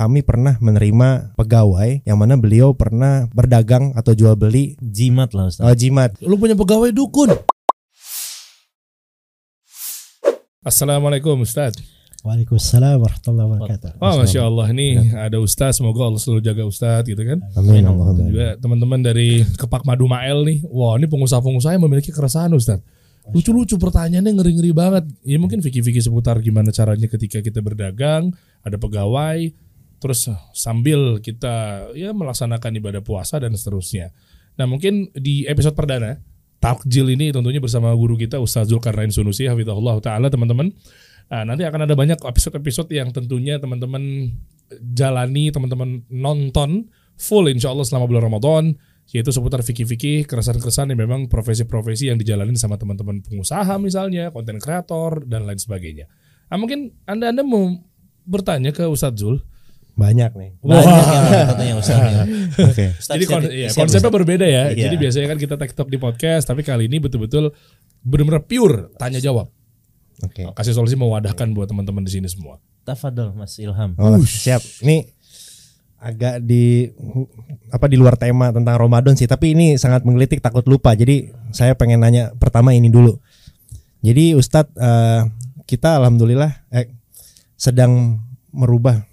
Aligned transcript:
kami 0.00 0.24
pernah 0.24 0.56
menerima 0.64 1.36
pegawai 1.36 2.08
yang 2.08 2.16
mana 2.16 2.40
beliau 2.40 2.72
pernah 2.72 3.28
berdagang 3.36 3.92
atau 3.92 4.16
jual 4.16 4.32
beli 4.32 4.80
Jimat 4.80 5.36
lah 5.36 5.52
Ustaz. 5.52 5.60
uh, 5.60 5.76
jimat. 5.76 6.16
Lu 6.24 6.40
punya 6.40 6.56
pegawai 6.56 6.88
dukun. 6.88 7.28
Assalamualaikum 10.64 11.44
Ustaz. 11.44 11.76
Waalaikumsalam 12.24 12.96
warahmatullahi 12.96 13.48
wabarakatuh. 13.48 13.90
Oh 14.00 14.24
Masya 14.24 14.40
Allah 14.44 14.66
ini 14.76 15.08
ada 15.16 15.40
Ustaz 15.40 15.80
Semoga 15.80 16.04
Allah 16.04 16.20
selalu 16.20 16.44
jaga 16.44 16.68
Ustaz 16.68 17.08
gitu 17.08 17.16
kan 17.24 17.40
Amin. 17.56 17.80
Dan 17.80 18.28
juga 18.28 18.48
teman-teman 18.60 19.00
dari 19.00 19.40
Kepak 19.56 19.88
Madu 19.88 20.04
Mael 20.04 20.44
nih 20.44 20.60
Wah 20.68 21.00
ini 21.00 21.08
pengusaha-pengusaha 21.08 21.80
yang 21.80 21.84
memiliki 21.88 22.12
keresahan 22.12 22.52
Ustaz 22.52 22.84
Lucu-lucu 23.32 23.80
pertanyaannya 23.80 24.36
ngeri-ngeri 24.36 24.68
banget 24.68 25.08
Ya 25.24 25.40
mungkin 25.40 25.64
fikih-fikih 25.64 26.04
seputar 26.04 26.36
gimana 26.44 26.68
caranya 26.76 27.08
ketika 27.08 27.40
kita 27.40 27.64
berdagang 27.64 28.28
Ada 28.60 28.76
pegawai 28.76 29.48
Terus 30.00 30.32
sambil 30.56 31.20
kita 31.20 31.86
ya 31.92 32.16
melaksanakan 32.16 32.80
ibadah 32.80 33.04
puasa 33.04 33.36
dan 33.36 33.52
seterusnya 33.52 34.16
Nah 34.56 34.64
mungkin 34.64 35.12
di 35.12 35.44
episode 35.44 35.76
perdana 35.76 36.16
Takjil 36.60 37.16
ini 37.16 37.32
tentunya 37.32 37.60
bersama 37.60 37.92
guru 37.96 38.16
kita 38.16 38.40
Ustaz 38.40 38.68
Zulkarnain 38.68 39.12
Sunusi 39.12 39.48
Hafizahullah 39.48 40.00
Ta'ala 40.00 40.28
teman-teman 40.32 40.72
Nah, 41.30 41.46
nanti 41.46 41.62
akan 41.62 41.86
ada 41.86 41.94
banyak 41.94 42.18
episode-episode 42.26 42.90
yang 42.90 43.14
tentunya 43.14 43.62
teman-teman 43.62 44.34
jalani, 44.82 45.54
teman-teman 45.54 46.02
nonton 46.10 46.90
full 47.14 47.46
insya 47.46 47.70
Allah 47.70 47.86
selama 47.86 48.10
bulan 48.10 48.26
Ramadan 48.26 48.64
yaitu 49.10 49.34
seputar 49.34 49.66
fikih-fikih, 49.66 50.22
keresahan-keresahan 50.30 50.94
yang 50.94 51.02
memang 51.02 51.26
profesi-profesi 51.26 52.14
yang 52.14 52.18
dijalani 52.18 52.54
sama 52.54 52.78
teman-teman 52.78 53.18
pengusaha 53.26 53.74
misalnya, 53.82 54.30
konten 54.30 54.62
kreator 54.62 55.26
dan 55.26 55.50
lain 55.50 55.58
sebagainya. 55.58 56.06
Nah, 56.46 56.56
mungkin 56.58 56.94
anda 57.10 57.34
anda 57.34 57.42
mau 57.42 57.74
bertanya 58.22 58.70
ke 58.70 58.86
Ustadz 58.86 59.18
Zul. 59.18 59.42
Banyak 60.00 60.30
nih. 60.32 60.50
Banyak 60.64 61.04
yang 61.04 61.24
katanya 61.52 61.74
Ustaz. 61.76 61.98
ya. 62.00 62.22
Oke. 62.64 62.86
Ustaz, 62.96 63.14
Jadi 63.20 63.24
kon- 63.28 63.52
iya, 63.52 63.68
konsepnya 63.68 64.08
Ustaz. 64.08 64.16
berbeda 64.16 64.46
ya. 64.48 64.72
Iya. 64.72 64.88
Jadi 64.88 64.96
biasanya 64.96 65.26
kan 65.28 65.38
kita 65.38 65.54
TikTok 65.60 65.88
di 65.92 65.98
podcast, 66.00 66.48
tapi 66.48 66.64
kali 66.64 66.88
ini 66.88 66.96
betul-betul 66.96 67.52
benar-benar 68.00 68.48
pure 68.48 68.88
tanya 68.96 69.20
jawab. 69.20 69.52
Oke. 70.24 70.48
Kasih 70.48 70.72
solusi 70.72 70.96
mewadahkan 70.96 71.52
buat 71.52 71.68
teman-teman 71.68 72.00
di 72.00 72.16
sini 72.16 72.28
semua. 72.32 72.56
Tafadol 72.80 73.36
Mas 73.36 73.60
Ilham. 73.60 73.92
Oh, 74.00 74.16
siap. 74.20 74.64
Ini 74.80 75.04
agak 76.00 76.40
di 76.40 76.88
apa 77.68 77.84
di 77.84 78.00
luar 78.00 78.16
tema 78.16 78.48
tentang 78.48 78.80
Ramadan 78.80 79.12
sih, 79.12 79.28
tapi 79.28 79.52
ini 79.52 79.76
sangat 79.76 80.00
menggelitik 80.08 80.40
takut 80.40 80.64
lupa. 80.64 80.96
Jadi 80.96 81.28
saya 81.52 81.76
pengen 81.76 82.00
nanya 82.00 82.32
pertama 82.40 82.72
ini 82.72 82.88
dulu. 82.88 83.20
Jadi 84.00 84.32
Ustadz 84.32 84.72
eh, 84.80 85.20
kita 85.68 86.00
alhamdulillah 86.00 86.72
eh, 86.72 86.88
sedang 87.52 88.16
merubah 88.48 89.04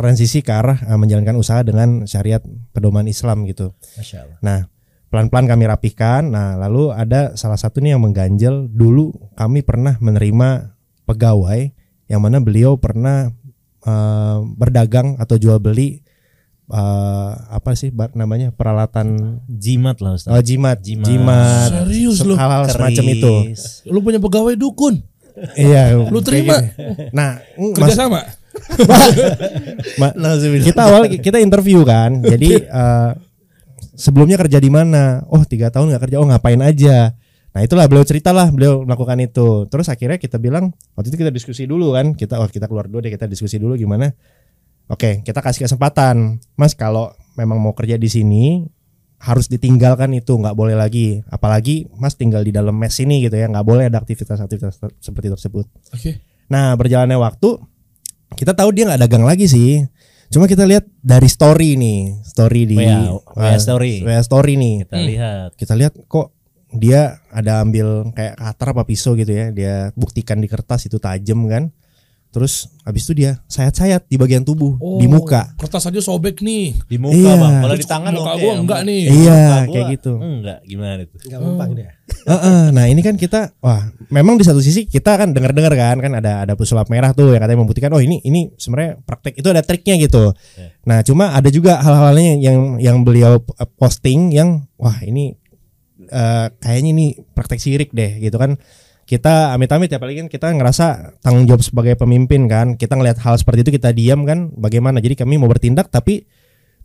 transisi 0.00 0.40
ke 0.40 0.50
arah 0.50 0.80
eh, 0.80 0.96
menjalankan 0.96 1.36
usaha 1.36 1.60
dengan 1.60 2.08
syariat 2.08 2.40
pedoman 2.72 3.04
Islam 3.04 3.44
gitu. 3.44 3.76
Masya 4.00 4.16
Allah. 4.24 4.38
Nah, 4.40 4.58
pelan-pelan 5.12 5.46
kami 5.46 5.64
rapihkan. 5.68 6.32
Nah, 6.32 6.56
lalu 6.56 6.90
ada 6.90 7.36
salah 7.36 7.60
satu 7.60 7.84
nih 7.84 7.94
yang 7.94 8.02
mengganjel. 8.02 8.66
Dulu 8.66 9.36
kami 9.36 9.60
pernah 9.60 10.00
menerima 10.00 10.72
pegawai 11.04 11.60
yang 12.08 12.20
mana 12.24 12.40
beliau 12.40 12.80
pernah 12.80 13.30
eh, 13.84 14.38
berdagang 14.56 15.20
atau 15.20 15.36
jual 15.36 15.60
beli 15.60 16.00
eh, 16.70 17.32
apa 17.50 17.70
sih 17.74 17.90
namanya 18.14 18.54
peralatan 18.54 19.38
Jimat 19.46 19.98
lah 20.00 20.16
Ustaz. 20.16 20.30
oh, 20.32 20.42
jimat, 20.42 20.78
Jimat. 20.80 21.06
jimat, 21.06 21.68
Serius 21.70 22.22
se- 22.22 22.26
lu? 22.26 22.34
hal-hal 22.38 22.66
semacam 22.70 23.04
itu. 23.10 23.34
Lu 23.90 24.00
punya 24.00 24.22
pegawai 24.22 24.54
dukun, 24.54 25.02
iya, 25.58 25.94
lu 25.94 26.20
terima. 26.22 26.58
Nah, 27.10 27.42
mm, 27.58 27.74
kerja 27.74 28.06
sama. 28.06 28.22
Ma- 29.98 30.14
kita 30.68 30.82
awal 30.82 31.02
kita 31.08 31.38
interview 31.38 31.82
kan. 31.86 32.22
Jadi 32.22 32.50
eh, 32.80 33.10
sebelumnya 33.94 34.40
kerja 34.40 34.58
di 34.58 34.70
mana? 34.72 35.24
Oh 35.28 35.42
tiga 35.44 35.68
tahun 35.68 35.94
nggak 35.94 36.02
kerja. 36.08 36.16
Oh 36.18 36.26
ngapain 36.26 36.60
aja? 36.60 37.14
Nah 37.50 37.60
itulah 37.66 37.90
beliau 37.90 38.06
cerita 38.06 38.30
lah 38.30 38.48
beliau 38.50 38.86
melakukan 38.86 39.18
itu. 39.18 39.66
Terus 39.66 39.90
akhirnya 39.90 40.18
kita 40.22 40.38
bilang 40.38 40.70
waktu 40.94 41.10
itu 41.10 41.18
kita 41.18 41.32
diskusi 41.34 41.66
dulu 41.66 41.94
kan. 41.94 42.14
Kita 42.14 42.38
oh 42.38 42.46
kita 42.46 42.70
keluar 42.70 42.86
dulu 42.86 43.02
deh 43.02 43.12
kita 43.12 43.26
diskusi 43.26 43.58
dulu 43.58 43.74
gimana. 43.74 44.10
Oke 44.90 45.22
kita 45.26 45.42
kasih 45.42 45.66
kesempatan. 45.66 46.38
Mas 46.54 46.78
kalau 46.78 47.10
memang 47.34 47.58
mau 47.58 47.74
kerja 47.74 47.98
di 47.98 48.06
sini 48.06 48.66
harus 49.20 49.52
ditinggalkan 49.52 50.14
itu 50.16 50.32
nggak 50.32 50.54
boleh 50.54 50.78
lagi. 50.78 51.20
Apalagi 51.26 51.90
mas 51.98 52.14
tinggal 52.14 52.46
di 52.46 52.54
dalam 52.54 52.74
mes 52.78 52.94
ini 53.02 53.26
gitu 53.26 53.34
ya. 53.34 53.50
Nggak 53.50 53.66
boleh 53.66 53.84
ada 53.90 53.98
aktivitas-aktivitas 53.98 54.78
seperti 55.02 55.28
tersebut. 55.34 55.66
Oke. 55.90 56.22
Nah 56.50 56.74
berjalannya 56.78 57.18
waktu 57.18 57.69
kita 58.34 58.52
tahu 58.54 58.70
dia 58.74 58.86
nggak 58.86 59.02
dagang 59.06 59.24
lagi 59.26 59.46
sih. 59.50 59.86
Cuma 60.30 60.46
kita 60.46 60.62
lihat 60.62 60.86
dari 61.02 61.26
story 61.26 61.74
nih, 61.74 62.22
story 62.22 62.62
di 62.62 62.78
WA, 62.78 63.18
WA 63.34 63.58
story. 63.58 64.06
WA 64.06 64.22
story 64.22 64.54
nih. 64.54 64.74
Kita 64.86 64.98
lihat. 65.02 65.48
Kita 65.58 65.74
lihat 65.74 65.92
kok 66.06 66.30
dia 66.70 67.18
ada 67.34 67.66
ambil 67.66 68.14
kayak 68.14 68.38
cutter 68.38 68.68
apa 68.70 68.82
pisau 68.86 69.18
gitu 69.18 69.34
ya. 69.34 69.50
Dia 69.50 69.90
buktikan 69.98 70.38
di 70.38 70.46
kertas 70.46 70.86
itu 70.86 71.02
tajam 71.02 71.50
kan. 71.50 71.74
Terus 72.30 72.70
habis 72.86 73.02
itu 73.10 73.26
dia 73.26 73.42
sayat-sayat 73.50 74.06
di 74.06 74.14
bagian 74.14 74.46
tubuh, 74.46 74.78
di 75.02 75.10
Oh, 75.10 75.18
muka. 75.18 75.50
Kertas 75.58 75.90
aja 75.90 75.98
sobek 75.98 76.38
nih. 76.38 76.78
Di 76.86 76.94
muka 76.94 77.18
Iya. 77.18 77.34
bang. 77.34 77.54
Kalau 77.58 77.74
di 77.74 77.86
tangan 77.90 78.12
muka 78.14 78.32
oke. 78.32 78.42
gua 78.46 78.52
enggak 78.54 78.80
nih. 78.86 79.02
Iya, 79.10 79.34
Muka 79.34 79.58
gua 79.58 79.74
kayak 79.74 79.86
gitu. 79.98 80.12
Enggak. 80.14 80.58
Gimana 80.62 81.00
itu? 81.02 81.16
Enggak 81.26 81.40
mempan 81.42 81.68
dia. 81.74 81.90
Heeh, 82.10 82.62
nah 82.70 82.84
ini 82.86 83.00
kan 83.02 83.14
kita, 83.18 83.54
wah, 83.58 83.82
memang 84.14 84.38
di 84.38 84.46
satu 84.46 84.62
sisi 84.62 84.86
kita 84.86 85.18
kan 85.18 85.34
dengar-dengar 85.34 85.74
kan, 85.74 85.98
kan 85.98 86.12
ada 86.22 86.46
ada 86.46 86.54
pesulap 86.54 86.86
merah 86.86 87.10
tuh 87.10 87.34
yang 87.34 87.42
katanya 87.42 87.66
membuktikan, 87.66 87.90
oh 87.90 88.02
ini 88.02 88.22
ini 88.22 88.54
sebenarnya 88.54 89.02
praktek 89.02 89.34
itu 89.34 89.48
ada 89.50 89.62
triknya 89.66 89.98
gitu. 89.98 90.30
Ya. 90.54 90.70
Nah 90.86 90.98
cuma 91.02 91.34
ada 91.34 91.50
juga 91.50 91.82
hal-halnya 91.82 92.38
yang 92.38 92.78
yang 92.78 93.02
beliau 93.02 93.42
eh, 93.42 93.68
posting 93.74 94.30
yang, 94.30 94.70
wah 94.78 95.02
ini 95.02 95.34
eh, 96.06 96.46
kayaknya 96.62 96.90
ini 96.94 97.06
praktek 97.34 97.58
sirik 97.58 97.90
deh 97.90 98.22
gitu 98.22 98.38
kan. 98.38 98.54
Kita 99.10 99.50
amit-amit 99.50 99.90
ya 99.90 99.98
apalagi 99.98 100.22
kan 100.22 100.30
kita 100.30 100.54
ngerasa 100.54 101.18
tanggung 101.18 101.42
jawab 101.42 101.66
sebagai 101.66 101.98
pemimpin 101.98 102.46
kan, 102.46 102.78
kita 102.78 102.94
ngelihat 102.94 103.18
hal 103.18 103.34
seperti 103.34 103.66
itu 103.66 103.70
kita 103.74 103.90
diam 103.90 104.22
kan, 104.22 104.54
bagaimana? 104.54 105.02
Jadi 105.02 105.18
kami 105.18 105.34
mau 105.34 105.50
bertindak 105.50 105.90
tapi 105.90 106.30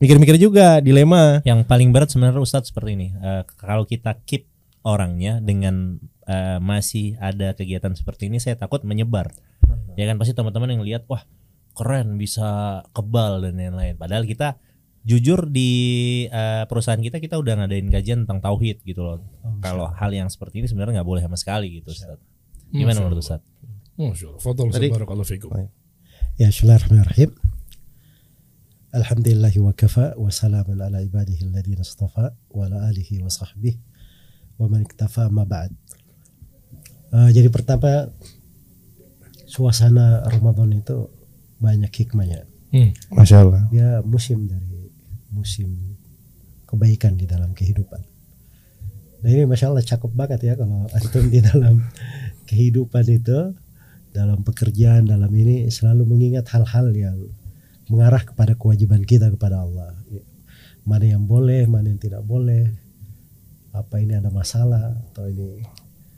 mikir-mikir 0.02 0.42
juga 0.42 0.82
dilema. 0.82 1.46
Yang 1.46 1.70
paling 1.70 1.94
berat 1.94 2.10
sebenarnya 2.10 2.42
Ustadz 2.42 2.74
seperti 2.74 2.98
ini. 2.98 3.08
Eh, 3.14 3.46
kalau 3.62 3.86
kita 3.86 4.18
keep 4.26 4.50
orangnya 4.82 5.38
dengan 5.38 6.02
eh, 6.26 6.58
masih 6.58 7.14
ada 7.22 7.54
kegiatan 7.54 7.94
seperti 7.94 8.34
ini, 8.34 8.42
saya 8.42 8.58
takut 8.58 8.82
menyebar. 8.82 9.30
Ya 9.94 10.10
kan 10.10 10.18
pasti 10.18 10.34
teman-teman 10.34 10.74
yang 10.74 10.82
lihat, 10.82 11.06
wah 11.06 11.22
keren 11.78 12.18
bisa 12.18 12.82
kebal 12.90 13.46
dan 13.46 13.62
lain-lain. 13.62 14.02
Padahal 14.02 14.26
kita 14.26 14.58
jujur 15.06 15.46
di 15.46 15.70
eh, 16.26 16.66
perusahaan 16.66 16.98
kita 16.98 17.22
kita 17.22 17.38
udah 17.38 17.62
ngadain 17.62 17.88
kajian 17.94 18.26
tentang 18.26 18.42
tauhid 18.42 18.82
gitu 18.82 19.06
loh. 19.06 19.22
Kalau 19.62 19.86
hal 19.94 20.10
yang 20.10 20.28
seperti 20.34 20.66
ini 20.66 20.68
sebenarnya 20.68 21.00
nggak 21.00 21.10
boleh 21.10 21.22
sama 21.22 21.38
sekali 21.38 21.78
gitu 21.80 21.94
Ustadz. 21.94 22.18
Gimana 22.74 23.06
menurut 23.06 23.22
barakallahu 24.98 25.30
fikum. 25.30 25.54
Ya 26.36 26.50
Bismillahirrahmanirrahim. 26.50 27.32
Alhamdulillahi 28.92 29.60
wa 29.62 29.74
kafa 29.78 30.18
wa 30.18 30.32
salamun 30.34 30.82
ala 30.82 31.00
ibadihi 31.00 31.48
alladhina 31.48 31.86
istafa 31.86 32.34
wa 32.50 32.66
ala 32.66 32.90
alihi 32.90 33.22
wa 33.22 33.30
sahbihi 33.30 33.78
wa 34.58 34.66
man 34.68 34.84
iktafa 34.84 35.30
ma 35.30 35.46
ba'd. 35.46 35.72
Eh, 37.14 37.30
jadi 37.32 37.48
pertama 37.54 38.10
suasana 39.46 40.26
Ramadan 40.28 40.76
itu 40.76 41.08
banyak 41.62 41.94
hikmahnya. 41.94 42.44
Hmm. 42.74 42.92
Masya 43.16 43.38
Allah. 43.48 43.64
Dia 43.72 44.04
musim 44.04 44.52
dari 44.52 44.75
musim 45.36 45.76
kebaikan 46.64 47.20
di 47.20 47.28
dalam 47.28 47.52
kehidupan. 47.52 48.00
Nah 49.22 49.30
ini 49.30 49.44
masya 49.44 49.68
Allah 49.68 49.84
cakep 49.84 50.12
banget 50.16 50.40
ya 50.48 50.54
kalau 50.56 50.88
antum 50.96 51.28
di 51.28 51.44
dalam 51.44 51.84
kehidupan 52.50 53.04
itu, 53.12 53.52
dalam 54.16 54.40
pekerjaan, 54.48 55.04
dalam 55.04 55.30
ini 55.36 55.68
selalu 55.68 56.08
mengingat 56.08 56.48
hal-hal 56.56 56.96
yang 56.96 57.20
mengarah 57.92 58.24
kepada 58.24 58.56
kewajiban 58.56 59.04
kita 59.04 59.28
kepada 59.30 59.62
Allah. 59.68 59.92
Mana 60.88 61.06
yang 61.06 61.28
boleh, 61.28 61.68
mana 61.68 61.92
yang 61.92 62.00
tidak 62.00 62.24
boleh. 62.24 62.72
Apa 63.76 64.00
ini 64.00 64.16
ada 64.16 64.32
masalah 64.32 64.96
atau 65.12 65.28
ini 65.28 65.60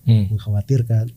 Hmm. 0.08 0.32
mengkhawatirkan. 0.32 1.12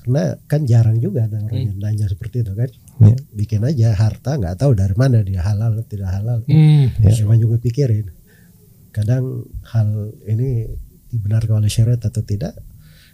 Karena 0.00 0.32
kan 0.48 0.64
jarang 0.64 0.96
juga 1.04 1.28
ada 1.28 1.36
orang 1.44 1.68
yang 1.68 1.76
nanya 1.76 2.08
seperti 2.08 2.40
itu 2.40 2.56
kan. 2.56 2.72
Iya. 3.02 3.16
Bikin 3.32 3.60
aja 3.62 3.88
harta 3.92 4.36
nggak 4.36 4.56
tahu 4.56 4.72
dari 4.72 4.92
mana 4.92 5.20
dia 5.20 5.40
halal 5.40 5.72
atau 5.72 5.86
tidak 5.86 6.10
halal. 6.10 6.44
Hmm. 6.44 6.92
Ya. 7.00 7.10
Cuma 7.14 7.34
juga 7.34 7.56
pikirin. 7.56 8.12
Kadang 8.90 9.46
hal 9.64 9.88
ini 10.24 10.68
dibenarkan 11.08 11.58
oleh 11.58 11.68
syariat 11.68 11.98
atau 11.98 12.20
tidak, 12.20 12.54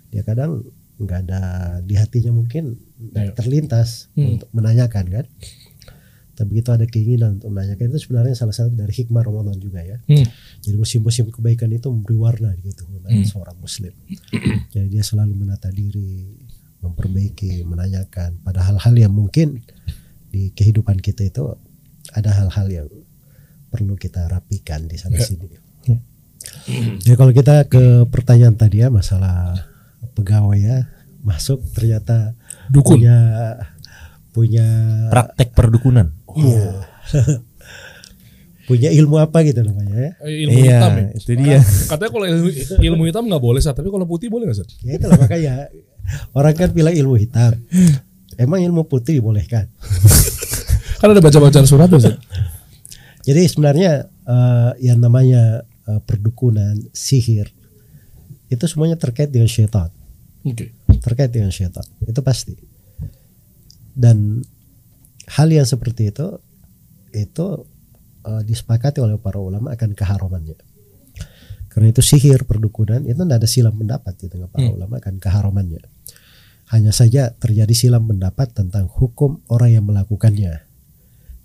dia 0.08 0.20
kadang 0.20 0.64
nggak 0.96 1.20
ada 1.22 1.40
di 1.80 1.94
hatinya 1.94 2.32
mungkin 2.32 2.76
Ya. 3.12 3.28
terlintas 3.30 4.08
Hmm. 4.12 4.34
untuk 4.34 4.48
menanyakan 4.50 5.04
kan. 5.06 5.26
Tapi 6.32 6.48
begitu 6.50 6.68
ada 6.68 6.84
keinginan 6.84 7.36
untuk 7.36 7.48
menanyakan 7.48 7.88
itu 7.88 8.00
sebenarnya 8.02 8.34
salah 8.34 8.52
satu 8.52 8.68
dari 8.70 8.92
hikmah 8.92 9.22
Ramadan 9.22 9.56
juga 9.56 9.80
ya. 9.80 9.96
Hmm. 10.04 10.24
Jadi 10.60 10.76
musim-musim 10.76 11.28
kebaikan 11.30 11.68
itu 11.70 11.88
memberi 11.88 12.12
warna 12.14 12.52
gitu 12.58 12.84
Hmm. 12.84 13.22
seorang 13.22 13.56
muslim. 13.56 13.92
Jadi 14.68 14.86
dia 14.90 15.00
selalu 15.00 15.32
menata 15.32 15.70
diri, 15.70 16.26
memperbaiki, 16.78 17.62
menanyakan 17.62 18.40
pada 18.40 18.60
hal-hal 18.62 18.94
yang 18.94 19.10
mungkin 19.10 19.60
di 20.28 20.50
kehidupan 20.50 20.98
kita 20.98 21.24
itu 21.24 21.42
ada 22.10 22.30
hal-hal 22.30 22.66
yang 22.68 22.88
perlu 23.66 23.94
kita 23.94 24.26
rapikan 24.26 24.84
di 24.84 24.96
sana 24.96 25.16
Ya. 25.16 25.24
sini. 25.24 25.46
Ya 27.02 27.14
kalau 27.14 27.30
kita 27.30 27.66
ke 27.66 28.06
pertanyaan 28.06 28.54
tadi 28.54 28.78
ya 28.78 28.88
masalah 28.88 29.66
pegawai 30.14 30.56
ya 30.56 30.86
masuk 31.20 31.58
ternyata 31.72 32.38
Dukun. 32.68 33.02
punya 33.02 33.16
punya 34.30 34.66
Praktek 35.10 35.50
perdukunan. 35.52 36.14
iya. 36.34 36.86
punya 38.66 38.90
ilmu 38.90 39.16
apa 39.16 39.46
gitu 39.46 39.62
namanya 39.62 39.94
ya. 39.94 40.10
Eh, 40.26 40.42
ilmu 40.42 40.58
Iya, 40.58 40.74
hitam 40.74 40.92
ya. 40.92 41.06
itu 41.14 41.30
dia. 41.38 41.58
Katanya 41.86 42.10
kalau 42.10 42.26
ilmu, 42.26 42.48
ilmu 42.82 43.02
hitam 43.06 43.24
nggak 43.26 43.42
boleh 43.42 43.60
sah, 43.62 43.70
tapi 43.70 43.88
kalau 43.88 44.02
putih 44.04 44.26
boleh 44.26 44.50
nggak 44.50 44.58
sah? 44.58 44.66
Ya 44.82 44.98
itulah 44.98 45.14
makanya 45.16 45.70
orang 46.36 46.54
kan 46.54 46.70
bilang 46.72 46.94
ilmu 46.94 47.16
hitam. 47.18 47.56
Emang 48.36 48.60
ilmu 48.60 48.84
putih 48.84 49.18
dibolehkan. 49.18 49.70
Kan 51.00 51.12
ada 51.12 51.20
baca-bacaan 51.20 51.68
surat 51.68 51.88
tuh. 51.92 52.00
Jadi 53.26 53.42
sebenarnya 53.48 54.06
eh, 54.08 54.70
yang 54.84 55.00
namanya 55.00 55.64
eh, 55.88 56.00
perdukunan, 56.04 56.76
sihir 56.92 57.52
itu 58.46 58.64
semuanya 58.70 58.94
terkait 58.94 59.34
dengan 59.34 59.50
syaitan, 59.50 59.90
Oke. 60.46 60.70
terkait 61.02 61.34
dengan 61.34 61.50
syaitan. 61.50 61.82
Itu 62.06 62.22
pasti. 62.22 62.54
Dan 63.96 64.44
hal 65.26 65.48
yang 65.50 65.66
seperti 65.66 66.14
itu 66.14 66.38
itu 67.10 67.46
eh, 68.24 68.42
disepakati 68.46 69.02
oleh 69.02 69.18
para 69.18 69.40
ulama 69.42 69.74
akan 69.74 69.96
keharamannya. 69.96 70.75
Karena 71.76 71.92
itu 71.92 72.00
sihir 72.00 72.48
perdukunan 72.48 73.04
itu 73.04 73.20
tidak 73.20 73.36
ada 73.44 73.48
silam 73.48 73.76
pendapat 73.76 74.16
di 74.16 74.32
tengah 74.32 74.48
para 74.48 74.64
Hmm. 74.64 74.80
ulama 74.80 74.96
akan 74.96 75.20
keharamannya. 75.20 75.84
Hanya 76.72 76.90
saja 76.90 77.36
terjadi 77.36 77.70
silam 77.76 78.08
pendapat 78.08 78.56
tentang 78.56 78.88
hukum 78.88 79.44
orang 79.52 79.76
yang 79.76 79.84
melakukannya 79.84 80.64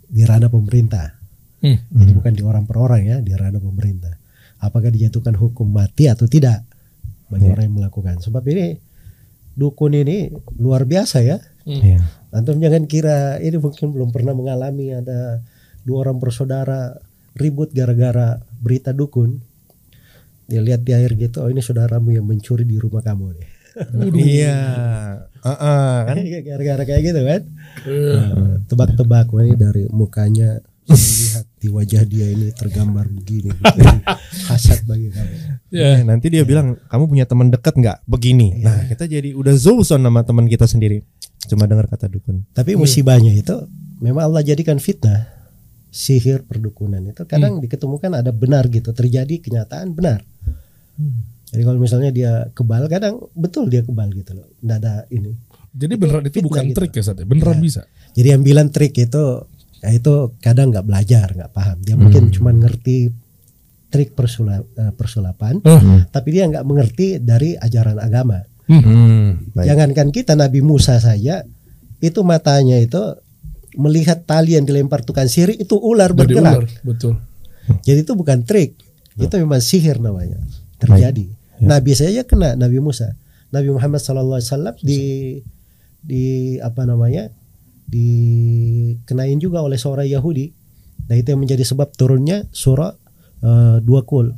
di 0.07 0.21
ranah 0.23 0.47
pemerintah. 0.47 1.19
Hmm. 1.59 1.77
Jadi 1.91 2.11
bukan 2.15 2.31
di 2.31 2.41
orang 2.47 2.63
per 2.63 2.79
orang 2.79 3.03
ya, 3.03 3.17
di 3.19 3.35
ranah 3.35 3.59
pemerintah. 3.59 4.15
Apakah 4.63 4.87
dijatuhkan 4.87 5.35
hukum 5.35 5.67
mati 5.67 6.07
atau 6.07 6.25
tidak 6.25 6.63
bagi 7.27 7.45
Ya. 7.45 7.53
orang 7.53 7.67
yang 7.67 7.75
melakukan? 7.83 8.23
Sebab 8.23 8.41
ini 8.47 8.79
dukun 9.53 9.93
ini 9.93 10.31
luar 10.57 10.87
biasa 10.87 11.21
ya. 11.21 11.37
Iya. 11.67 12.01
Antum 12.31 12.57
jangan 12.57 12.87
kira 12.87 13.35
ini 13.43 13.59
mungkin 13.59 13.91
belum 13.91 14.09
pernah 14.15 14.31
mengalami 14.31 14.95
ada 14.95 15.43
dua 15.83 16.07
orang 16.07 16.17
bersaudara 16.17 16.95
ribut 17.35 17.75
gara-gara 17.75 18.39
berita 18.57 18.95
dukun. 18.95 19.50
Dia 20.51 20.59
lihat 20.59 20.83
di 20.83 20.91
air 20.91 21.15
gitu, 21.15 21.39
oh 21.39 21.47
ini 21.47 21.63
saudaramu 21.63 22.11
yang 22.11 22.27
mencuri 22.27 22.67
di 22.67 22.75
rumah 22.75 22.99
kamu 22.99 23.39
nih. 23.39 23.49
Iya. 24.11 24.59
Heeh, 25.41 25.93
kan. 26.03 26.15
gara-gara 26.51 26.83
kayak 26.83 27.01
gitu 27.07 27.21
kan. 27.23 27.41
Eh, 27.87 28.19
Nah, 28.19 28.59
tebak-tebak 28.67 29.31
wah 29.31 29.41
ini 29.47 29.55
dari 29.55 29.87
mukanya 29.87 30.59
lihat 30.91 31.47
di 31.55 31.71
wajah 31.71 32.03
dia 32.03 32.27
ini 32.27 32.51
tergambar 32.51 33.07
begini, 33.07 33.47
begini. 33.55 34.03
hasad 34.51 34.83
bagi 34.83 35.07
kamu. 35.07 35.35
Ya. 35.71 35.95
Eh, 35.95 35.99
nanti 36.03 36.27
dia 36.27 36.43
bilang 36.43 36.75
kamu 36.91 37.03
punya 37.07 37.23
teman 37.23 37.47
dekat 37.47 37.79
nggak 37.79 38.03
begini. 38.03 38.59
Nah 38.59 38.91
kita 38.91 39.07
jadi 39.07 39.31
udah 39.31 39.55
zuzon 39.55 40.03
sama 40.03 40.21
teman 40.27 40.51
kita 40.51 40.67
sendiri. 40.67 41.07
Cuma 41.47 41.63
dengar 41.63 41.87
kata 41.87 42.11
dukun. 42.11 42.43
Tapi 42.51 42.75
musibahnya 42.75 43.31
itu 43.31 43.55
memang 44.03 44.27
Allah 44.27 44.43
jadikan 44.43 44.77
fitnah. 44.83 45.40
Sihir 45.91 46.47
perdukunan 46.47 47.03
itu 47.03 47.27
kadang 47.27 47.59
diketemukan 47.59 48.11
ada 48.15 48.31
benar 48.31 48.71
gitu, 48.71 48.95
terjadi 48.95 49.43
kenyataan 49.43 49.91
benar. 49.91 50.23
Jadi 51.51 51.61
kalau 51.67 51.79
misalnya 51.83 52.11
dia 52.15 52.47
kebal, 52.55 52.87
kadang 52.87 53.27
betul 53.35 53.67
dia 53.67 53.83
kebal 53.83 54.07
gitu 54.15 54.31
loh. 54.31 54.47
Nggak 54.63 54.77
ada 54.79 54.93
ini. 55.11 55.35
Jadi 55.71 55.93
beneran 55.99 56.23
itu 56.23 56.39
bukan 56.39 56.63
gitu. 56.71 56.77
trik 56.79 56.91
ya, 56.95 57.03
Sat? 57.03 57.19
ya? 57.19 57.27
Beneran 57.27 57.59
Ya. 57.59 57.63
bisa. 57.63 57.81
Jadi 58.15 58.27
yang 58.31 58.43
bilang 58.43 58.71
trik 58.71 58.95
itu, 58.95 59.23
ya 59.83 59.89
itu 59.91 60.13
kadang 60.39 60.71
nggak 60.71 60.87
belajar, 60.87 61.27
nggak 61.31 61.51
paham. 61.51 61.77
Dia 61.83 61.95
mungkin 61.99 62.31
cuma 62.31 62.51
ngerti 62.51 63.11
trik 63.91 64.15
persula- 64.15 64.63
eh, 64.63 64.93
persulapan, 64.95 65.59
Eh, 65.59 66.07
tapi 66.07 66.31
dia 66.31 66.47
nggak 66.47 66.63
mengerti 66.63 67.19
dari 67.19 67.59
ajaran 67.59 67.99
agama. 67.99 68.39
Hmm, 68.71 69.51
baik. 69.51 69.67
Jangankan 69.67 70.07
kita 70.15 70.39
Nabi 70.39 70.63
Musa 70.63 70.95
saja, 70.95 71.43
itu 71.99 72.19
matanya 72.23 72.79
itu 72.79 72.99
melihat 73.75 74.23
tali 74.23 74.55
yang 74.55 74.63
dilempar 74.63 75.01
tukang 75.01 75.25
sihir 75.25 75.53
itu 75.53 75.75
ular 75.75 76.11
Jadi 76.11 76.19
bergerak. 76.19 76.55
ular, 76.59 76.65
betul. 76.83 77.13
Jadi 77.81 77.99
itu 78.03 78.13
bukan 78.13 78.43
trik, 78.43 78.75
itu 79.15 79.33
memang 79.37 79.61
sihir 79.61 79.97
namanya 79.97 80.39
terjadi. 80.77 81.29
Nabi 81.61 81.91
saja 81.93 82.25
kena 82.25 82.57
Nabi 82.57 82.81
Musa, 82.81 83.13
Nabi 83.49 83.69
Muhammad 83.69 84.01
SAW 84.01 84.41
di 84.81 85.37
di 86.01 86.23
apa 86.57 86.83
namanya 86.83 87.29
dikenain 87.85 89.37
juga 89.37 89.61
oleh 89.61 89.77
seorang 89.77 90.07
Yahudi. 90.07 90.49
Nah 91.05 91.15
itu 91.15 91.27
yang 91.29 91.41
menjadi 91.43 91.61
sebab 91.61 91.93
turunnya 91.93 92.47
surah 92.49 92.95
eh, 93.41 93.77
dua 93.79 94.01
kul. 94.03 94.33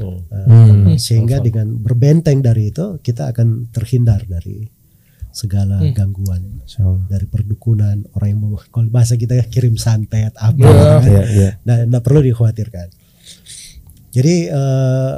Oh. 0.00 0.18
Eh, 0.32 0.46
Hmm. 0.48 0.96
sehingga 0.96 1.38
dengan 1.38 1.76
berbenteng 1.76 2.40
dari 2.40 2.72
itu 2.72 2.98
kita 2.98 3.30
akan 3.30 3.68
terhindar 3.70 4.24
dari 4.24 4.64
segala 5.30 5.78
Hmm. 5.78 5.92
gangguan 5.92 6.42
dari 7.06 7.24
perdukunan 7.24 8.02
orang 8.12 8.28
yang 8.28 8.40
mau 8.40 8.58
kalau 8.64 8.88
bahasa 8.88 9.14
kita 9.14 9.34
ya 9.34 9.44
kirim 9.44 9.74
santet 9.74 10.34
apa 10.34 10.56
Ya. 10.56 10.68
kan. 10.68 11.02
Iya, 11.02 11.22
iya. 11.30 11.50
Nah, 11.62 11.76
nggak 11.84 12.02
perlu 12.02 12.20
dikhawatirkan. 12.22 12.88
Jadi 14.10 14.34
eh, 14.46 15.14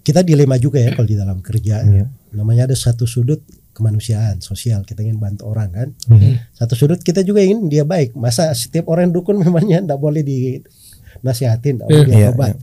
kita 0.00 0.20
dilema 0.20 0.56
juga 0.56 0.78
ya 0.78 0.90
kalau 0.90 1.04
di 1.04 1.14
dalam 1.14 1.38
kerja. 1.38 1.82
Iya. 1.82 2.08
Namanya 2.32 2.64
ada 2.64 2.74
satu 2.74 3.04
sudut 3.04 3.44
kemanusiaan 3.70 4.40
sosial 4.40 4.82
kita 4.82 5.00
ingin 5.00 5.16
bantu 5.16 5.44
orang 5.46 5.70
kan. 5.70 5.88
Hmm. 6.06 6.40
Satu 6.50 6.72
sudut 6.74 6.98
kita 6.98 7.20
juga 7.20 7.40
ingin 7.40 7.68
dia 7.68 7.84
baik. 7.84 8.12
Masa 8.14 8.48
setiap 8.52 8.88
orang 8.88 9.08
yang 9.08 9.14
dukun 9.14 9.36
memangnya 9.42 9.80
nggak 9.82 9.98
boleh 9.98 10.24
dinasihatin, 10.24 11.78
nggak 11.78 11.88
boleh 11.88 12.04
Iya, 12.06 12.32
dia 12.32 12.48
iya. 12.48 12.56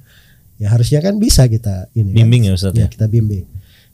Ya 0.58 0.68
harusnya 0.70 1.00
kan 1.00 1.18
bisa 1.18 1.46
kita 1.46 1.86
ini. 1.94 2.10
kan. 2.12 2.18
Bimbing 2.18 2.50
ya 2.50 2.52
Ustaz 2.52 2.74
Ya 2.74 2.86
ya. 2.86 2.88
kita 2.90 3.06
bimbing. 3.06 3.46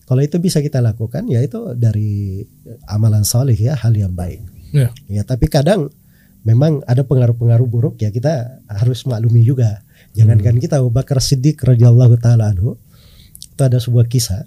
Kalau 0.03 0.21
itu 0.21 0.35
bisa 0.39 0.59
kita 0.59 0.83
lakukan 0.83 1.27
ya 1.31 1.39
itu 1.39 1.75
dari 1.79 2.43
amalan 2.91 3.23
saleh 3.23 3.55
ya 3.55 3.73
hal 3.79 3.95
yang 3.95 4.11
baik. 4.11 4.43
Ya. 4.75 4.91
Ya 5.07 5.23
tapi 5.23 5.47
kadang 5.47 5.89
memang 6.43 6.83
ada 6.89 7.07
pengaruh-pengaruh 7.07 7.67
buruk 7.69 7.95
ya 8.03 8.11
kita 8.11 8.59
harus 8.67 9.07
maklumi 9.07 9.47
juga. 9.47 9.81
Jangankan 10.13 10.59
kita 10.59 10.83
Abu 10.83 10.91
Bakar 10.91 11.23
Siddiq 11.23 11.57
radhiyallahu 11.63 12.19
taala 12.19 12.51
anhu 12.51 12.75
itu 13.53 13.61
ada 13.63 13.79
sebuah 13.79 14.05
kisah 14.11 14.43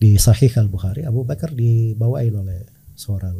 di 0.00 0.16
Sahih 0.16 0.52
Al 0.60 0.68
Bukhari 0.68 1.04
Abu 1.06 1.24
Bakar 1.24 1.52
dibawain 1.52 2.32
oleh 2.34 2.66
seorang 2.94 3.36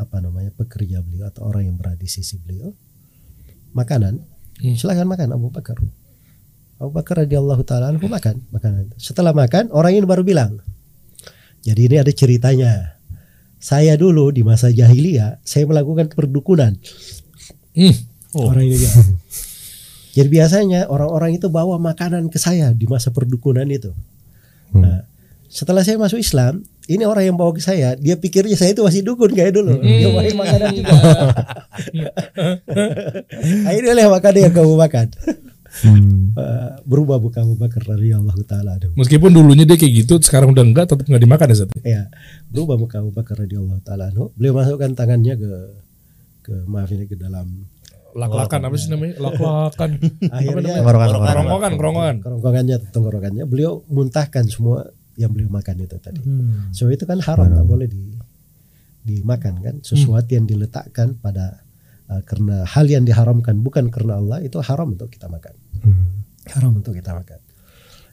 apa 0.00 0.18
namanya 0.18 0.50
pekerja 0.52 1.04
beliau 1.04 1.28
atau 1.28 1.46
orang 1.46 1.68
yang 1.70 1.76
berada 1.78 2.00
di 2.00 2.08
sisi 2.08 2.40
beliau 2.40 2.72
makanan 3.76 4.32
Hmm. 4.62 4.78
silahkan 4.78 5.08
makan 5.10 5.34
Abu 5.34 5.50
Bakar 5.50 5.74
Abu 6.82 6.90
Bakar 6.90 7.22
radhiyallahu 7.22 7.62
taala 7.62 7.94
anhu 7.94 8.10
makan 8.10 8.42
makanan 8.50 8.90
setelah 8.98 9.30
makan 9.30 9.70
orang 9.70 9.94
ini 9.94 10.02
baru 10.02 10.26
bilang 10.26 10.58
jadi 11.62 11.86
ini 11.86 11.96
ada 12.02 12.10
ceritanya 12.10 12.98
saya 13.62 13.94
dulu 13.94 14.34
di 14.34 14.42
masa 14.42 14.74
jahiliyah 14.74 15.38
saya 15.46 15.70
melakukan 15.70 16.10
perdukunan 16.10 16.74
Hmm. 17.72 17.96
orang 18.36 18.68
ini 18.68 18.76
bilang. 18.76 19.16
Jadi 20.12 20.28
biasanya 20.28 20.92
orang-orang 20.92 21.40
itu 21.40 21.48
bawa 21.48 21.80
makanan 21.80 22.28
ke 22.28 22.36
saya 22.36 22.68
di 22.76 22.84
masa 22.84 23.08
perdukunan 23.08 23.64
itu. 23.64 23.96
Nah, 24.76 25.08
setelah 25.48 25.80
saya 25.80 25.96
masuk 25.96 26.20
Islam, 26.20 26.68
ini 26.84 27.08
orang 27.08 27.32
yang 27.32 27.36
bawa 27.40 27.56
ke 27.56 27.64
saya, 27.64 27.96
dia 27.96 28.20
pikirnya 28.20 28.60
saya 28.60 28.76
itu 28.76 28.84
masih 28.84 29.00
dukun 29.00 29.32
kayak 29.32 29.56
dulu. 29.56 29.80
Dia 29.80 30.12
bawa 30.12 30.28
makanan 30.36 30.68
juga. 30.76 30.92
Akhirnya 33.72 33.90
oleh 33.96 34.04
makanan 34.12 34.40
yang 34.52 34.52
kamu 34.52 34.74
makan. 34.76 35.06
Hmm. 35.80 36.36
Eh, 36.36 36.72
berubah 36.84 37.16
buka 37.16 37.40
Abu 37.40 37.56
Bakar 37.56 37.80
radhiyallahu 37.88 38.44
taala 38.44 38.76
anhu. 38.76 38.92
Meskipun 38.92 39.32
dulunya 39.32 39.64
dia 39.64 39.80
kayak 39.80 40.04
gitu, 40.04 40.20
sekarang 40.20 40.52
udah 40.52 40.60
enggak, 40.60 40.84
tetap 40.92 41.08
nggak 41.08 41.22
dimakan 41.24 41.46
ya, 41.48 41.56
Sat? 41.56 41.68
Ya, 41.80 42.02
berubah 42.52 42.76
muka 42.76 43.00
Abu 43.00 43.10
Bakar 43.16 43.40
radhiyallahu 43.40 43.80
taala 43.80 44.12
anhu. 44.12 44.28
Beliau 44.36 44.52
masukkan 44.52 44.92
tangannya 44.92 45.34
ke 45.40 45.52
ke 46.42 46.54
maaf 46.68 46.90
ini 46.92 47.06
ke 47.08 47.16
dalam 47.16 47.64
Lak-lakan 48.12 48.60
apa 48.68 48.76
sih 48.76 48.92
namanya? 48.92 49.16
Lak-lakan. 49.16 49.90
akhirnya 50.36 50.84
Kerongkongan, 50.84 51.72
kerongkongan. 51.80 52.16
kerongkongannya 52.20 52.76
tenggorokannya 52.92 53.44
beliau 53.48 53.80
muntahkan 53.88 54.44
semua 54.52 54.92
yang 55.16 55.32
beliau 55.32 55.48
makan 55.48 55.80
itu 55.80 55.96
tadi. 55.96 56.20
Hmm. 56.20 56.68
So 56.76 56.92
itu 56.92 57.08
kan 57.08 57.24
haram, 57.24 57.48
tak 57.48 57.64
boleh 57.64 57.88
di 57.88 58.12
dimakan 59.02 59.54
kan. 59.64 59.74
Sesuatu 59.80 60.28
yang 60.28 60.44
diletakkan 60.44 61.16
pada 61.18 61.64
uh, 62.10 62.22
karena 62.24 62.66
hal 62.66 62.86
yang 62.88 63.04
diharamkan 63.04 63.60
bukan 63.60 63.92
karena 63.92 64.18
Allah 64.18 64.38
itu 64.42 64.58
haram 64.62 64.94
untuk 64.94 65.12
kita 65.12 65.28
makan. 65.30 65.54
Haram 66.50 66.72
untuk 66.74 66.96
kita 66.98 67.14
makan. 67.14 67.38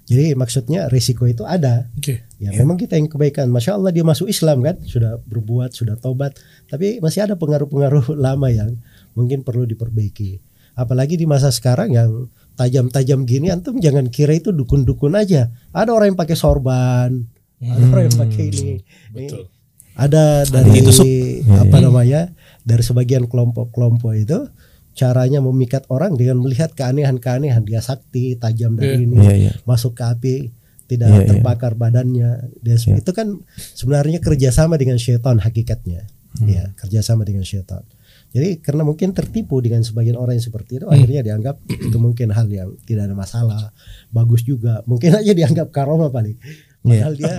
Jadi 0.10 0.34
maksudnya 0.34 0.90
risiko 0.90 1.30
itu 1.30 1.46
ada. 1.46 1.86
Oke. 1.94 2.26
Ya 2.42 2.50
memang 2.58 2.82
kita 2.82 2.98
yang 2.98 3.06
kebaikan. 3.06 3.46
Masya 3.54 3.78
Allah 3.78 3.94
dia 3.94 4.02
masuk 4.02 4.26
Islam 4.26 4.66
kan, 4.66 4.82
sudah 4.82 5.22
berbuat, 5.22 5.78
sudah 5.78 6.02
tobat. 6.02 6.34
Tapi 6.66 6.98
masih 6.98 7.30
ada 7.30 7.38
pengaruh-pengaruh 7.38 8.18
lama 8.26 8.50
yang 8.50 8.74
mungkin 9.14 9.46
perlu 9.46 9.70
diperbaiki. 9.70 10.42
Apalagi 10.74 11.14
di 11.14 11.30
masa 11.30 11.54
sekarang 11.54 11.94
yang 11.94 12.26
tajam-tajam 12.58 13.22
gini, 13.30 13.54
antum 13.54 13.78
jangan 13.78 14.10
kira 14.10 14.34
itu 14.34 14.50
dukun-dukun 14.50 15.14
aja. 15.14 15.54
Ada 15.70 15.94
orang 15.94 16.16
yang 16.16 16.20
pakai 16.20 16.38
sorban, 16.40 17.30
ada 17.62 17.84
orang 17.94 18.04
yang 18.10 18.18
pakai 18.18 18.44
ini. 18.50 18.74
Betul. 19.14 19.46
ada 20.00 20.48
dari 20.48 20.80
ditusuk. 20.80 21.04
apa 21.60 21.84
namanya 21.84 22.32
dari 22.64 22.84
sebagian 22.84 23.26
kelompok-kelompok 23.30 24.14
itu 24.16 24.40
caranya 24.98 25.40
memikat 25.40 25.88
orang 25.88 26.20
dengan 26.20 26.44
melihat 26.44 26.76
keanehan-keanehan. 26.76 27.64
Dia 27.64 27.80
sakti 27.80 28.36
tajam 28.36 28.76
dari 28.76 29.08
ini 29.08 29.16
Iya, 29.16 29.34
iya. 29.36 29.52
masuk 29.64 29.96
ke 29.96 30.04
api 30.04 30.36
tidak 30.90 31.08
Iya, 31.14 31.20
iya. 31.24 31.28
terbakar 31.30 31.74
badannya. 31.80 32.30
Dia 32.60 32.76
itu 32.76 33.12
kan 33.16 33.40
sebenarnya 33.56 34.20
kerjasama 34.20 34.76
dengan 34.76 35.00
syaitan 35.00 35.40
hakikatnya. 35.40 36.04
Hmm. 36.30 36.46
ya 36.46 36.70
kerjasama 36.78 37.26
dengan 37.26 37.42
syaitan. 37.42 37.82
Jadi 38.30 38.62
karena 38.62 38.86
mungkin 38.86 39.18
tertipu 39.18 39.58
dengan 39.66 39.82
sebagian 39.82 40.14
orang 40.14 40.38
yang 40.38 40.46
seperti 40.46 40.78
Hmm. 40.78 40.80
itu 40.80 40.88
akhirnya 40.94 41.22
dianggap 41.26 41.56
itu 41.66 41.98
mungkin 41.98 42.30
hal 42.30 42.46
yang 42.54 42.70
tidak 42.86 43.10
ada 43.10 43.16
masalah. 43.18 43.74
Bagus 44.14 44.46
juga. 44.46 44.86
Mungkin 44.86 45.10
aja 45.26 45.32
dianggap 45.34 45.74
karoma 45.74 46.14
paling 46.14 46.38
Iya. 46.80 47.12
padahal 47.12 47.14
dia 47.20 47.34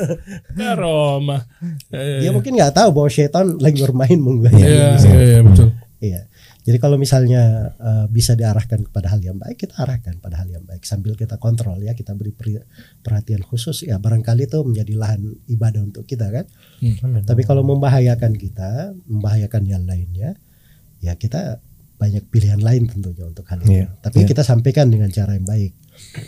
Ya 0.60 0.72
Roma. 0.76 1.38
dia 1.92 2.30
mungkin 2.30 2.52
nggak 2.52 2.74
tahu 2.76 2.88
bahwa 2.92 3.08
syaitan 3.08 3.56
lagi 3.56 3.80
bermain 3.80 4.20
mungkin 4.20 4.52
Iya, 4.52 5.00
iya, 5.00 5.20
iya, 5.24 5.40
betul. 5.40 5.72
Iya. 6.04 6.20
Jadi 6.64 6.80
kalau 6.80 6.96
misalnya 6.96 7.72
eh, 7.76 8.06
bisa 8.08 8.32
diarahkan 8.32 8.88
kepada 8.88 9.12
hal 9.12 9.20
yang 9.20 9.36
baik, 9.36 9.60
kita 9.60 9.84
arahkan 9.84 10.16
pada 10.20 10.40
hal 10.40 10.48
yang 10.48 10.64
baik 10.64 10.80
sambil 10.88 11.12
kita 11.12 11.36
kontrol 11.36 11.76
ya, 11.80 11.92
kita 11.92 12.16
beri 12.16 12.32
perhatian 13.04 13.44
khusus 13.44 13.84
ya 13.84 14.00
barangkali 14.00 14.48
itu 14.48 14.64
menjadi 14.64 14.92
lahan 14.96 15.20
ibadah 15.44 15.84
untuk 15.84 16.08
kita 16.08 16.32
kan. 16.32 16.44
Tapi 17.24 17.42
kalau 17.44 17.60
membahayakan 17.68 18.32
kita, 18.36 18.96
membahayakan 19.04 19.62
yang 19.68 19.84
lainnya, 19.84 20.40
ya 21.04 21.12
kita 21.20 21.60
banyak 22.00 22.24
pilihan 22.32 22.60
lain 22.60 22.88
tentunya 22.88 23.28
untuk 23.28 23.44
hal 23.48 23.60
itu. 23.60 23.84
Iya, 23.84 23.86
Tapi 24.00 24.24
iya. 24.24 24.28
kita 24.28 24.40
sampaikan 24.44 24.88
dengan 24.88 25.08
cara 25.12 25.36
yang 25.36 25.44
baik 25.44 25.72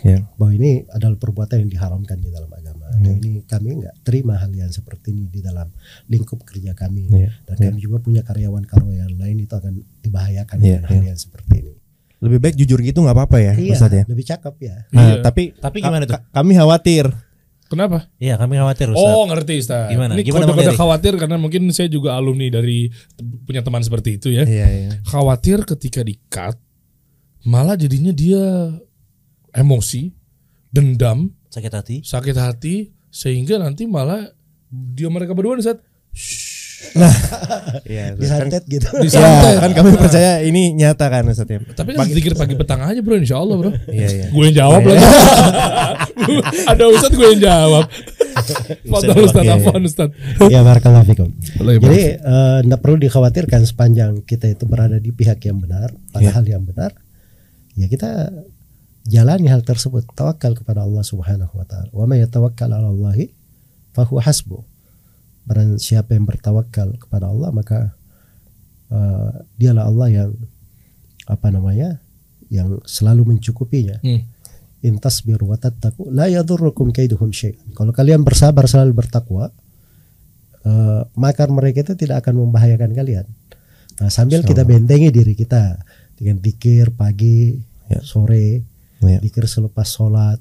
Ya. 0.02 0.26
bahwa 0.34 0.52
ini 0.52 0.82
adalah 0.88 1.14
perbuatan 1.14 1.62
yang 1.62 1.70
diharamkan 1.70 2.16
di 2.16 2.28
dalam 2.28 2.48
agama. 2.48 2.86
Hmm. 2.88 3.02
Dan 3.02 3.14
ini 3.20 3.40
kami 3.42 3.78
nggak 3.78 4.02
terima 4.02 4.34
hal 4.34 4.50
yang 4.50 4.68
seperti 4.68 5.10
ini 5.10 5.26
di 5.26 5.40
dalam 5.40 5.70
lingkup 6.06 6.42
kerja 6.42 6.72
kami. 6.72 7.06
Iya, 7.08 7.30
Dan 7.44 7.56
kami 7.70 7.78
juga 7.78 7.98
punya 7.98 8.22
karyawan-karyawan 8.22 9.14
lain 9.14 9.36
itu 9.38 9.52
akan 9.52 9.72
dibahayakan 10.00 10.56
Iya, 10.58 10.62
dengan 10.76 10.82
hal 10.84 10.96
iya. 10.96 11.08
yang 11.08 11.18
seperti 11.18 11.54
ini. 11.60 11.72
Lebih 12.16 12.38
baik 12.40 12.56
jujur 12.56 12.80
gitu 12.80 12.98
nggak 12.98 13.12
apa-apa 13.12 13.38
ya, 13.38 13.52
Iya, 13.54 13.74
Ustaz 13.74 13.92
ya. 13.92 14.04
lebih 14.06 14.24
cakep 14.24 14.54
ya. 14.58 14.76
Nah, 14.88 15.02
Iya. 15.04 15.14
tapi 15.20 15.42
Tapi 15.52 15.78
gimana 15.78 16.04
tuh? 16.04 16.16
ka- 16.16 16.24
kami 16.32 16.52
khawatir. 16.54 17.06
Kenapa? 17.66 18.06
Iya 18.16 18.38
kami 18.38 18.54
khawatir 18.56 18.86
Ustaz. 18.88 19.02
Oh 19.04 19.26
ngerti 19.26 19.54
Ustaz. 19.58 19.90
Gimana? 19.90 20.14
Ini 20.14 20.22
kode-kode 20.24 20.72
khawatir 20.72 21.18
karena 21.18 21.34
mungkin 21.34 21.66
saya 21.70 21.90
juga 21.90 22.14
alumni 22.14 22.46
dari 22.48 22.86
punya 23.42 23.58
teman 23.60 23.82
seperti 23.82 24.16
itu 24.16 24.30
ya. 24.30 24.46
Iya, 24.46 24.66
iya. 24.70 24.90
Khawatir 25.02 25.66
ketika 25.66 26.00
di-cut 26.00 26.54
malah 27.42 27.74
jadinya 27.74 28.10
dia 28.10 28.70
emosi, 29.56 30.12
dendam, 30.68 31.32
Sakit 31.48 31.72
hati. 31.72 31.96
sakit 32.04 32.36
hati 32.36 32.74
sehingga 33.08 33.56
nanti 33.56 33.88
malah 33.88 34.28
dia 34.68 35.08
mereka 35.08 35.32
berdua 35.32 35.56
nih 35.56 35.64
saat 35.64 35.80
Iya. 37.86 38.16
Disantet 38.16 38.64
gitu. 38.68 38.84
Ya, 38.86 39.00
disantet. 39.00 39.56
kan 39.58 39.70
kami 39.72 39.96
percaya 39.96 40.40
ini 40.40 40.72
nyata 40.72 41.08
kan 41.08 41.24
Ustaz 41.24 41.48
ya. 41.48 41.60
Tapi 41.62 41.92
kan 41.92 42.04
sedikit 42.04 42.36
pagi 42.36 42.52
petang 42.52 42.80
aja 42.80 43.00
bro 43.00 43.16
insya 43.16 43.36
Allah 43.36 43.56
bro. 43.56 43.70
Iya, 43.88 44.08
iya. 44.12 44.26
Gue 44.28 44.44
yang 44.48 44.56
jawab 44.56 44.80
lagi. 44.84 45.00
Ada 46.70 46.84
Ustadz 46.86 47.16
gue 47.16 47.28
yang 47.32 47.42
jawab. 47.42 47.84
Fadal 48.84 49.16
Ustadz, 49.18 49.44
Iya, 49.44 49.56
iya. 49.56 49.60
Afwan 49.60 49.82
Ustadz. 49.82 50.14
ya 50.46 50.60
barakallahu 50.60 51.04
fikum. 51.06 51.28
Jadi 51.56 52.00
tidak 52.62 52.80
perlu 52.80 52.96
dikhawatirkan 52.98 53.60
sepanjang 53.64 54.12
kita 54.22 54.52
itu 54.52 54.64
berada 54.64 55.00
di 55.00 55.10
pihak 55.10 55.40
yang 55.42 55.56
benar, 55.56 55.96
pada 56.12 56.22
Iya. 56.22 56.32
hal 56.32 56.44
yang 56.44 56.62
benar. 56.64 56.92
Ya 57.72 57.88
kita 57.88 58.32
jalani 59.06 59.46
hal 59.48 59.62
tersebut, 59.62 60.04
tawakal 60.12 60.52
kepada 60.58 60.82
Allah 60.82 61.02
Subhanahu 61.06 61.54
wa 61.54 61.66
taala. 61.66 61.88
Wa 61.94 62.04
may 62.04 62.20
yatawakkal 62.22 62.70
'ala 62.70 62.90
Allahi 62.90 63.30
fahuwa 63.94 64.20
hasbuh. 64.22 64.62
Barang 65.46 65.78
siapa 65.78 66.18
yang 66.18 66.26
bertawakal 66.26 66.98
kepada 66.98 67.30
Allah 67.30 67.54
maka 67.54 67.94
eh, 68.90 69.30
dialah 69.56 69.86
Allah 69.86 70.08
yang 70.10 70.30
apa 71.30 71.48
namanya? 71.50 72.02
yang 72.46 72.78
selalu 72.86 73.34
mencukupinya. 73.34 73.98
Hmm. 74.06 74.22
In 74.86 75.02
tasbiru 75.02 75.50
wa 75.50 75.58
tattaqu 75.58 76.14
la 76.14 76.30
yadurrukum 76.30 76.94
kaiduhum 76.94 77.34
syai'an. 77.34 77.74
Kalau 77.74 77.90
kalian 77.90 78.22
bersabar 78.22 78.70
selalu 78.70 78.94
bertakwa, 78.94 79.50
eh, 80.62 81.02
makar 81.18 81.50
mereka 81.50 81.82
itu 81.82 81.98
tidak 81.98 82.22
akan 82.22 82.46
membahayakan 82.46 82.94
kalian. 82.94 83.26
Nah, 83.98 84.12
sambil 84.12 84.44
kita 84.44 84.62
bentengi 84.62 85.08
diri 85.10 85.32
kita 85.34 85.80
dengan 86.14 86.38
dikir 86.38 86.92
pagi, 86.94 87.56
Ya. 87.86 88.02
sore, 88.02 88.66
Iya. 89.04 89.20
dikir 89.20 89.44
selepas 89.44 89.84
sholat, 89.84 90.40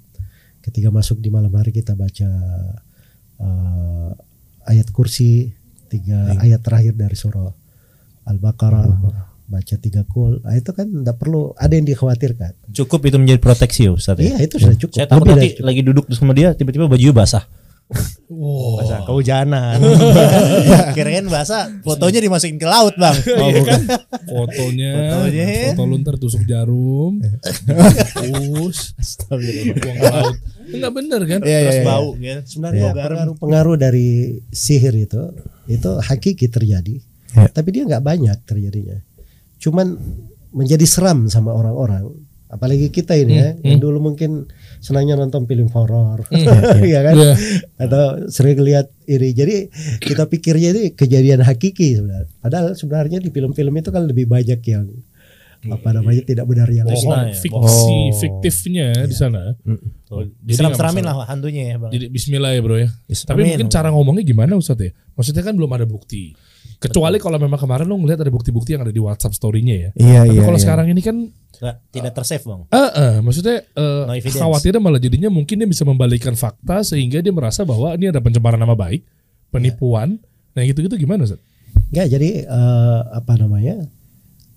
ketika 0.63 0.89
masuk 0.89 1.19
di 1.19 1.29
malam 1.29 1.51
hari 1.51 1.75
kita 1.75 1.93
baca 1.93 2.29
eh, 3.41 4.11
ayat 4.65 4.87
kursi, 4.95 5.51
tiga 5.91 6.39
ayat 6.39 6.63
terakhir 6.63 6.95
dari 6.97 7.13
surah 7.13 7.51
Al-Baqarah, 8.25 8.89
baca 9.45 9.75
tiga 9.77 10.01
kul. 10.09 10.41
Nah, 10.41 10.57
itu 10.57 10.73
kan 10.73 10.89
tidak 10.89 11.17
perlu 11.21 11.53
ada 11.53 11.73
yang 11.77 11.85
dikhawatirkan. 11.85 12.73
Cukup 12.73 13.05
itu 13.05 13.17
menjadi 13.21 13.39
proteksi 13.39 13.85
ya 13.85 13.91
Ustaz 13.93 14.17
ya. 14.17 14.33
Iya, 14.33 14.37
itu 14.49 14.55
sudah 14.57 14.77
cukup. 14.77 14.95
Saya 14.97 15.07
takut 15.07 15.25
nanti 15.29 15.61
lagi 15.61 15.81
duduk 15.85 16.09
sama 16.09 16.33
dia 16.33 16.57
tiba-tiba 16.57 16.89
baju 16.89 17.09
basah. 17.13 17.45
Wow. 18.25 18.81
Masa 18.81 19.05
kehujanan. 19.05 19.77
Kirain 20.97 21.29
basah, 21.29 21.69
fotonya 21.85 22.17
dimasukin 22.17 22.57
ke 22.57 22.65
laut, 22.65 22.97
Bang. 22.97 23.13
Oh, 23.37 23.49
bukan. 23.53 23.81
Fotonya, 24.25 24.93
Fotonya. 25.21 25.45
foto 25.77 25.83
lu 25.85 25.95
ntar 26.01 26.15
tusuk 26.17 26.41
jarum, 26.49 27.21
us, 28.65 28.97
buang 29.29 29.77
ke 29.77 30.09
laut. 30.09 30.35
Enggak 30.65 30.91
bener 30.97 31.21
kan? 31.29 31.39
Iya, 31.45 31.45
iya, 31.45 31.59
Terus 31.61 31.77
iya. 31.77 31.85
bau 31.85 32.09
kan. 32.17 32.39
sebenarnya 32.43 32.85
pengaruh-pengaruh 32.91 33.75
dari 33.77 34.09
sihir 34.49 34.95
itu 34.97 35.21
itu 35.69 35.91
hakiki 36.01 36.49
terjadi 36.49 36.97
Ya. 37.35 37.51
tapi 37.51 37.75
dia 37.75 37.83
nggak 37.83 37.99
banyak 37.99 38.37
terjadinya 38.47 38.95
cuman 39.59 39.99
menjadi 40.55 40.87
seram 40.87 41.27
sama 41.27 41.51
orang-orang 41.51 42.07
apalagi 42.47 42.87
kita 42.87 43.11
ini 43.11 43.33
ya 43.35 43.49
yang 43.59 43.83
dulu 43.83 43.99
mungkin 43.99 44.47
senangnya 44.85 45.17
nonton 45.17 45.49
film 45.49 45.65
horor 45.73 46.21
ya 46.93 47.01
kan 47.01 47.15
Iya. 47.17 47.33
atau 47.81 48.03
sering 48.29 48.61
lihat 48.61 48.93
ini 49.05 49.33
jadi 49.33 49.55
kita 49.97 50.29
pikirnya 50.29 50.69
ini 50.69 50.83
kejadian 50.93 51.41
hakiki 51.41 51.97
sebenarnya 51.97 52.29
padahal 52.37 52.77
sebenarnya 52.77 53.17
di 53.17 53.33
film-film 53.33 53.73
itu 53.73 53.89
kan 53.89 54.05
lebih 54.05 54.29
banyak 54.29 54.61
yang 54.61 54.85
apa 55.65 55.89
namanya 55.89 56.21
tidak 56.21 56.45
benar 56.45 56.69
yang 56.69 56.85
lain. 56.85 56.93
Bohong, 56.93 57.25
ya, 57.25 57.41
fiksi, 57.41 57.57
Oh. 57.57 58.13
fiktifnya 58.13 58.93
di 59.01 59.17
sana. 59.17 59.57
Seram-seramin 60.45 61.01
lah 61.01 61.25
hantunya 61.25 61.73
ya, 61.73 61.75
Bang. 61.81 61.89
Jadi 61.89 62.05
Bismillah 62.05 62.53
ya 62.53 62.61
bro 62.61 62.77
ya. 62.77 62.89
Tapi 63.25 63.41
Amin. 63.41 63.49
mungkin 63.57 63.67
cara 63.73 63.89
ngomongnya 63.89 64.21
gimana 64.21 64.53
Ustadz 64.53 64.85
ya? 64.85 64.91
Maksudnya 65.17 65.41
kan 65.41 65.57
belum 65.57 65.71
ada 65.73 65.89
bukti. 65.89 66.37
Kecuali 66.87 67.17
kalau 67.17 67.37
memang 67.41 67.59
kemarin 67.59 67.85
lo 67.89 67.95
ngeliat 67.97 68.19
ada 68.21 68.31
bukti-bukti 68.31 68.75
yang 68.77 68.83
ada 68.85 68.93
di 68.93 69.01
WhatsApp 69.01 69.33
story-nya 69.33 69.75
ya. 69.75 69.89
Iya, 69.95 70.21
Tapi 70.25 70.35
iya. 70.37 70.43
kalau 70.45 70.59
iya. 70.59 70.63
sekarang 70.63 70.87
ini 70.91 71.01
kan 71.01 71.17
Nggak, 71.55 71.75
tidak 71.95 72.11
tersave, 72.19 72.43
Bang. 72.43 72.61
Eh, 72.67 72.91
eh, 72.99 73.13
maksudnya 73.23 73.57
eh, 73.63 74.03
No 74.05 74.13
evidence. 74.13 74.41
khawatirnya 74.43 74.81
malah 74.83 74.99
jadinya 74.99 75.29
mungkin 75.31 75.55
dia 75.55 75.69
bisa 75.69 75.83
membalikkan 75.87 76.35
fakta 76.35 76.83
sehingga 76.83 77.23
dia 77.23 77.31
merasa 77.31 77.63
bahwa 77.63 77.95
ini 77.95 78.11
ada 78.11 78.19
pencemaran 78.19 78.59
nama 78.59 78.75
baik, 78.75 79.07
penipuan, 79.49 80.19
nah 80.51 80.61
gitu-gitu 80.67 80.99
gimana 80.99 81.23
Ustaz? 81.23 81.39
Nggak, 81.95 82.07
jadi 82.11 82.29
eh, 82.43 83.01
apa 83.15 83.33
namanya 83.39 83.87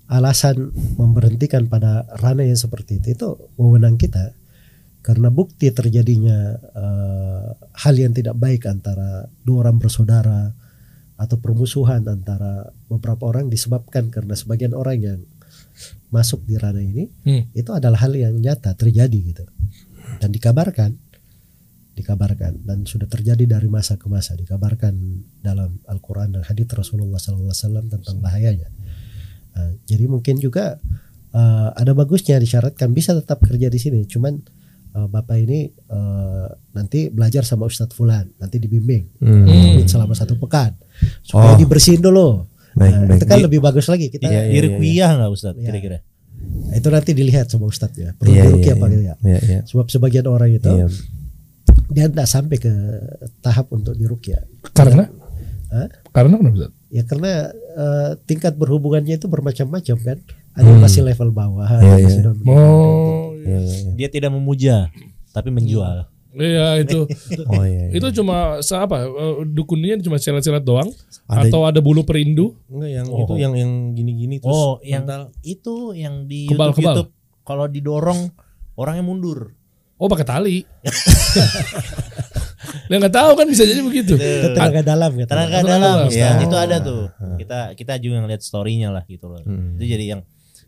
alasan 0.08 0.73
memberhentikan 0.97 1.68
pada 1.68 2.08
ranah 2.18 2.49
yang 2.49 2.56
seperti 2.56 2.99
itu 2.99 3.12
itu 3.12 3.28
wewenang 3.61 4.00
kita 4.00 4.32
karena 5.04 5.28
bukti 5.28 5.68
terjadinya 5.70 6.56
eh, 6.56 7.49
hal 7.54 7.94
yang 7.94 8.16
tidak 8.16 8.35
baik 8.35 8.64
antara 8.66 9.28
dua 9.44 9.68
orang 9.68 9.76
bersaudara 9.78 10.52
atau 11.18 11.37
permusuhan 11.37 12.06
antara 12.06 12.64
beberapa 12.87 13.26
orang 13.26 13.50
disebabkan 13.50 14.06
karena 14.08 14.32
sebagian 14.32 14.70
orang 14.72 14.98
yang 14.98 15.18
masuk 16.08 16.42
di 16.42 16.54
ranah 16.54 16.80
ini 16.80 17.10
Hmm. 17.22 17.42
itu 17.52 17.70
adalah 17.70 17.98
hal 18.00 18.14
yang 18.14 18.34
nyata 18.34 18.72
terjadi 18.72 19.18
gitu 19.26 19.44
dan 20.18 20.30
dikabarkan 20.30 20.94
dikabarkan 21.92 22.62
dan 22.62 22.87
sudah 22.87 23.04
terjadi 23.04 23.58
dari 23.58 23.66
masa 23.66 23.98
ke 23.98 24.06
masa 24.06 24.32
dikabarkan 24.32 24.94
dalam 25.38 25.82
Al-Quran 25.84 26.30
dan 26.30 26.46
hadits 26.46 26.70
Rasulullah 26.70 27.18
SAW 27.18 27.52
tentang 27.88 28.18
bahayanya 28.18 28.70
Nah, 29.50 29.75
jadi 29.84 30.06
mungkin 30.06 30.38
juga 30.38 30.78
eh, 31.28 31.68
ada 31.75 31.90
bagusnya 31.90 32.38
disyaratkan 32.38 32.94
bisa 32.94 33.10
tetap 33.12 33.42
kerja 33.42 33.66
di 33.66 33.75
sini 33.76 34.06
cuman 34.06 34.38
eh, 34.94 35.08
bapak 35.10 35.34
ini 35.37 35.60
eh, 35.66 36.48
nanti 36.72 37.10
belajar 37.10 37.42
sama 37.42 37.66
Ustadz 37.66 37.90
Fulan 37.90 38.30
nanti 38.38 38.56
dibimbing 38.56 39.18
Hmm. 39.18 39.82
selama 39.84 40.14
satu 40.14 40.38
pekan 40.38 40.78
supaya 41.21 41.55
Oh. 41.55 41.59
dibersihin 41.59 42.00
dulu 42.00 42.47
Baik, 42.73 42.95
Nah, 42.95 43.07
baik. 43.07 43.19
itu 43.19 43.26
kan 43.26 43.38
lebih 43.43 43.61
bagus 43.61 43.87
lagi 43.87 44.07
kita 44.07 44.25
Iya, 44.25 44.40
iya. 44.45 44.52
Diruqyah 44.55 45.11
nggak 45.17 45.31
Ustaz 45.31 45.55
Iya. 45.55 45.67
kira-kira? 45.67 45.99
itu 46.71 46.88
nanti 46.88 47.11
dilihat 47.12 47.47
sama 47.49 47.67
Ustadz 47.67 47.97
ya 47.97 48.11
perlu 48.14 48.31
Iya, 48.31 48.43
diruqyah 48.47 48.64
iya, 48.64 48.75
apa 48.75 48.87
iya. 48.87 48.95
tidak 48.95 49.17
Iya, 49.21 49.38
iya. 49.43 49.61
sebab 49.64 49.87
sebagian 49.88 50.26
orang 50.26 50.50
itu 50.52 50.69
Iya. 50.69 50.87
dia 51.88 52.05
tidak 52.07 52.26
sampai 52.26 52.57
ke 52.57 52.73
tahap 53.40 53.67
untuk 53.71 53.93
diruqyah 53.93 54.43
Karena 54.71 55.11
Hah? 55.69 55.88
karena 56.09 56.35
kenapa 56.35 56.55
Ustaz? 56.55 56.73
ya 56.88 57.02
karena 57.05 57.33
eh, 57.52 58.11
tingkat 58.25 58.55
berhubungannya 58.55 59.14
itu 59.17 59.26
bermacam-macam 59.26 59.97
kan 59.99 60.19
ada 60.55 60.64
yang 60.64 60.81
masih 60.81 61.02
level 61.02 61.31
bawah 61.31 61.67
ada 61.69 61.85
Iya, 61.85 61.95
masih 62.00 62.19
iya. 62.19 62.26
dominan. 62.26 62.49
Oh, 62.50 63.31
Iya, 63.38 63.59
iya, 63.59 63.75
iya. 63.78 63.90
Dia 63.95 64.09
tidak 64.09 64.31
memuja, 64.31 64.90
tapi 65.31 65.49
menjual. 65.49 66.09
Iya 66.30 66.76
itu. 66.85 67.08
Oh 67.49 67.64
iya. 67.64 67.88
iya. 67.88 67.97
itu 67.97 68.06
cuma 68.14 68.58
apa? 68.61 68.97
eh, 69.00 69.35
Dukunnya 69.44 69.97
cuma 69.99 70.16
silat-silat 70.16 70.61
doang 70.61 70.92
Ada- 71.25 71.49
atau 71.49 71.64
ada 71.64 71.80
bulu 71.80 72.02
perindu? 72.02 72.52
enggak 72.68 72.90
yang 72.92 73.06
Oh. 73.08 73.25
itu 73.25 73.35
yang 73.37 73.52
yang 73.52 73.73
gini-gini 73.92 74.37
terus 74.37 74.52
Oh, 74.52 74.76
yang 74.80 75.08
mental. 75.08 75.32
itu 75.40 75.75
yang 75.92 76.25
di 76.25 76.44
Kebal, 76.47 76.70
YouTube, 76.70 76.78
kebal. 76.78 76.94
YouTube 76.94 77.11
kalau 77.42 77.64
didorong 77.64 78.20
orangnya 78.75 79.02
mundur. 79.02 79.56
Oh 79.97 80.06
pakai 80.06 80.23
tali. 80.23 80.56
Dia 82.88 82.97
nggak 83.00 83.14
tahu 83.14 83.30
kan 83.35 83.47
bisa 83.49 83.64
jadi 83.64 83.80
begitu. 83.80 84.14
Itu 84.14 84.49
tenaga 84.52 84.80
dalam 84.85 85.11
gitu. 85.14 85.26
Tenaga 85.26 85.58
Tenaga 85.58 85.68
dalam, 85.68 85.97
dalam. 86.04 86.08
Iya. 86.12 86.30
itu 86.44 86.56
ada 86.56 86.76
tuh. 86.78 87.02
Kita 87.37 87.58
kita 87.75 87.92
juga 87.99 88.16
ngeliat 88.20 88.38
story-nya 88.40 88.88
lah 88.90 89.02
gitu 89.04 89.26
loh. 89.26 89.40
Hmm. 89.42 89.75
Itu 89.75 89.85
jadi 89.87 90.04
yang 90.12 90.20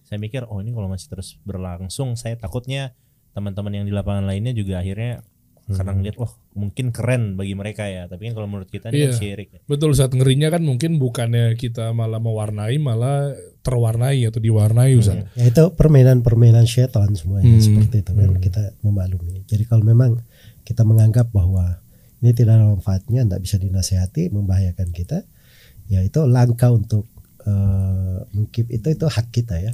saya 0.02 0.18
mikir, 0.18 0.42
oh 0.42 0.58
ini 0.58 0.74
kalau 0.74 0.90
masih 0.90 1.06
terus 1.06 1.38
berlangsung, 1.44 2.18
saya 2.18 2.34
takutnya 2.34 2.90
teman-teman 3.30 3.70
yang 3.70 3.84
di 3.86 3.94
lapangan 3.94 4.26
lainnya 4.26 4.50
juga 4.50 4.82
akhirnya 4.82 5.22
karena 5.72 5.92
ngeliat, 5.92 6.16
wah 6.16 6.32
mungkin 6.52 6.90
keren 6.90 7.34
bagi 7.34 7.54
mereka 7.54 7.86
ya. 7.86 8.06
Tapi 8.06 8.30
kan 8.30 8.34
kalau 8.34 8.48
menurut 8.48 8.66
kita 8.66 8.88
ini 8.88 8.96
kan 8.96 9.10
Iya. 9.10 9.12
syirik. 9.14 9.48
ya. 9.50 9.60
Betul 9.64 9.94
saat 9.94 10.10
ngerinya 10.10 10.48
kan 10.48 10.62
mungkin 10.62 10.96
bukannya 10.96 11.54
kita 11.54 11.90
malah 11.90 12.18
mewarnai 12.18 12.76
malah 12.76 13.34
terwarnai 13.60 14.24
atau 14.24 14.38
diwarnai 14.38 14.96
Ustaz. 14.96 15.24
Ya 15.34 15.44
itu 15.46 15.64
permainan-permainan 15.74 16.64
setan 16.64 17.12
semuanya 17.14 17.50
Hmm. 17.50 17.60
seperti 17.60 18.02
itu 18.02 18.12
kan 18.12 18.30
kita 18.38 18.62
memaklumi. 18.80 19.44
Jadi 19.44 19.64
kalau 19.64 19.84
memang 19.84 20.20
kita 20.62 20.82
menganggap 20.82 21.28
bahwa 21.30 21.78
ini 22.20 22.30
tidak 22.32 22.56
ada 22.56 22.68
manfaatnya, 22.68 23.24
tidak 23.24 23.40
bisa 23.40 23.56
dinasehati, 23.56 24.28
membahayakan 24.28 24.92
kita, 24.92 25.24
ya 25.86 26.00
itu 26.00 26.20
langkah 26.24 26.68
untuk 26.70 27.08
eh, 27.40 28.18
mengkip 28.36 28.68
itu 28.68 28.92
itu 28.92 29.06
hak 29.06 29.32
kita 29.32 29.56
ya. 29.56 29.72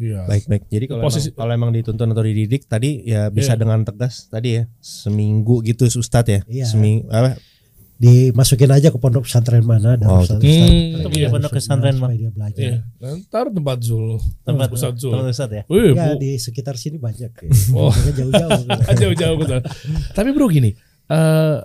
Iya. 0.00 0.24
Baik 0.24 0.44
baik. 0.46 0.62
Jadi 0.66 0.84
kalau 0.86 1.02
Posisi- 1.04 1.28
emang, 1.28 1.36
kalau 1.36 1.52
emang 1.54 1.70
dituntun 1.70 2.08
atau 2.08 2.24
dididik 2.24 2.64
tadi 2.64 3.04
ya 3.04 3.28
bisa 3.28 3.52
Iya. 3.52 3.60
dengan 3.60 3.84
tegas 3.84 4.26
tadi 4.26 4.56
ya 4.56 4.64
seminggu 4.80 5.60
gitu 5.60 5.84
Ustad 5.86 6.24
ya. 6.24 6.40
Iya. 6.42 6.64
Seminggu 6.64 7.04
apa? 7.06 7.36
Dimasukin 8.00 8.72
aja 8.72 8.88
ke 8.88 8.96
pondok 8.96 9.28
pesantren 9.28 9.60
mana 9.60 9.92
dan 9.92 10.08
Oh, 10.08 10.24
ustaz- 10.24 10.40
Hmm, 10.40 11.04
iya. 11.12 11.28
pondok 11.28 11.52
pesantren, 11.52 12.00
supaya 12.00 12.16
dia 12.16 12.32
belajar. 12.32 12.62
Iya. 12.64 12.78
Taruh 13.28 13.52
tempat 13.52 13.76
Zul. 13.78 14.16
Tempat 14.40 14.72
Ustaz 14.72 14.96
Zul. 14.96 15.12
teman 15.12 15.28
Ustaz 15.28 15.52
ya. 15.52 15.62
Wih, 15.68 15.92
Ya 15.92 16.16
di 16.16 16.40
sekitar 16.40 16.80
sini 16.80 16.96
banyak. 16.96 17.28
Ya. 17.28 17.50
Oh. 17.76 17.92
Jauh-jauh. 17.92 18.64
jauh-jauh 19.04 19.36
Ustaz. 19.38 19.62
Tapi 20.10 20.32
bro 20.32 20.48
gini, 20.48 20.72
eh 21.06 21.56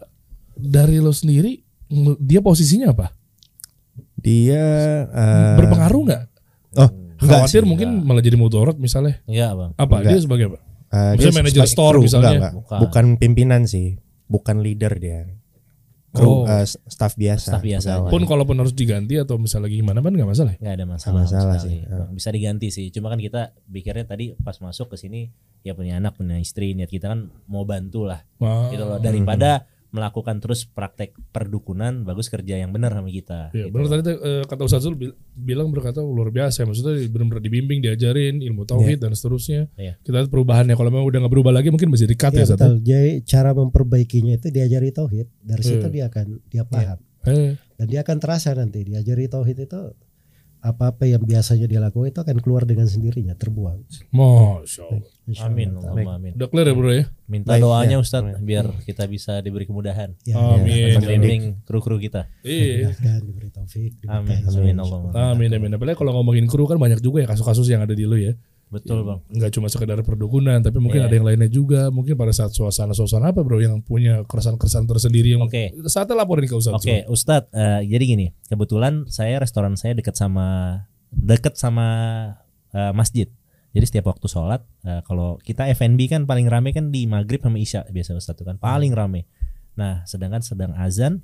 dari 0.53 0.99
lo 0.99 1.15
sendiri 1.15 1.63
dia 2.19 2.43
posisinya 2.43 2.91
apa? 2.91 3.15
Dia 4.17 4.63
eh, 5.07 5.55
Berpengaruh 5.55 6.01
nggak? 6.03 6.21
Oh, 6.75 6.89
enggak 7.25 7.41
Khawatir 7.41 7.61
sih. 7.61 7.67
mungkin 7.67 7.89
malah 8.01 8.21
jadi 8.21 8.37
mudorot 8.37 8.77
misalnya. 8.77 9.19
Iya, 9.25 9.51
Bang. 9.51 9.71
Apa? 9.75 9.95
Enggak. 9.99 10.11
Dia 10.11 10.19
sebagai 10.21 10.45
apa? 10.47 10.57
Eh, 10.85 10.97
Maksudnya 11.11 11.19
dia 11.19 11.31
manajer 11.35 11.63
store 11.65 11.95
kru, 11.95 12.03
misalnya? 12.03 12.29
enggak, 12.29 12.39
enggak. 12.39 12.53
Bukan. 12.55 12.79
Bukan 12.79 13.05
pimpinan 13.17 13.61
sih, 13.65 13.87
bukan 14.25 14.55
leader 14.59 14.93
dia. 14.95 15.19
Kru 16.09 16.31
Oh. 16.31 16.47
eh, 16.47 16.63
staff 16.63 17.13
biasa. 17.13 17.51
Staff 17.51 17.59
biasa. 17.61 18.07
Pun 18.07 18.23
kalaupun 18.23 18.55
harus 18.55 18.71
diganti 18.71 19.19
atau 19.19 19.35
misalnya 19.35 19.67
gimana 19.67 19.99
kan 19.99 20.09
nggak 20.09 20.23
masalah 20.25 20.55
ya? 20.55 20.59
nggak 20.61 20.73
ada 20.73 20.85
masalah, 20.87 21.13
Nggak 21.17 21.27
masalah 21.27 21.55
sih. 21.59 21.77
Bang. 21.83 22.09
Bisa 22.09 22.29
diganti 22.31 22.67
sih. 22.69 22.87
Cuma 22.87 23.11
kan 23.11 23.19
kita 23.19 23.41
pikirnya 23.67 24.05
tadi 24.05 24.31
pas 24.37 24.55
masuk 24.55 24.87
ke 24.87 24.97
sini 24.97 25.27
ya 25.59 25.73
punya 25.73 25.99
anak, 25.99 26.15
punya 26.15 26.37
istri, 26.37 26.71
niat 26.71 26.87
kita 26.87 27.09
kan 27.09 27.27
mau 27.45 27.67
bantu 27.67 28.07
lah. 28.07 28.23
Wah. 28.37 28.71
Gitu 28.71 28.79
loh. 28.79 28.95
Daripada 28.97 29.67
melakukan 29.95 30.37
terus 30.37 30.67
praktek 30.67 31.15
perdukunan, 31.31 32.03
bagus 32.03 32.27
kerja 32.27 32.55
yang 32.55 32.69
benar 32.69 32.91
sama 32.91 33.07
kita. 33.07 33.49
Iya, 33.49 33.67
gitu. 33.67 33.71
benar 33.71 33.87
tadi 33.87 34.01
tuh, 34.03 34.15
eh, 34.19 34.43
kata 34.43 34.61
Ustaz 34.61 34.83
Zul 34.83 34.93
bil- 34.93 35.15
bilang 35.31 35.71
berkata 35.71 35.99
luar 35.99 36.27
biasa. 36.29 36.63
Maksudnya 36.63 36.99
benar-benar 37.07 37.39
dibimbing, 37.39 37.79
diajarin 37.79 38.43
ilmu 38.43 38.63
tauhid 38.63 38.99
dan 38.99 39.11
seterusnya. 39.11 39.71
Iya. 39.73 39.95
Kita 39.97 40.11
lihat 40.13 40.29
perubahannya. 40.29 40.75
Kalau 40.75 40.91
memang 40.91 41.05
udah 41.05 41.19
nggak 41.23 41.31
berubah 41.31 41.53
lagi 41.53 41.71
mungkin 41.71 41.87
bisa 41.87 42.03
dikat 42.03 42.31
ya, 42.31 42.43
Ya, 42.43 42.45
Ustaz. 42.45 42.59
betul. 42.59 42.73
Jadi 42.83 43.11
cara 43.23 43.51
memperbaikinya 43.51 44.33
itu 44.35 44.47
diajari 44.49 44.91
tauhid. 44.91 45.27
Dari 45.39 45.63
situ 45.63 45.79
Hmm. 45.81 45.93
dia 45.93 46.05
akan 46.05 46.25
dia 46.45 46.63
paham 46.63 46.99
Eh, 47.25 47.57
dan 47.73 47.85
dia 47.89 47.99
akan 48.01 48.17
terasa 48.19 48.53
nanti 48.53 48.83
diajari 48.83 49.25
tauhid 49.25 49.57
itu 49.59 49.79
apa-apa 50.65 51.05
yang 51.05 51.21
biasanya 51.21 51.69
dia 51.69 51.77
lakukan 51.77 52.09
itu 52.09 52.19
akan 52.25 52.37
keluar 52.41 52.65
dengan 52.65 52.89
sendirinya 52.89 53.37
terbuang. 53.37 53.85
Masya 54.09 54.81
Allah. 54.81 55.13
Amin. 55.45 55.77
Allahumma 55.77 56.17
amin. 56.17 56.33
Udah 56.37 56.49
clear 56.49 56.67
ya 56.69 56.73
bro 56.73 56.89
ya? 56.89 57.05
Minta 57.29 57.53
Baik, 57.53 57.61
doanya 57.65 57.97
ya. 57.97 58.01
Ustadz 58.01 58.41
biar 58.41 58.65
kita 58.85 59.05
bisa 59.05 59.41
diberi 59.41 59.65
kemudahan. 59.69 60.13
Ya, 60.25 60.37
Amin. 60.37 60.97
Membimbing 60.97 61.41
kru-kru 61.65 62.01
kita. 62.01 62.29
Iya. 62.41 62.93
Diberi 63.21 63.49
taufik, 63.53 64.01
Amin. 64.09 64.41
Amin 64.45 64.77
Allah. 64.81 64.99
Amin 65.33 65.49
amin. 65.53 65.77
Apalagi 65.77 65.97
kalau 65.97 66.13
ngomongin 66.17 66.49
kru 66.49 66.65
kan 66.65 66.81
banyak 66.81 67.01
juga 67.01 67.21
ya 67.21 67.27
kasus-kasus 67.29 67.69
yang 67.69 67.85
ada 67.85 67.93
di 67.93 68.05
lu 68.05 68.17
ya. 68.17 68.33
Betul 68.65 69.05
bang. 69.05 69.19
Nggak 69.29 69.51
cuma 69.55 69.67
sekedar 69.69 70.01
perdukunan, 70.01 70.57
tapi 70.59 70.81
mungkin 70.81 71.05
Iya. 71.05 71.07
ada 71.07 71.15
yang 71.15 71.25
lainnya 71.25 71.47
juga. 71.47 71.87
Mungkin 71.93 72.17
pada 72.17 72.33
saat 72.33 72.51
suasana-suasana 72.51 73.31
apa 73.31 73.45
bro 73.45 73.61
yang 73.61 73.79
punya 73.79 74.25
keresahan-keresahan 74.25 74.89
tersendiri 74.89 75.37
yang 75.37 75.45
Oke. 75.45 75.71
saatnya 75.85 76.17
laporin 76.17 76.49
ke 76.49 76.57
Ustaz. 76.57 76.73
Oke, 76.75 77.05
Ustadz. 77.05 77.53
eh, 77.53 77.81
jadi 77.85 78.03
gini, 78.03 78.27
kebetulan 78.49 79.05
saya 79.07 79.37
restoran 79.39 79.77
saya 79.77 79.93
dekat 79.93 80.17
sama 80.17 80.81
dekat 81.13 81.55
sama 81.55 81.87
eh, 82.75 82.91
masjid. 82.91 83.29
Jadi 83.71 83.85
setiap 83.87 84.11
waktu 84.11 84.27
sholat, 84.27 84.63
eh, 84.83 84.99
kalau 85.07 85.39
kita 85.39 85.67
F&B 85.71 86.07
kan 86.07 86.23
paling 86.23 86.47
rame 86.47 86.71
kan 86.71 86.91
di 86.91 87.07
maghrib 87.07 87.39
sama 87.39 87.55
isya 87.55 87.87
biasa 87.87 88.15
Ustadz 88.15 88.43
kan 88.43 88.57
paling 88.57 88.91
rame. 88.91 89.27
Nah, 89.75 90.03
sedangkan 90.03 90.39
sedang 90.43 90.71
azan, 90.75 91.23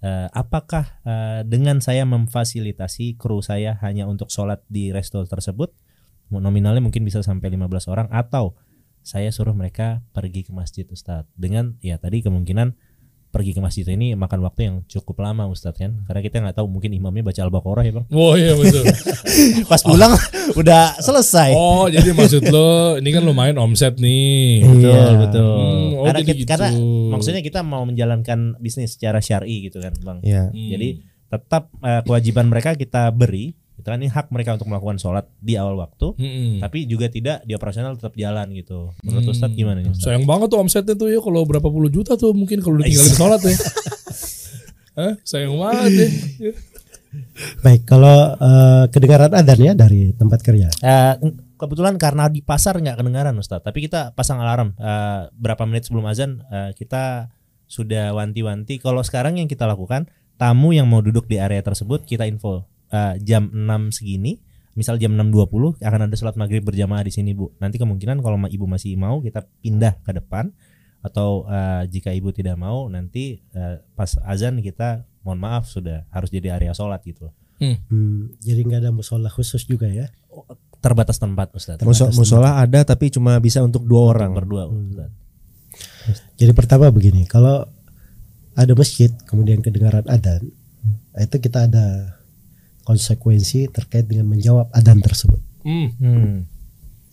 eh, 0.00 0.26
apakah 0.30 0.98
eh, 1.04 1.40
dengan 1.42 1.78
saya 1.78 2.02
memfasilitasi 2.06 3.14
kru 3.18 3.42
saya 3.42 3.78
hanya 3.82 4.06
untuk 4.06 4.30
sholat 4.30 4.62
di 4.66 4.90
resto 4.90 5.22
tersebut, 5.22 5.70
nominalnya 6.30 6.80
mungkin 6.80 7.02
bisa 7.02 7.20
sampai 7.20 7.48
15 7.48 7.64
orang 7.86 8.06
atau 8.08 8.52
saya 9.00 9.28
suruh 9.28 9.52
mereka 9.52 10.04
pergi 10.10 10.42
ke 10.42 10.52
masjid 10.52 10.84
Ustadz 10.84 11.32
dengan 11.32 11.76
ya 11.78 11.96
tadi 11.96 12.20
kemungkinan 12.20 12.76
pergi 13.28 13.52
ke 13.52 13.60
masjid 13.60 13.84
ini 13.86 14.12
makan 14.14 14.40
waktu 14.40 14.60
yang 14.62 14.76
cukup 14.84 15.20
lama 15.22 15.44
Ustadz 15.46 15.76
kan 15.78 16.00
karena 16.02 16.20
kita 16.22 16.36
nggak 16.38 16.56
tahu 16.56 16.66
mungkin 16.66 16.90
imamnya 16.90 17.20
baca 17.22 17.40
al-baqarah 17.42 17.80
ya 17.82 17.92
bang 17.94 18.06
Oh 18.10 18.32
iya 18.34 18.52
betul. 18.52 18.84
pas 19.70 19.80
pulang 19.80 20.12
udah 20.60 20.96
selesai 20.98 21.52
Oh 21.52 21.86
jadi 21.86 22.08
maksud 22.10 22.40
lo 22.46 22.96
ini 22.96 23.08
kan 23.08 23.22
lumayan 23.22 23.56
omset 23.56 23.96
nih. 23.96 24.64
betul 24.64 24.88
Iya. 24.88 25.16
betul 25.18 25.56
Hmm, 25.60 25.88
oh, 25.94 26.04
karena, 26.04 26.18
jadi 26.18 26.24
kita- 26.24 26.36
gitu. 26.36 26.48
karena 26.50 26.68
maksudnya 27.10 27.42
kita 27.42 27.60
mau 27.62 27.82
menjalankan 27.82 28.38
bisnis 28.58 28.92
secara 28.92 29.20
syari 29.20 29.60
gitu 29.62 29.76
kan 29.78 29.92
bang 29.94 30.18
Iya. 30.22 30.42
Hmm. 30.48 30.68
jadi 30.70 30.88
tetap 31.28 31.62
eh, 31.78 32.00
kewajiban 32.02 32.46
mereka 32.46 32.72
kita 32.74 33.08
beri 33.10 33.52
kan 33.88 33.98
ini 33.98 34.08
hak 34.08 34.28
mereka 34.28 34.54
untuk 34.54 34.68
melakukan 34.68 34.96
sholat 34.96 35.24
di 35.38 35.56
awal 35.56 35.76
waktu 35.76 36.12
Mm-mm. 36.14 36.60
tapi 36.60 36.84
juga 36.84 37.08
tidak 37.08 37.42
di 37.42 37.52
operasional 37.52 37.96
tetap 37.96 38.12
jalan 38.14 38.46
gitu 38.52 38.92
menurut 39.02 39.24
Hmm. 39.24 39.34
Ustadz 39.34 39.56
gimana 39.56 39.80
nih 39.80 39.90
Ustadz? 39.92 40.06
Sayang 40.08 40.24
banget 40.24 40.48
tuh 40.48 40.58
omsetnya 40.60 40.94
tuh 40.94 41.08
ya 41.08 41.18
kalau 41.18 41.42
berapa 41.44 41.66
puluh 41.66 41.88
juta 41.88 42.14
tuh 42.14 42.32
mungkin 42.32 42.60
kalau 42.60 42.78
ditinggalin 42.78 43.14
sholat 43.14 43.40
ya. 43.42 43.56
Hah? 44.98 45.12
Sayang 45.22 45.54
banget 45.54 45.92
ya. 45.94 46.08
Baik, 47.64 47.88
kalau 47.88 48.36
eh, 48.36 48.84
kedengaran 48.92 49.32
adzan 49.32 49.60
ya 49.62 49.72
dari 49.72 50.12
tempat 50.12 50.44
kerja. 50.44 50.68
Eh, 50.68 51.14
kebetulan 51.56 51.96
karena 51.96 52.28
di 52.28 52.44
pasar 52.44 52.76
nggak 52.76 53.00
kedengaran 53.00 53.32
Ustadz, 53.34 53.64
tapi 53.64 53.88
kita 53.88 54.12
pasang 54.12 54.42
alarm 54.42 54.76
eh, 54.76 55.32
berapa 55.32 55.64
menit 55.64 55.88
sebelum 55.88 56.04
azan 56.04 56.44
eh, 56.50 56.76
kita 56.76 57.32
sudah 57.64 58.12
wanti-wanti. 58.12 58.76
Kalau 58.80 59.00
sekarang 59.00 59.40
yang 59.40 59.48
kita 59.48 59.64
lakukan 59.64 60.08
tamu 60.36 60.76
yang 60.76 60.86
mau 60.86 61.00
duduk 61.00 61.26
di 61.26 61.40
area 61.40 61.58
tersebut 61.60 62.04
kita 62.04 62.24
info 62.24 62.62
eh, 62.92 63.14
jam 63.22 63.50
6 63.50 63.94
segini, 63.96 64.38
misal 64.78 64.96
jam 64.96 65.14
6.20 65.14 65.82
akan 65.82 66.00
ada 66.06 66.14
sholat 66.14 66.36
maghrib 66.38 66.62
berjamaah 66.62 67.02
di 67.02 67.10
sini 67.10 67.34
bu. 67.34 67.50
Nanti 67.58 67.76
kemungkinan 67.82 68.22
kalau 68.22 68.38
ibu 68.46 68.66
masih 68.70 68.94
mau 68.94 69.18
kita 69.18 69.42
pindah 69.64 69.98
ke 70.06 70.12
depan 70.14 70.50
atau 71.02 71.46
eh, 71.46 71.86
jika 71.90 72.10
ibu 72.10 72.30
tidak 72.34 72.58
mau 72.58 72.86
nanti 72.86 73.38
eh, 73.54 73.82
pas 73.98 74.10
azan 74.26 74.58
kita 74.62 75.06
mohon 75.26 75.38
maaf 75.42 75.66
sudah 75.66 76.06
harus 76.10 76.30
jadi 76.30 76.54
area 76.54 76.72
sholat 76.72 77.02
gitu. 77.04 77.30
Hmm, 77.58 78.38
jadi 78.38 78.62
nggak 78.62 78.80
ada 78.86 78.90
musola 78.94 79.26
khusus 79.26 79.66
juga 79.66 79.90
ya. 79.90 80.06
Terbatas 80.78 81.18
tempat 81.18 81.50
Ustadz. 81.50 81.82
Muso- 81.82 82.14
musola 82.14 82.62
ada 82.62 82.86
tapi 82.86 83.10
cuma 83.10 83.34
bisa 83.42 83.58
untuk 83.66 83.82
dua 83.82 84.14
orang. 84.14 84.30
berdua 84.30 84.70
Ustadz. 84.70 85.26
Jadi 86.38 86.52
pertama 86.54 86.88
begini, 86.94 87.26
kalau 87.26 87.66
ada 88.54 88.72
masjid 88.74 89.10
kemudian 89.26 89.58
kedengaran 89.62 90.06
adzan, 90.06 90.50
itu 91.18 91.36
kita 91.38 91.66
ada 91.70 92.17
konsekuensi 92.88 93.68
terkait 93.68 94.08
dengan 94.08 94.32
menjawab 94.32 94.72
adzan 94.72 95.04
tersebut. 95.04 95.44
Hmm. 95.60 95.92
Hmm. 96.00 96.48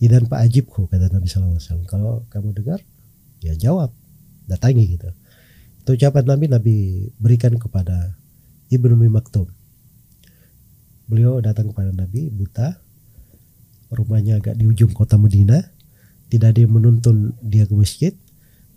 Idan 0.00 0.24
Pak 0.24 0.40
Ajibku 0.48 0.88
kata 0.88 1.12
Nabi 1.12 1.28
Sallallahu 1.28 1.60
Alaihi 1.60 1.68
Wasallam. 1.68 1.84
Kalau 1.84 2.12
kamu 2.32 2.48
dengar, 2.56 2.80
ya 3.44 3.52
jawab, 3.52 3.92
datangi 4.48 4.96
gitu. 4.96 5.12
Itu 5.84 6.00
ucapan 6.00 6.24
Nabi 6.24 6.44
Nabi 6.48 6.76
berikan 7.20 7.52
kepada 7.60 8.16
Ibnu 8.72 8.96
Umi 8.96 9.12
Maktum. 9.12 9.52
Beliau 11.12 11.36
datang 11.44 11.68
kepada 11.68 11.92
Nabi 11.92 12.32
buta, 12.32 12.80
rumahnya 13.92 14.40
agak 14.40 14.56
di 14.56 14.64
ujung 14.64 14.96
kota 14.96 15.20
Medina, 15.20 15.60
tidak 16.32 16.56
ada 16.56 16.60
yang 16.64 16.72
menuntun 16.72 17.36
dia 17.44 17.68
ke 17.68 17.76
masjid, 17.76 18.16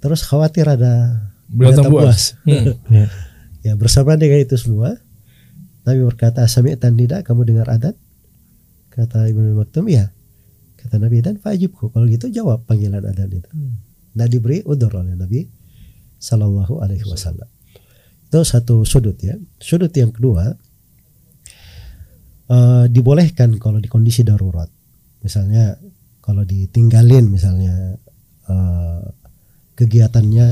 terus 0.04 0.28
khawatir 0.28 0.68
ada 0.68 1.24
Binatang 1.50 1.90
buas. 1.90 2.36
Hmm. 2.44 2.76
Ya 3.60 3.76
bersamaan 3.76 4.16
dengan 4.16 4.40
itu 4.40 4.56
semua, 4.56 5.04
Nabi 5.88 6.00
berkata, 6.06 6.44
Sami'tan 6.46 6.96
tidak 7.00 7.24
kamu 7.28 7.48
dengar 7.48 7.68
adat? 7.72 7.96
Kata 8.92 9.30
Ibnu 9.32 9.56
Maktum, 9.56 9.88
ya. 9.88 10.12
Kata 10.80 10.96
Nabi 10.96 11.20
dan 11.20 11.36
fajibku. 11.40 11.92
Kalau 11.92 12.08
gitu 12.08 12.32
jawab 12.32 12.64
panggilan 12.64 13.04
adan 13.04 13.32
itu. 13.32 13.50
Nah 14.16 14.26
diberi 14.26 14.64
udur 14.64 14.90
oleh 14.96 15.14
Nabi 15.14 15.44
Sallallahu 16.20 16.80
Alaihi 16.80 17.04
Wasallam. 17.04 17.48
Itu 18.28 18.40
satu 18.48 18.88
sudut 18.88 19.20
ya. 19.20 19.36
Sudut 19.60 19.92
yang 19.92 20.16
kedua 20.16 20.56
eh, 22.48 22.86
dibolehkan 22.88 23.60
kalau 23.60 23.84
di 23.84 23.92
kondisi 23.92 24.24
darurat. 24.24 24.72
Misalnya 25.20 25.76
kalau 26.24 26.48
ditinggalin 26.48 27.28
misalnya 27.28 27.96
eh, 28.48 29.02
kegiatannya 29.76 30.48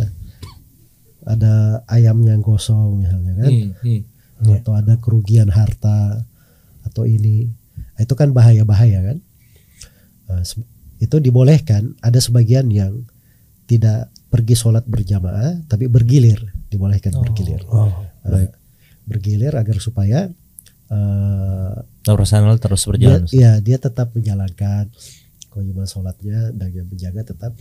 ada 1.28 1.84
ayam 1.92 2.24
yang 2.24 2.40
gosong 2.40 3.04
misalnya 3.04 3.34
kan 3.36 3.52
Hmm, 3.52 3.72
hmm. 3.84 4.02
Atau 4.42 4.74
ada 4.78 4.98
kerugian 5.02 5.50
harta 5.50 6.22
atau 6.86 7.04
ini. 7.10 7.50
Nah, 7.98 8.02
itu 8.06 8.14
kan 8.14 8.30
bahaya-bahaya 8.32 9.14
kan? 9.14 9.18
Nah, 10.30 10.44
itu 11.02 11.16
dibolehkan. 11.18 11.98
Ada 12.02 12.22
sebagian 12.22 12.70
yang 12.70 13.06
tidak 13.66 14.14
pergi 14.30 14.56
sholat 14.56 14.86
berjamaah 14.86 15.66
tapi 15.66 15.90
bergilir. 15.90 16.40
Dibolehkan 16.70 17.16
bergilir. 17.18 17.66
Nah, 17.68 18.48
bergilir 19.08 19.56
agar 19.56 19.78
supaya 19.80 20.30
Operasional 22.08 22.56
terus 22.64 22.88
dia, 22.88 23.20
berjalan. 23.20 23.22
ya 23.28 23.52
dia 23.60 23.76
tetap 23.76 24.16
menjalankan 24.16 24.88
kewajiban 25.52 25.84
sholatnya 25.84 26.56
dan 26.56 26.72
yang 26.72 26.88
menjaga 26.88 27.28
tetap 27.28 27.52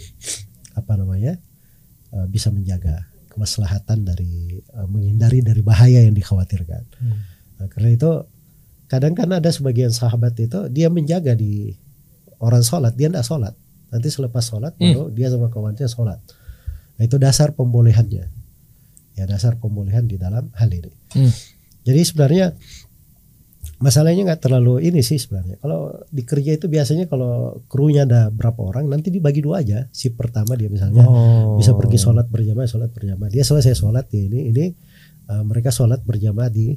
apa 0.78 0.92
namanya 0.94 1.34
eh, 2.14 2.26
bisa 2.30 2.54
menjaga 2.54 3.02
kemaslahatan 3.36 4.08
dari 4.08 4.56
eh, 4.56 4.86
menghindari 4.88 5.44
dari 5.44 5.60
bahaya 5.60 6.00
yang 6.00 6.16
dikhawatirkan. 6.16 6.82
Nah, 7.60 7.66
karena 7.68 7.92
itu 7.92 8.10
kadang 8.88 9.12
kan 9.12 9.28
ada 9.28 9.52
sebagian 9.52 9.92
sahabat 9.92 10.32
itu 10.40 10.72
dia 10.72 10.88
menjaga 10.88 11.36
di 11.36 11.76
orang 12.40 12.64
sholat 12.64 12.96
dia 12.96 13.12
tidak 13.12 13.26
sholat 13.26 13.52
nanti 13.90 14.08
selepas 14.08 14.40
sholat 14.40 14.72
baru 14.80 15.12
dia 15.12 15.28
sama 15.28 15.52
kawannya 15.52 15.84
sholat. 15.84 16.18
Nah, 16.96 17.02
itu 17.04 17.20
dasar 17.20 17.52
pembolehannya 17.52 18.32
ya 19.16 19.24
dasar 19.24 19.56
pembolehan 19.60 20.08
di 20.08 20.16
dalam 20.16 20.48
hal 20.56 20.68
ini. 20.72 20.92
Hmm. 21.12 21.32
Jadi 21.86 22.00
sebenarnya 22.04 22.46
masalahnya 23.76 24.24
nggak 24.32 24.40
terlalu 24.40 24.80
ini 24.88 25.04
sih 25.04 25.20
sebenarnya. 25.20 25.60
Kalau 25.60 25.92
di 26.08 26.22
kerja 26.24 26.56
itu 26.56 26.66
biasanya 26.66 27.04
kalau 27.06 27.60
krunya 27.68 28.08
ada 28.08 28.32
berapa 28.32 28.56
orang 28.62 28.88
nanti 28.88 29.12
dibagi 29.12 29.44
dua 29.44 29.60
aja. 29.60 29.84
Si 29.92 30.12
pertama 30.16 30.56
dia 30.56 30.72
misalnya 30.72 31.04
Oh. 31.04 31.60
bisa 31.60 31.76
pergi 31.76 32.00
sholat 32.00 32.26
berjamaah, 32.32 32.64
sholat 32.64 32.88
berjamaah. 32.92 33.28
Dia 33.28 33.44
selesai 33.44 33.76
sholat 33.76 34.08
ya 34.08 34.22
ini 34.24 34.48
ini 34.48 34.64
eh, 35.28 35.42
mereka 35.44 35.68
sholat 35.68 36.00
berjamaah 36.02 36.48
di 36.48 36.72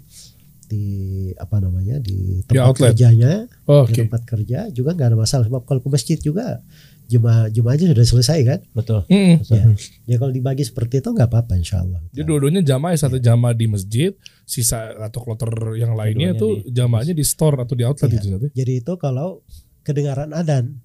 di 0.69 0.85
apa 1.33 1.57
namanya 1.57 1.97
di 1.97 2.45
tempat 2.45 2.67
outlet. 2.69 2.93
kerjanya, 2.93 3.49
Oke. 3.65 3.89
di 3.89 3.93
tempat 4.05 4.21
kerja 4.21 4.59
juga 4.69 4.93
nggak 4.93 5.07
ada 5.15 5.17
masalah. 5.17 5.49
Sebab 5.49 5.65
kalau 5.65 5.81
ke 5.81 5.89
masjid 5.89 6.17
juga 6.21 6.61
jemaah 7.09 7.49
jemaahnya 7.49 7.89
sudah 7.89 8.05
selesai 8.05 8.39
kan. 8.45 8.59
Betul. 8.77 9.01
Hmm. 9.09 9.41
Ya, 9.49 9.65
ya 10.05 10.15
kalau 10.21 10.29
dibagi 10.29 10.61
seperti 10.61 11.01
itu 11.01 11.09
nggak 11.09 11.25
apa-apa 11.25 11.57
insya 11.57 11.81
Allah. 11.81 11.97
Jadi 12.13 12.25
dua-duanya 12.29 12.61
jamaah 12.61 12.93
satu 12.93 13.17
jamaah 13.17 13.57
di 13.57 13.65
masjid, 13.65 14.13
sisa 14.45 14.93
atau 15.01 15.25
kloter 15.25 15.49
yang 15.81 15.97
lainnya 15.97 16.37
itu 16.37 16.61
jamaahnya 16.69 17.17
di 17.17 17.25
store 17.25 17.65
atau 17.65 17.73
di 17.73 17.81
outlet 17.81 18.13
Iya. 18.13 18.19
itu 18.21 18.27
ya? 18.29 18.37
Jadi 18.61 18.73
itu 18.85 18.93
kalau 19.01 19.41
kedengaran 19.81 20.29
adan. 20.37 20.77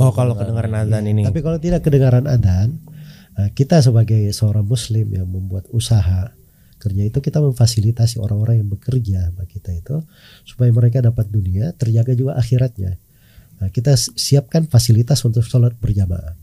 Oh 0.00 0.12
kalau 0.16 0.32
kedengaran 0.36 0.72
azan 0.72 1.04
ini. 1.08 1.24
Tapi 1.28 1.40
kalau 1.44 1.60
tidak 1.60 1.84
kedengaran 1.84 2.24
adan, 2.24 2.80
eh, 3.36 3.48
kita 3.52 3.84
sebagai 3.84 4.32
seorang 4.32 4.64
muslim 4.64 5.12
yang 5.12 5.28
membuat 5.28 5.68
usaha 5.72 6.32
kerja 6.76 7.02
itu 7.08 7.18
kita 7.24 7.40
memfasilitasi 7.40 8.20
orang-orang 8.20 8.60
yang 8.60 8.68
bekerja 8.68 9.32
sama 9.32 9.48
kita 9.48 9.72
itu 9.72 9.96
supaya 10.44 10.68
mereka 10.72 11.00
dapat 11.00 11.32
dunia, 11.32 11.72
terjaga 11.72 12.12
juga 12.12 12.36
akhiratnya. 12.36 13.00
Nah, 13.56 13.68
kita 13.72 13.96
siapkan 13.96 14.68
fasilitas 14.68 15.24
untuk 15.24 15.40
sholat 15.44 15.72
berjamaah. 15.80 16.36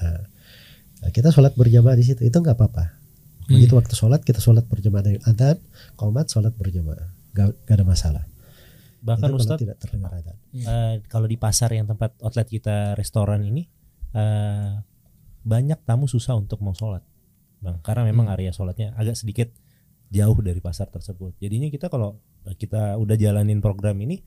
Nah, 0.00 0.20
nah, 1.04 1.10
kita 1.12 1.28
sholat 1.34 1.52
berjamaah 1.52 1.96
di 1.96 2.04
situ 2.06 2.24
itu 2.24 2.36
nggak 2.36 2.56
apa-apa. 2.56 2.96
Begitu 3.50 3.74
waktu 3.74 3.94
sholat 3.98 4.22
kita 4.22 4.38
sholat 4.38 4.64
berjamaah 4.70 5.04
dengan 5.04 5.22
adan, 5.26 5.58
komat 5.98 6.30
sholat 6.30 6.54
berjamaah, 6.54 7.10
nggak 7.34 7.66
nggak 7.66 7.76
ada 7.76 7.86
masalah. 7.86 8.24
Bahkan 9.00 9.28
Itu 9.32 9.36
kalau 9.42 9.58
tidak 9.58 9.76
terdengar 9.80 10.12
adan. 10.12 10.36
eh, 10.54 10.94
kalau 11.08 11.26
di 11.26 11.36
pasar 11.40 11.72
yang 11.72 11.88
tempat 11.88 12.14
outlet 12.20 12.46
kita 12.46 12.94
restoran 12.94 13.42
ini 13.42 13.64
eh, 14.12 14.76
banyak 15.40 15.80
tamu 15.88 16.04
susah 16.04 16.36
untuk 16.36 16.60
mau 16.60 16.76
sholat 16.76 17.00
bang 17.60 17.76
karena 17.84 18.08
memang 18.08 18.28
area 18.32 18.52
sholatnya 18.52 18.96
agak 18.96 19.16
sedikit 19.16 19.52
jauh 20.10 20.36
dari 20.40 20.58
pasar 20.60 20.88
tersebut 20.88 21.36
jadinya 21.40 21.68
kita 21.68 21.92
kalau 21.92 22.16
kita 22.56 22.96
udah 22.96 23.16
jalanin 23.20 23.60
program 23.60 24.00
ini 24.00 24.24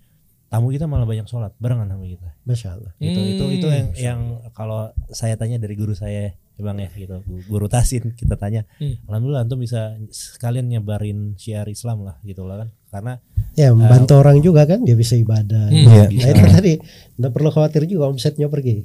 tamu 0.54 0.70
kita 0.70 0.86
malah 0.86 1.04
banyak 1.04 1.26
sholat 1.26 1.50
barengan 1.58 1.88
sama 1.88 2.06
kita 2.06 2.30
Masya 2.44 2.70
Allah. 2.72 2.94
gitu 2.96 3.18
Hmm, 3.18 3.32
itu 3.32 3.44
itu 3.52 3.68
yang 3.68 3.88
yang 3.98 4.20
kalau 4.52 4.80
saya 5.10 5.34
tanya 5.34 5.58
dari 5.58 5.74
guru 5.74 5.92
saya 5.92 6.30
ya 6.30 6.62
bang 6.62 6.78
ya 6.80 6.90
gitu 6.94 7.18
gu- 7.20 7.46
guru 7.48 7.66
tasin 7.66 8.14
kita 8.14 8.36
tanya 8.36 8.62
Hmm. 8.78 9.02
alhamdulillah 9.04 9.42
antum 9.42 9.58
bisa 9.58 9.98
sekalian 10.08 10.70
nyebarin 10.70 11.34
syiar 11.34 11.66
Islam 11.66 12.06
lah 12.06 12.22
gitu 12.22 12.46
lah 12.46 12.62
kan 12.62 12.70
karena 12.90 13.14
Ya 13.54 13.70
membantu 13.72 14.14
orang 14.16 14.38
juga 14.40 14.66
kan 14.66 14.82
dia 14.82 14.94
bisa 14.94 15.14
ibadah. 15.16 15.70
Hmm. 15.70 15.86
Iya. 15.86 16.06
Nah 16.10 16.30
itu 16.32 16.46
tadi 16.52 16.74
nggak 17.16 17.32
perlu 17.32 17.50
khawatir 17.50 17.86
juga 17.86 18.06
omsetnya 18.08 18.46
pergi. 18.48 18.82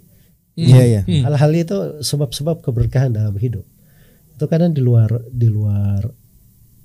Iya 0.54 0.82
iya. 0.82 1.00
Hmm. 1.02 1.24
Hal-hal 1.24 1.52
itu 1.54 1.76
sebab-sebab 2.00 2.60
keberkahan 2.60 3.08
dalam 3.10 3.32
hidup. 3.34 3.64
Itu 4.30 4.44
kadang 4.44 4.70
di 4.70 4.80
luar 4.80 5.08
di 5.26 5.48
luar 5.48 6.04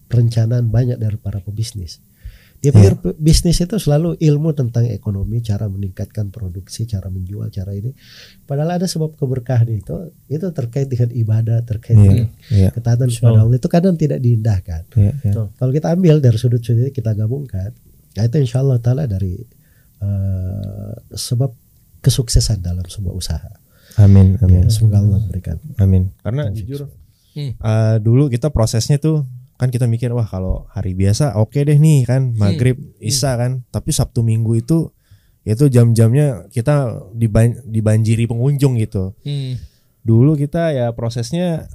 perencanaan 0.06 0.70
banyak 0.70 0.96
dari 0.96 1.18
para 1.18 1.40
pebisnis. 1.40 2.00
Dia 2.64 2.72
pikir 2.72 2.96
pe- 2.96 3.18
bisnis 3.20 3.60
itu 3.60 3.76
selalu 3.76 4.16
ilmu 4.18 4.50
tentang 4.52 4.88
ekonomi, 4.88 5.44
cara 5.44 5.68
meningkatkan 5.68 6.32
produksi, 6.32 6.88
cara 6.88 7.08
menjual, 7.08 7.52
cara 7.52 7.76
ini. 7.76 7.92
Padahal 8.42 8.80
ada 8.80 8.88
sebab 8.88 9.14
keberkahan 9.14 9.68
itu, 9.68 9.92
itu 10.26 10.48
terkait 10.50 10.88
dengan 10.88 11.12
ibadah, 11.12 11.60
terkait 11.62 11.94
Iya. 11.94 12.02
dengan 12.02 12.28
Iya. 12.48 12.70
ketaatan 12.72 13.08
kepada 13.10 13.38
Allah 13.38 13.58
itu 13.58 13.68
kadang 13.68 13.96
tidak 13.96 14.18
diindahkan. 14.18 14.88
Iya. 14.96 15.12
iya. 15.22 15.34
Kalau 15.52 15.72
kita 15.72 15.92
ambil 15.92 16.18
dari 16.18 16.38
sudut-sudut 16.38 16.80
ini, 16.82 16.92
kita 16.92 17.12
gabungkan, 17.12 17.76
ya 18.12 18.24
itu 18.24 18.40
insya 18.40 18.64
Allah 18.64 18.80
taala 18.80 19.04
dari 19.06 19.44
eh, 20.00 20.94
sebab 21.10 21.52
kesuksesan 22.00 22.60
dalam 22.60 22.84
sebuah 22.84 23.12
usaha. 23.14 23.52
Amin 23.96 24.36
amin 24.40 24.66
Ya, 24.66 24.70
semoga 24.70 25.00
Allah 25.00 25.20
berikan. 25.22 25.60
amin. 25.78 26.12
Karena 26.20 26.50
jujur 26.50 26.88
Hmm. 27.32 27.56
eh, 27.56 27.98
dulu 27.98 28.28
kita 28.28 28.50
prosesnya 28.50 28.98
tuh 28.98 29.26
kan 29.56 29.68
kita 29.68 29.86
mikir 29.86 30.10
wah 30.10 30.26
kalau 30.26 30.66
hari 30.68 30.92
biasa 30.92 31.36
oke 31.36 31.56
deh 31.56 31.76
nih 31.76 32.04
kan 32.04 32.34
maghrib 32.34 32.76
isya 33.00 33.36
kan 33.36 33.52
tapi 33.68 33.90
sabtu 33.90 34.20
minggu 34.20 34.54
itu 34.56 34.90
itu 35.44 35.68
jam-jamnya 35.68 36.48
kita 36.48 36.76
diban- 37.12 37.62
dibanjiri 37.64 38.26
pengunjung 38.26 38.76
gitu 38.78 39.12
Hmm. 39.22 39.60
dulu 40.02 40.34
kita 40.34 40.72
ya 40.72 40.92
prosesnya 40.92 41.68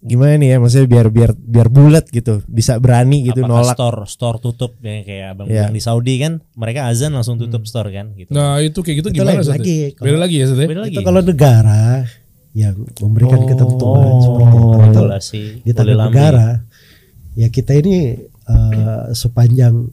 gimana 0.00 0.32
nih 0.34 0.48
ya 0.48 0.56
maksudnya 0.56 0.88
biar 0.88 1.06
biar 1.08 1.30
biar 1.36 1.68
bulat 1.68 2.08
gitu 2.08 2.40
bisa 2.46 2.80
berani 2.80 3.20
gitu 3.22 3.44
apakah 3.44 3.52
nolak 3.60 3.76
store 3.76 4.00
store 4.06 4.38
tutup 4.40 4.72
ya 4.80 5.04
kayak 5.04 5.26
abang 5.30 5.44
bilang 5.46 5.76
di 5.76 5.82
Saudi 5.82 6.16
kan 6.16 6.40
mereka 6.54 6.88
azan 6.88 7.12
langsung 7.12 7.36
tutup 7.36 7.68
store 7.68 7.92
kan 7.92 8.16
gitu 8.16 8.32
Nah 8.32 8.64
itu 8.64 8.80
kayak 8.80 8.96
gitu 8.96 9.08
Itu 9.12 9.16
gimana 9.18 9.44
lagi. 9.44 9.92
Beda 9.92 10.00
Kalau, 10.00 10.16
lagi 10.16 10.36
ya 10.36 10.46
ya? 10.48 10.56
beda 10.64 10.80
lagi 10.80 10.94
itu 10.96 11.00
kalau 11.02 11.20
negara 11.20 11.84
yang 12.50 12.74
memberikan 12.96 13.40
ketentuan 13.44 14.08
Oh. 14.08 14.20
seperti 14.20 14.56
itu 14.56 14.68
regulasi 14.80 15.42
di 15.60 15.70
amri. 15.70 15.92
negara, 15.94 16.48
ya 17.34 17.48
kita 17.48 17.78
ini 17.78 18.18
eh, 18.26 19.04
sepanjang 19.14 19.90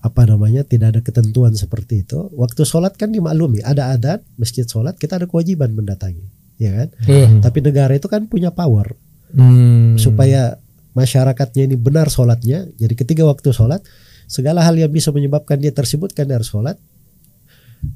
apa 0.00 0.24
namanya 0.24 0.64
tidak 0.64 0.96
ada 0.96 1.00
ketentuan 1.04 1.52
seperti 1.52 2.08
itu. 2.08 2.32
Waktu 2.32 2.64
sholat 2.64 2.96
kan 2.96 3.12
dimaklumi 3.12 3.60
ada 3.60 3.92
adat 3.92 4.24
masjid 4.40 4.64
sholat 4.64 4.96
kita 4.96 5.20
ada 5.20 5.28
kewajiban 5.28 5.76
mendatangi, 5.76 6.24
ya 6.56 6.72
kan? 6.72 6.88
Eh, 7.04 7.28
Tapi 7.44 7.58
negara 7.60 7.92
itu 7.92 8.08
kan 8.08 8.24
punya 8.24 8.48
power 8.48 8.96
Hmm. 9.30 9.94
supaya 9.94 10.58
masyarakatnya 10.90 11.70
ini 11.70 11.76
benar 11.78 12.10
sholatnya. 12.10 12.66
Jadi 12.74 12.94
ketika 12.98 13.22
waktu 13.22 13.54
sholat 13.54 13.78
segala 14.26 14.58
hal 14.66 14.74
yang 14.74 14.90
bisa 14.90 15.14
menyebabkan 15.14 15.62
dia 15.62 15.70
tersebutkan 15.70 16.26
dari 16.26 16.42
sholat, 16.42 16.74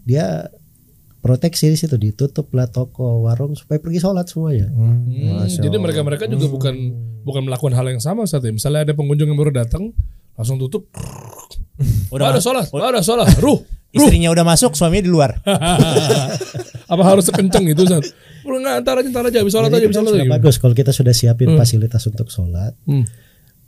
dia 0.06 0.46
proteksi 1.24 1.66
di 1.66 1.78
situ 1.80 1.96
ditutuplah 1.96 2.68
toko 2.68 3.24
warung 3.24 3.56
supaya 3.56 3.80
pergi 3.80 3.96
sholat 3.96 4.28
semuanya. 4.28 4.68
Hmm, 4.68 5.08
Hmm, 5.08 5.40
Masya 5.40 5.56
jadi 5.58 5.72
Allah. 5.72 5.80
mereka-mereka 5.80 6.28
juga 6.28 6.46
bukan 6.46 6.74
bukan 7.24 7.42
melakukan 7.42 7.72
hal 7.72 7.86
yang 7.88 7.98
sama 7.98 8.22
Ustaz 8.22 8.38
ya. 8.38 8.52
Misalnya 8.52 8.84
ada 8.84 8.92
pengunjung 8.92 9.24
yang 9.24 9.34
baru 9.34 9.50
datang 9.50 9.96
langsung 10.34 10.60
tutup. 10.60 10.84
udah 12.08 12.28
ada 12.28 12.38
sholat, 12.38 12.68
ada 12.68 13.00
sholat. 13.00 13.26
Ruh, 13.36 13.56
ruh. 13.56 13.60
istrinya 13.90 14.30
udah 14.30 14.44
masuk 14.44 14.74
suaminya 14.74 15.02
di 15.02 15.10
luar 15.10 15.34
Apa 16.92 17.02
harus 17.02 17.26
sekenceng 17.26 17.66
itu 17.66 17.82
Ustaz? 17.82 18.12
Udah 18.44 18.58
enggak 18.60 18.74
antar 18.78 18.94
aja, 19.00 19.08
antar 19.08 19.24
aja 19.26 19.38
habis 19.40 19.50
sholat 19.50 19.68
Jadi 19.68 19.74
aja, 19.74 19.86
habis 19.88 19.96
kan 19.96 20.04
sholat 20.04 20.20
aja. 20.20 20.30
bagus 20.30 20.54
kalau 20.60 20.74
kita 20.76 20.92
sudah 20.92 21.10
siapin 21.10 21.56
fasilitas 21.56 22.04
untuk 22.04 22.28
sholat. 22.28 22.76
Hmm. 22.84 23.08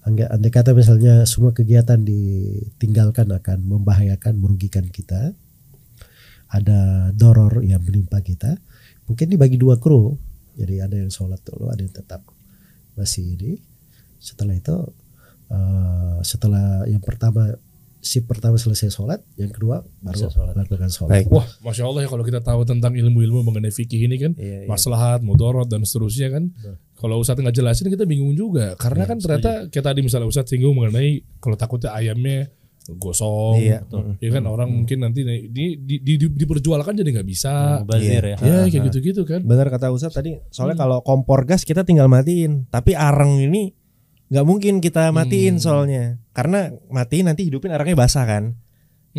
Andai 0.07 0.53
kata 0.53 0.71
misalnya 0.71 1.27
semua 1.27 1.51
kegiatan 1.51 1.99
ditinggalkan 1.99 3.27
akan 3.27 3.59
membahayakan, 3.65 4.37
merugikan 4.37 4.87
kita. 4.87 5.35
Ada 6.53 7.11
doror 7.13 7.63
yang 7.67 7.83
menimpa 7.83 8.23
kita. 8.23 8.55
Mungkin 9.07 9.27
dibagi 9.31 9.59
dua 9.59 9.79
kru. 9.79 10.15
Jadi 10.57 10.81
ada 10.81 10.97
yang 10.97 11.13
sholat 11.13 11.43
dulu, 11.45 11.69
ada 11.69 11.83
yang 11.85 11.93
tetap 11.93 12.25
masih 12.97 13.37
ini. 13.37 13.61
Setelah 14.17 14.57
itu, 14.57 14.77
eh, 15.53 16.17
setelah 16.25 16.89
yang 16.89 17.05
pertama 17.05 17.53
sip 18.07 18.23
pertama 18.31 18.55
selesai 18.55 18.95
sholat, 18.95 19.19
yang 19.35 19.51
kedua 19.51 19.83
baru 19.99 20.31
sholat. 20.31 20.55
melakukan 20.55 20.91
sholat. 20.95 21.11
Baik. 21.11 21.27
Wah, 21.27 21.43
masya 21.67 21.91
Allah 21.91 22.07
ya 22.07 22.09
kalau 22.09 22.23
kita 22.23 22.39
tahu 22.39 22.63
tentang 22.63 22.95
ilmu-ilmu 22.95 23.43
mengenai 23.43 23.75
fikih 23.75 24.07
ini 24.07 24.17
kan, 24.23 24.33
Iya, 24.39 24.63
iya. 24.63 24.69
maslahat, 24.71 25.27
mudorot 25.27 25.67
dan 25.67 25.83
seterusnya 25.83 26.31
kan, 26.31 26.55
Kalau 26.97 27.21
Ustadz 27.21 27.45
nggak 27.45 27.53
jelasin 27.53 27.93
kita 27.93 28.09
bingung 28.09 28.33
juga 28.33 28.73
karena 28.81 29.05
kan 29.05 29.21
ternyata 29.21 29.69
kayak 29.69 29.85
tadi 29.85 30.01
misalnya 30.01 30.33
Ustadz 30.33 30.49
singgung 30.49 30.73
mengenai 30.73 31.21
kalau 31.45 31.53
takutnya 31.53 31.93
ayamnya 31.93 32.49
gosong, 32.95 33.59
Iya. 33.59 33.83
ya 34.23 34.31
kan 34.31 34.47
orang 34.47 34.71
mungkin 34.71 35.03
nanti 35.03 35.27
di, 35.27 35.51
di, 35.51 35.65
di, 35.99 36.15
di- 36.15 36.37
diperjualkan 36.39 36.95
jadi 36.95 37.19
nggak 37.19 37.27
bisa, 37.27 37.83
Mubazir 37.83 38.23
ya. 38.23 38.37
ya 38.39 38.71
kayak 38.71 38.95
gitu-gitu 38.95 39.27
kan. 39.27 39.43
Bener 39.43 39.67
kata 39.67 39.91
Ustaz 39.91 40.15
tadi. 40.15 40.39
Soalnya 40.55 40.79
kalau 40.79 41.03
kompor 41.03 41.43
gas 41.43 41.67
kita 41.67 41.83
tinggal 41.83 42.07
matiin, 42.07 42.71
tapi 42.71 42.95
arang 42.95 43.43
ini 43.43 43.75
nggak 44.31 44.47
mungkin 44.47 44.79
kita 44.79 45.11
matiin 45.11 45.59
soalnya. 45.59 46.23
Karena 46.31 46.71
matiin 46.87 47.27
nanti 47.27 47.51
hidupin 47.51 47.75
arangnya 47.75 47.99
basah 47.99 48.23
kan. 48.23 48.55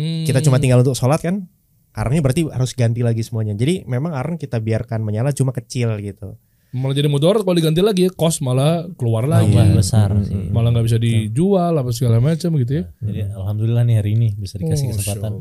Hmm. 0.00 0.24
Kita 0.24 0.40
cuma 0.40 0.56
tinggal 0.56 0.80
untuk 0.80 0.96
sholat 0.96 1.20
kan. 1.20 1.44
Arangnya 1.92 2.22
berarti 2.22 2.46
harus 2.46 2.72
ganti 2.72 3.02
lagi 3.02 3.20
semuanya. 3.26 3.52
Jadi 3.52 3.82
memang 3.84 4.14
arang 4.14 4.38
kita 4.38 4.62
biarkan 4.62 5.02
menyala 5.02 5.34
cuma 5.34 5.50
kecil 5.50 5.98
gitu. 5.98 6.38
Malah 6.70 6.92
jadi 6.92 7.08
mudarat 7.08 7.40
kalau 7.40 7.56
diganti 7.56 7.80
lagi 7.80 8.08
kos 8.10 8.38
malah 8.38 8.84
keluar 8.94 9.24
lagi, 9.24 9.56
Tambah 9.56 9.72
besar 9.74 10.12
sih. 10.20 10.52
malah 10.52 10.68
nggak 10.68 10.84
bisa 10.84 10.98
dijual 10.98 11.72
apa 11.72 11.88
segala 11.90 12.18
macam 12.18 12.50
gitu 12.56 12.72
ya. 12.72 12.84
Jadi 13.00 13.20
alhamdulillah 13.32 13.82
nih 13.82 13.96
hari 13.96 14.10
ini 14.14 14.28
bisa 14.34 14.56
dikasih 14.56 14.84
Oh, 14.86 14.92
kesempatan 14.92 15.32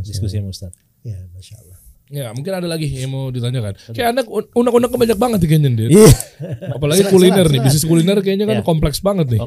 diskusi 0.00 0.36
sama 0.36 0.48
Ustaz. 0.48 0.72
Ya, 1.00 1.20
masya 1.30 1.56
Allah. 1.58 1.76
Ya 2.10 2.26
mungkin 2.32 2.50
ada 2.50 2.66
lagi 2.66 2.90
yang 2.90 3.08
mau 3.08 3.28
ditanyakan. 3.28 3.76
Kayak 3.92 4.08
anak 4.10 4.26
unek-unek 4.50 4.90
banyak 4.90 5.14
banget 5.14 5.38
nih 5.38 5.48
kayaknya. 5.48 5.70
Iya. 5.86 6.10
Apalagi 6.74 7.02
kuliner 7.06 7.46
nih, 7.46 7.60
bisnis 7.60 7.84
kuliner 7.84 8.18
kayaknya 8.18 8.46
kan 8.46 8.58
Ya. 8.58 8.64
kompleks 8.64 8.98
banget 8.98 9.30
nih. 9.30 9.40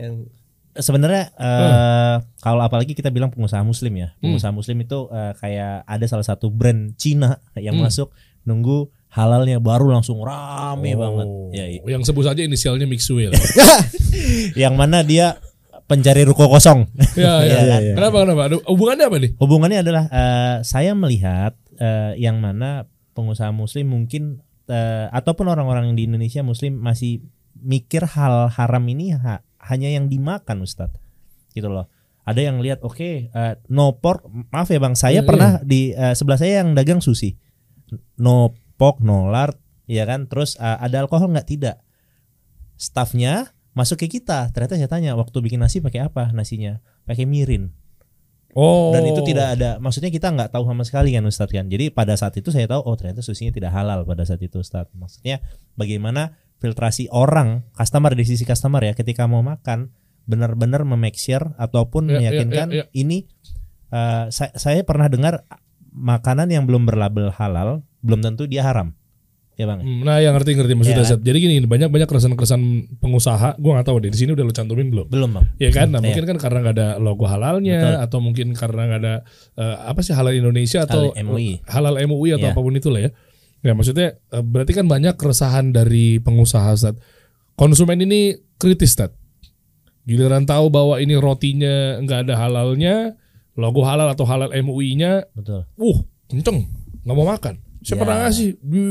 Sebenarnya 0.73 1.29
eh, 1.35 2.15
kalau 2.39 2.61
apalagi 2.61 2.93
kita 2.93 3.09
bilang 3.09 3.29
pengusaha 3.29 3.61
muslim 3.61 3.93
ya. 3.93 4.09
Hmm. 4.17 4.33
Pengusaha 4.33 4.49
muslim 4.49 4.77
itu 4.79 5.05
eh, 5.07 5.33
kayak 5.37 5.85
ada 5.85 6.05
salah 6.07 6.23
satu 6.23 6.49
brand 6.49 6.95
Cina 6.95 7.37
yang 7.53 7.77
Hmm. 7.77 7.85
masuk 7.85 8.09
nunggu 8.41 8.89
halalnya 9.13 9.61
baru 9.61 9.93
langsung 9.93 10.19
rame 10.19 10.97
banget. 10.97 11.27
Oh, 11.29 11.53
Ya, 11.53 11.69
i- 11.69 11.85
Yang 11.85 12.09
sebut 12.09 12.25
saja 12.25 12.41
inisialnya 12.41 12.89
Mixwell. 12.89 13.29
yang 14.57 14.73
mana 14.73 15.05
dia 15.05 15.37
pencari 15.85 16.25
ruko 16.25 16.49
kosong. 16.49 16.89
ya, 17.13 17.43
ya, 17.45 17.59
ya. 17.61 17.77
iya. 17.79 17.93
Kenapa 17.93 18.25
kenapa? 18.25 18.41
Hubungannya 18.65 19.05
apa 19.05 19.17
nih? 19.21 19.31
Hubungannya 19.37 19.79
adalah 19.81 20.03
eh, 20.09 20.55
saya 20.65 20.97
melihat 20.97 21.53
eh, 21.77 22.17
yang 22.17 22.41
mana 22.41 22.89
pengusaha 23.13 23.53
muslim 23.53 23.93
mungkin 23.93 24.41
eh, 24.65 25.05
ataupun 25.11 25.45
orang-orang 25.45 25.93
di 25.93 26.09
Indonesia 26.09 26.41
muslim 26.41 26.81
masih 26.81 27.21
mikir 27.53 28.09
hal 28.09 28.49
haram 28.49 28.81
ini 28.89 29.13
ha- 29.13 29.45
hanya 29.61 29.87
yang 29.87 30.09
dimakan 30.09 30.65
Ustadz. 30.65 30.97
Gitu 31.53 31.69
loh. 31.69 31.85
Ada 32.23 32.49
yang 32.49 32.63
lihat 32.63 32.81
oke 32.81 33.29
eh, 33.29 33.53
no 33.69 33.93
pork 33.93 34.25
maaf 34.49 34.71
ya 34.71 34.79
Bang, 34.79 34.95
saya 34.95 35.21
Iya, 35.21 35.27
pernah 35.27 35.51
di 35.61 35.91
eh, 35.91 36.15
sebelah 36.15 36.39
saya 36.39 36.63
yang 36.63 36.73
dagang 36.73 36.97
sushi. 36.97 37.35
No 38.17 38.55
pork, 38.83 38.99
no 38.99 39.31
lard, 39.31 39.55
ya 39.87 40.03
kan? 40.03 40.27
Terus 40.27 40.59
eh, 40.59 40.77
ada 40.77 40.99
alkohol 40.99 41.31
nggak? 41.31 41.47
Tidak. 41.47 41.77
Staffnya 42.75 43.53
masuk 43.73 44.03
ke 44.03 44.19
kita. 44.19 44.51
Ternyata 44.51 44.75
saya 44.75 44.89
tanya 44.91 45.15
waktu 45.15 45.39
bikin 45.39 45.63
nasi 45.63 45.79
pakai 45.79 46.03
apa 46.03 46.29
nasinya? 46.35 46.83
Pakai 47.07 47.23
mirin 47.23 47.71
Oh. 48.53 48.93
dan 48.93 49.01
itu 49.09 49.25
tidak 49.25 49.57
ada 49.57 49.81
maksudnya 49.81 50.13
kita 50.13 50.29
nggak 50.29 50.53
tahu 50.53 50.61
sama 50.69 50.85
sekali 50.85 51.09
kan 51.09 51.25
Ustadz 51.25 51.49
kan 51.49 51.65
jadi 51.73 51.89
pada 51.89 52.13
saat 52.13 52.37
itu 52.37 52.53
saya 52.53 52.69
tahu 52.69 52.85
oh 52.85 52.93
ternyata 52.93 53.25
susinya 53.25 53.49
tidak 53.49 53.73
halal 53.73 54.05
pada 54.05 54.29
saat 54.29 54.45
itu 54.45 54.61
Ustadz 54.61 54.93
maksudnya 54.93 55.41
bagaimana 55.73 56.37
filtrasi 56.61 57.09
orang 57.09 57.65
customer 57.73 58.13
di 58.13 58.21
sisi 58.21 58.45
customer 58.45 58.77
ya 58.85 58.93
ketika 58.93 59.25
mau 59.25 59.41
makan 59.41 59.89
benar-benar 60.29 60.85
memake 60.85 61.17
sure 61.17 61.57
ataupun 61.57 62.13
Ya, 62.13 62.13
ya, 62.13 62.17
meyakinkan 62.29 62.67
ya, 62.69 62.77
ya. 62.77 62.85
ini 62.93 63.25
eh, 63.89 64.29
sa- 64.29 64.53
saya 64.53 64.85
pernah 64.85 65.09
dengar 65.09 65.49
makanan 65.89 66.45
yang 66.53 66.69
belum 66.69 66.85
berlabel 66.85 67.33
halal 67.33 67.81
belum 68.03 68.19
tentu 68.19 68.43
dia 68.45 68.61
haram 68.61 68.91
ya 69.53 69.63
bang 69.63 69.79
Hmm, 69.79 70.01
Nah, 70.01 70.17
yang 70.17 70.33
ngerti-ngerti 70.33 70.73
maksudnya. 70.73 71.05
Iya. 71.05 71.13
Zat. 71.13 71.21
Jadi 71.21 71.37
gini, 71.37 71.61
banyak-banyak 71.61 72.09
keresahan-keresahan 72.09 72.63
pengusaha. 72.97 73.53
Gua 73.61 73.77
nggak 73.77 73.85
tahu 73.85 74.01
deh 74.01 74.09
di 74.09 74.17
sini 74.17 74.33
udah 74.33 74.41
lo 74.41 74.49
cantumin 74.49 74.89
belum? 74.89 75.05
belum 75.07 75.29
bang 75.29 75.45
Ya 75.55 75.69
kan, 75.69 75.87
nah, 75.87 76.01
Iya. 76.01 76.09
mungkin 76.09 76.23
kan 76.25 76.37
karena 76.41 76.57
nggak 76.59 76.75
ada 76.75 76.89
logo 76.97 77.23
halalnya 77.23 77.77
Betul. 77.79 78.01
atau 78.01 78.17
mungkin 78.19 78.47
karena 78.53 78.81
nggak 78.83 78.99
ada 78.99 79.15
eh, 79.55 79.75
apa 79.85 79.99
sih 80.01 80.09
halal 80.11 80.33
Indonesia 80.33 80.83
atau 80.83 81.13
Halal 81.13 81.21
MUI. 81.23 81.49
halal 81.69 81.95
MUI 82.01 82.29
atau 82.33 82.49
Iya. 82.49 82.53
apa 82.53 82.61
pun 82.61 82.73
itulah 82.73 82.99
ya. 82.99 83.11
Ya 83.61 83.71
maksudnya 83.71 84.07
eh, 84.17 84.41
berarti 84.41 84.73
kan 84.73 84.89
banyak 84.89 85.13
keresahan 85.15 85.69
dari 85.69 86.17
pengusaha 86.17 86.73
Zat. 86.73 86.97
Konsumen 87.53 88.01
ini 88.01 88.33
kritis 88.57 88.97
Zat. 88.97 89.13
Giliran 90.03 90.43
tahu 90.43 90.67
bahwa 90.67 90.97
ini 90.97 91.15
rotinya 91.15 92.01
nggak 92.01 92.25
ada 92.25 92.35
halalnya, 92.37 93.15
logo 93.53 93.85
halal 93.85 94.09
atau 94.09 94.25
halal 94.25 94.49
MUI-nya, 94.51 95.29
betul 95.31 95.63
uh 95.69 95.97
kenceng 96.25 96.65
nggak 97.05 97.13
mau 97.13 97.29
makan. 97.29 97.55
Saya 97.83 97.93
Ya. 97.93 97.99
pernah 97.99 98.17
ngasih 98.23 98.49
di 98.57 98.81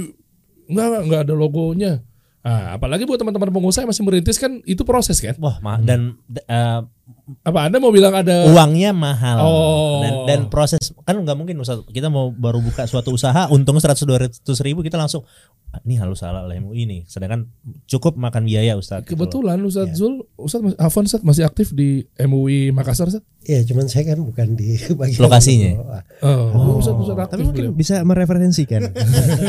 nggak 0.68 0.86
nggak 1.02 1.20
ada 1.22 1.34
logonya. 1.34 1.92
Ah, 2.38 2.74
apalagi 2.74 3.02
buat 3.02 3.16
teman-teman 3.16 3.54
pengusaha 3.54 3.82
yang 3.82 3.90
masih 3.90 4.02
merintis 4.02 4.34
kan 4.34 4.58
itu 4.62 4.82
proses 4.82 5.14
kan. 5.16 5.38
wah 5.38 5.56
ma- 5.58 5.78
dan 5.78 6.18
eh, 6.42 6.80
Apa 7.40 7.58
Anda 7.62 7.78
mau 7.78 7.88
bilang 7.88 8.10
ada 8.12 8.46
uangnya 8.46 8.90
mahal 8.90 9.38
Oh. 9.40 10.02
dan, 10.02 10.12
dan 10.26 10.40
proses 10.48 10.90
kan 10.98 11.14
nggak 11.14 11.32
mungkin 11.32 11.54
Ustaz 11.56 11.78
kita 11.86 12.08
mau 12.08 12.28
baru 12.28 12.58
buka 12.58 12.82
suatu 12.84 13.10
usaha 13.10 13.46
untung 13.48 13.78
100 13.78 14.02
200 14.02 14.42
ribu 14.60 14.82
kita 14.82 14.96
langsung 14.96 15.22
"Ah, 15.70 15.78
ini 15.82 15.94
halus 15.96 16.20
halal 16.20 16.50
MUI 16.50 16.82
ini 16.82 16.98
sedangkan 17.06 17.46
cukup 17.86 18.14
makan 18.16 18.42
biaya 18.42 18.74
Ustaz 18.74 19.02
gitu. 19.02 19.14
Kebetulan 19.14 19.62
Ustadz 19.62 19.94
Zul, 19.94 20.26
Ustadz 20.34 20.64
Mas- 20.64 20.78
Afwan 20.78 21.04
Ustadz 21.04 21.22
masih 21.22 21.44
aktif 21.44 21.70
di 21.70 22.02
MUI 22.18 22.70
Makassar 22.70 23.06
Ustadz? 23.06 23.22
Ya, 23.42 23.58
cuman 23.62 23.86
saya 23.86 24.06
kan 24.06 24.18
bukan 24.18 24.54
di 24.54 24.78
bagian 25.00 25.18
Lokasinya. 25.20 25.70
itu. 25.72 25.82
Ah, 25.84 26.02
Oh, 26.22 26.78
Ustadz 26.78 26.94
Ustadz 27.00 27.20
aktif 27.20 27.32
Tapi 27.32 27.42
mungkin 27.42 27.64
beliau. 27.66 27.74
bisa 27.74 27.96
mereferensikan. 28.00 28.80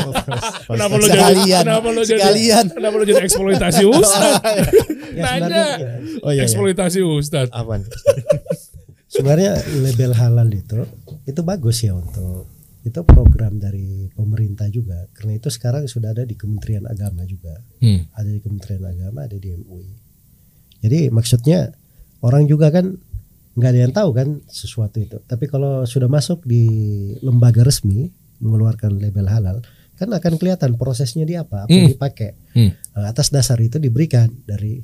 Kenapa 0.66 0.94
lo 0.94 1.04
jadi 1.04 1.34
kenapa 1.56 1.88
lo 1.88 2.02
jadi 2.02 2.18
Sekalian. 2.18 2.64
kenapa 2.70 2.94
lo 2.96 3.04
jadi 3.04 3.22
eksploitasi 3.22 3.82
Ustadz? 3.84 4.42
Ya, 5.14 5.22
Nanya. 5.30 5.38
sebenarnya, 5.38 5.64
ya, 5.78 5.92
Oh 6.20 6.28
iya. 6.28 6.34
iya. 6.34 6.42
eksploitasi 6.42 6.98
Ustadz. 7.00 7.50
Apaan? 7.50 7.86
sebenarnya 9.06 9.54
label 9.76 10.10
halal 10.12 10.50
itu 10.50 10.82
itu 11.22 11.40
bagus 11.40 11.78
ya 11.80 11.94
untuk 11.94 12.50
itu 12.82 13.00
program 13.00 13.56
dari 13.56 14.10
pemerintah 14.10 14.66
juga 14.68 15.06
karena 15.12 15.38
itu 15.38 15.48
sekarang 15.48 15.86
sudah 15.86 16.10
ada 16.10 16.22
di 16.22 16.34
Kementerian 16.34 16.82
Agama 16.84 17.22
juga 17.22 17.62
Hmm. 17.78 18.10
ada 18.10 18.26
di 18.26 18.40
Kementerian 18.40 18.82
Agama 18.82 19.22
ada 19.22 19.38
di 19.38 19.54
MUI 19.54 19.86
jadi 20.80 21.08
maksudnya 21.08 21.70
orang 22.20 22.44
juga 22.44 22.68
kan 22.68 22.98
nggak 23.54 23.70
ada 23.70 23.80
yang 23.80 23.92
tahu 23.92 24.10
kan 24.10 24.28
sesuatu 24.44 24.98
itu 24.98 25.18
tapi 25.22 25.46
kalau 25.46 25.84
sudah 25.84 26.06
masuk 26.06 26.42
di 26.42 26.66
lembaga 27.20 27.62
resmi 27.62 28.10
mengeluarkan 28.38 28.98
label 28.98 29.26
halal 29.26 29.62
kan 29.94 30.10
akan 30.10 30.34
kelihatan 30.34 30.74
prosesnya 30.74 31.22
di 31.22 31.34
apa 31.34 31.62
apa 31.62 31.70
yang 31.70 31.86
Hmm. 31.86 31.94
dipakai 31.94 32.30
Hmm. 32.50 32.70
Nah, 32.92 33.08
atas 33.08 33.30
dasar 33.30 33.58
itu 33.58 33.78
diberikan 33.78 34.26
dari 34.42 34.82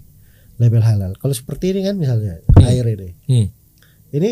label 0.57 0.81
halal 0.81 1.15
kalau 1.15 1.33
seperti 1.33 1.73
ini 1.73 1.81
kan 1.83 1.95
misalnya 1.95 2.39
air 2.61 2.87
ini 2.87 3.11
Hmm. 3.27 3.47
ini 4.11 4.31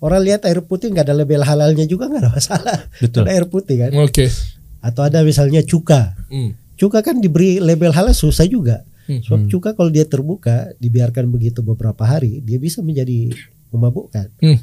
orang 0.00 0.20
lihat 0.20 0.42
air 0.44 0.58
putih 0.60 0.90
nggak 0.90 1.06
ada 1.06 1.14
label 1.14 1.40
halalnya 1.40 1.84
juga 1.84 2.10
nggak 2.10 2.20
ada 2.20 2.32
masalah 2.32 2.78
Betul. 3.02 3.22
ada 3.22 3.30
air 3.30 3.46
putih 3.46 3.76
kan 3.78 3.90
Oke. 3.96 4.26
atau 4.80 5.02
ada 5.02 5.22
misalnya 5.22 5.62
cuka 5.62 6.18
Hmm. 6.26 6.58
cuka 6.74 7.00
kan 7.00 7.22
diberi 7.22 7.62
label 7.62 7.94
halal 7.94 8.10
susah 8.12 8.44
juga 8.44 8.82
Hmm. 9.04 9.20
sebab 9.20 9.40
cuka 9.46 9.68
kalau 9.72 9.88
dia 9.88 10.04
terbuka 10.04 10.72
dibiarkan 10.76 11.28
begitu 11.28 11.60
beberapa 11.60 12.02
hari 12.02 12.40
dia 12.40 12.56
bisa 12.56 12.80
menjadi 12.80 13.28
memabukkan 13.68 14.32
Hmm. 14.40 14.58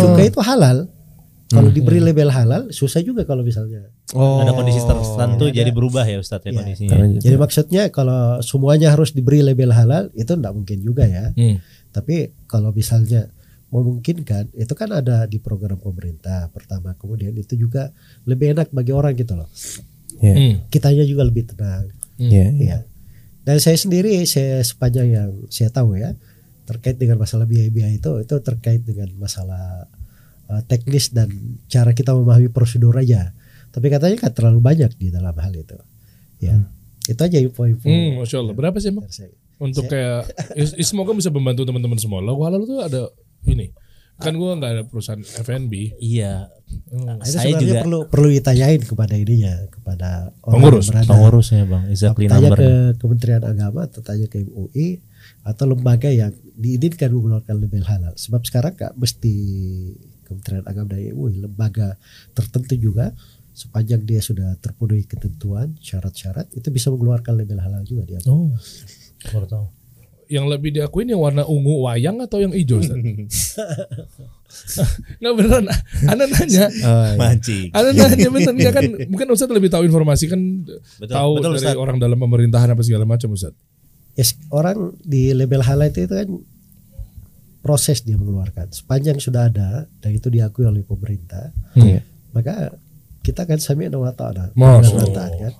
cuka 0.00 0.20
itu 0.22 0.40
halal 0.40 0.88
kalau 1.46 1.70
diberi 1.70 2.00
label 2.00 2.28
halal 2.28 2.66
susah 2.68 2.98
juga 2.98 3.22
kalau 3.22 3.42
misalnya 3.42 3.86
Oh. 4.10 4.38
ada 4.38 4.50
kondisi 4.50 4.78
tertentu 4.80 5.46
Ada. 5.48 5.54
jadi 5.54 5.70
berubah 5.70 6.02
ya 6.02 6.18
Ustaz 6.18 6.42
ya 6.42 6.50
Iya. 6.50 6.58
kondisinya 6.58 6.96
jadi 7.18 7.36
maksudnya 7.36 7.82
kalau 7.88 8.38
semuanya 8.40 8.90
harus 8.90 9.10
diberi 9.10 9.38
label 9.38 9.70
halal 9.70 10.10
itu 10.12 10.28
tidak 10.28 10.50
mungkin 10.50 10.78
juga 10.80 11.04
ya 11.04 11.30
Hmm. 11.32 11.58
Tapi 11.90 12.34
kalau 12.50 12.74
misalnya 12.74 13.30
memungkinkan 13.70 14.50
itu 14.52 14.74
kan 14.74 14.90
ada 14.90 15.26
di 15.26 15.38
program 15.38 15.78
pemerintah 15.78 16.50
pertama 16.50 16.94
kemudian 16.94 17.34
itu 17.34 17.54
juga 17.54 17.90
lebih 18.22 18.50
enak 18.50 18.70
bagi 18.70 18.90
orang 18.90 19.14
gitu 19.14 19.34
loh. 19.34 19.46
Iya. 20.18 20.34
Hmm. 20.34 20.54
Kitanya 20.68 21.02
juga 21.02 21.22
lebih 21.22 21.46
tenang. 21.46 21.86
Iya. 22.18 22.46
iya. 22.50 22.66
Ya. 22.66 22.78
Dan 23.44 23.60
saya 23.60 23.76
sendiri 23.76 24.24
saya 24.24 24.64
sepanjang 24.64 25.08
yang 25.12 25.30
saya 25.52 25.68
tahu 25.68 26.00
ya 26.00 26.16
terkait 26.64 26.96
dengan 26.96 27.20
masalah 27.20 27.44
biaya-biaya 27.44 27.92
itu 27.92 28.24
itu 28.24 28.34
terkait 28.40 28.80
dengan 28.88 29.12
masalah 29.20 29.84
uh, 30.48 30.62
teknis 30.64 31.12
dan 31.12 31.28
cara 31.68 31.92
kita 31.92 32.16
memahami 32.16 32.48
prosedur 32.48 32.96
aja. 32.96 33.36
Tapi 33.68 33.92
katanya 33.92 34.16
kan 34.16 34.32
terlalu 34.32 34.64
banyak 34.64 34.96
di 34.96 35.12
dalam 35.12 35.36
hal 35.36 35.52
itu. 35.52 35.76
Ya. 36.40 36.56
Itu 37.04 37.20
aja 37.20 37.36
info-info. 37.36 37.84
Hmm, 37.84 38.24
Masya 38.24 38.40
Allah. 38.40 38.54
Berapa 38.56 38.80
sih 38.80 38.88
emang? 38.88 39.04
dari 39.04 39.12
saya. 39.12 39.34
Untuk 39.60 39.86
kayak 39.86 40.30
ya, 40.56 40.64
ya 40.64 40.84
semoga 40.84 41.14
bisa 41.14 41.28
membantu 41.28 41.68
teman-teman 41.68 42.00
semua. 42.00 42.24
Logo 42.24 42.42
halal 42.48 42.64
itu 42.64 42.80
ada 42.80 43.12
ini. 43.44 43.70
Kan 44.20 44.38
gua 44.38 44.54
nggak 44.54 44.72
ada 44.78 44.84
perusahaan 44.86 45.20
F&B. 45.20 45.98
iya 45.98 46.46
Nah, 46.94 47.20
itu 47.22 47.34
saya 47.34 47.54
sebenarnya 47.54 47.60
juga 47.60 47.82
perlu 47.86 48.00
perlu 48.08 48.28
ditanyain 48.30 48.82
kepada 48.82 49.14
ininya 49.14 49.54
kepada 49.70 50.08
orang 50.42 50.54
Pengurus, 50.58 50.86
berada. 50.90 51.10
pengurusnya 51.10 51.62
Bang 51.66 51.84
exactly 51.90 52.26
tanya 52.26 52.50
number 52.50 52.58
ke 52.58 52.70
Kementerian 52.98 53.44
Agama 53.44 53.80
atau 53.86 54.00
tanya 54.02 54.26
ke 54.26 54.42
MUI 54.42 55.02
atau 55.44 55.64
lembaga 55.70 56.08
yang 56.10 56.32
diizinkan 56.54 57.10
mengeluarkan 57.14 57.54
label 57.60 57.84
halal. 57.86 58.14
Sebab 58.16 58.42
sekarang 58.46 58.74
nggak 58.74 58.94
mesti 58.96 59.34
Kementerian 60.24 60.64
Agama 60.66 60.96
dan 60.96 61.14
MUI, 61.14 61.34
lembaga 61.44 61.94
tertentu 62.32 62.74
juga 62.78 63.12
sepanjang 63.54 64.02
dia 64.02 64.18
sudah 64.18 64.58
terpenuhi 64.58 65.06
ketentuan 65.06 65.78
syarat-syarat 65.78 66.50
itu 66.58 66.74
bisa 66.74 66.90
mengeluarkan 66.90 67.38
label 67.38 67.62
halal 67.62 67.86
juga 67.86 68.02
dia. 68.02 68.18
Oh. 68.26 68.50
Baru 69.30 69.46
tahu. 69.46 69.66
Yang 70.34 70.46
lebih 70.50 70.70
diakuin 70.74 71.14
yang 71.14 71.22
warna 71.22 71.46
ungu 71.46 71.86
wayang 71.86 72.18
atau 72.18 72.42
yang 72.42 72.50
hijau 72.50 72.82
Ustaz? 72.82 72.98
Nggak 75.22 75.32
beneran. 75.34 75.64
Anda 76.06 76.24
nanya. 76.26 76.66
Oh, 76.82 77.04
iya. 77.06 77.18
Mancing. 77.18 77.68
Anda 77.70 77.90
nanya 77.94 78.28
beneran 78.30 78.54
nggak 78.58 78.72
kan? 78.74 78.84
Mungkin 79.10 79.26
Ustaz 79.30 79.50
lebih 79.50 79.70
tahu 79.70 79.82
informasi 79.86 80.24
kan 80.26 80.40
Betul, 80.98 81.14
tahu 81.14 81.30
betul, 81.38 81.52
dari 81.54 81.58
Ustaz. 81.70 81.76
orang 81.78 81.96
dalam 81.98 82.18
pemerintahan 82.18 82.68
apa 82.70 82.82
segala 82.82 83.06
macam 83.06 83.30
Ustaz. 83.30 83.54
Yes, 84.14 84.38
orang 84.50 84.94
di 85.02 85.34
label 85.34 85.62
halal 85.62 85.90
itu, 85.90 86.06
itu 86.06 86.14
kan 86.14 86.28
proses 87.62 88.06
dia 88.06 88.14
mengeluarkan. 88.14 88.70
Sepanjang 88.70 89.18
sudah 89.18 89.50
ada 89.50 89.90
dan 89.98 90.10
itu 90.14 90.30
diakui 90.30 90.62
oleh 90.62 90.86
pemerintah, 90.86 91.50
Iya. 91.74 92.06
maka 92.30 92.78
kita 93.26 93.42
kan 93.42 93.58
sami 93.58 93.90
wa 93.90 94.12
ta'ala. 94.14 94.54
Masya 94.54 95.02
Allah. 95.02 95.28
kan 95.34 95.52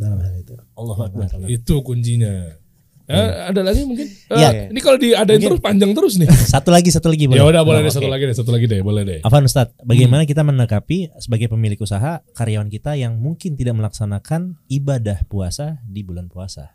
dalam 0.00 0.18
hal 0.22 0.34
itu. 0.40 0.54
Allah 0.74 0.96
Akbar. 0.96 1.28
Itu 1.44 1.84
kuncinya. 1.84 2.63
Eh, 3.04 3.30
ada 3.52 3.60
lagi 3.60 3.84
mungkin? 3.84 4.08
Eh, 4.08 4.32
Iya. 4.32 4.48
Ini 4.72 4.80
kalau 4.80 4.96
diadain 4.96 5.36
terus 5.36 5.60
panjang 5.60 5.92
terus 5.92 6.16
nih. 6.16 6.24
Satu 6.56 6.72
lagi, 6.72 6.88
satu 6.88 7.08
lagi 7.08 7.28
boleh. 7.28 7.36
ya 7.36 7.44
udah 7.44 7.60
boleh 7.60 7.80
deh 7.80 7.88
Oke. 7.88 7.96
satu 8.00 8.08
lagi 8.08 8.24
deh, 8.24 8.34
satu 8.34 8.50
lagi 8.50 8.64
deh, 8.64 8.80
boleh 8.80 9.02
deh. 9.02 9.18
Afan 9.20 9.44
Ustadz, 9.44 9.76
bagaimana 9.78 10.24
kita 10.24 10.40
menangkapi 10.40 11.12
sebagai 11.18 11.46
pemilik 11.46 11.76
usaha 11.76 12.24
karyawan 12.32 12.66
kita 12.66 12.96
yang 12.96 13.14
mungkin 13.14 13.54
tidak 13.54 13.74
melaksanakan 13.74 14.56
ibadah 14.66 15.20
puasa 15.24 15.84
di 15.84 16.00
bulan 16.00 16.26
puasa? 16.26 16.72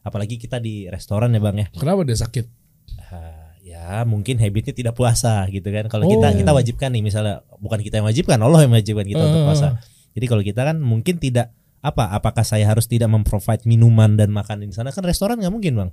Apalagi 0.00 0.36
kita 0.36 0.58
di 0.58 0.86
restoran 0.86 1.30
ya 1.30 1.38
bang 1.38 1.56
ya. 1.56 1.66
Kenapa 1.70 2.02
dia 2.02 2.16
sakit? 2.16 2.44
Ah, 3.04 3.54
ya 3.60 4.02
mungkin 4.02 4.42
habitnya 4.42 4.72
tidak 4.72 4.94
puasa 4.94 5.46
gitu 5.46 5.66
kan. 5.66 5.86
Kalau 5.86 6.02
kita 6.04 6.26
Oh. 6.26 6.34
kita 6.34 6.50
wajibkan 6.50 6.90
nih 6.90 7.02
misalnya 7.04 7.46
bukan 7.54 7.78
kita 7.78 8.02
yang 8.02 8.08
wajibkan, 8.08 8.38
Allah 8.38 8.64
yang 8.64 8.72
mewajibkan 8.72 9.04
kita 9.04 9.20
untuk 9.20 9.40
Ah. 9.40 9.46
puasa. 9.46 9.68
Jadi 10.10 10.26
kalau 10.26 10.42
kita 10.42 10.64
kan 10.64 10.82
mungkin 10.82 11.22
tidak 11.22 11.54
apa? 11.80 12.12
Apakah 12.12 12.44
saya 12.44 12.64
harus 12.64 12.84
tidak 12.84 13.08
memprovide 13.08 13.64
minuman 13.64 14.16
dan 14.16 14.30
makan 14.30 14.62
di 14.62 14.72
sana? 14.72 14.92
Kan 14.92 15.04
restoran 15.04 15.40
nggak 15.40 15.52
mungkin 15.52 15.72
bang. 15.76 15.90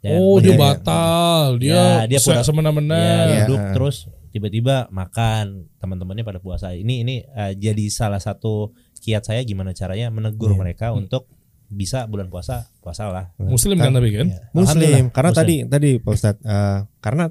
Ya, 0.00 0.16
oh, 0.16 0.40
begitu. 0.40 0.56
dia 0.56 0.56
batal. 0.56 1.44
Dia, 1.60 1.74
Ya, 1.76 1.88
dia 2.08 2.18
pura- 2.18 2.40
semena-mena. 2.42 2.96
Ya, 2.96 3.16
Iya. 3.20 3.40
duduk 3.46 3.62
terus 3.76 3.96
tiba-tiba 4.30 4.88
makan 4.88 5.68
teman-temannya 5.76 6.24
pada 6.24 6.40
puasa. 6.40 6.72
Ini 6.72 7.04
ini 7.04 7.14
eh, 7.22 7.52
jadi 7.54 7.84
salah 7.90 8.18
satu 8.18 8.72
kiat 9.00 9.24
saya 9.24 9.40
gimana 9.44 9.72
caranya 9.72 10.08
menegur 10.08 10.56
mereka 10.56 10.92
untuk 10.92 11.28
bisa 11.70 12.08
bulan 12.08 12.26
puasa 12.26 12.66
puasa 12.80 13.06
lah. 13.12 13.30
Muslim 13.38 13.76
kan 13.76 13.92
tapi 13.92 14.10
kan? 14.10 14.26
Iya. 14.26 14.40
Muslim 14.50 15.02
karena 15.12 15.30
Muslim. 15.30 15.40
tadi 15.44 15.56
tadi 15.68 15.90
Pak 16.00 16.12
Ustadz 16.12 16.42
eh, 16.42 16.78
karena 16.98 17.24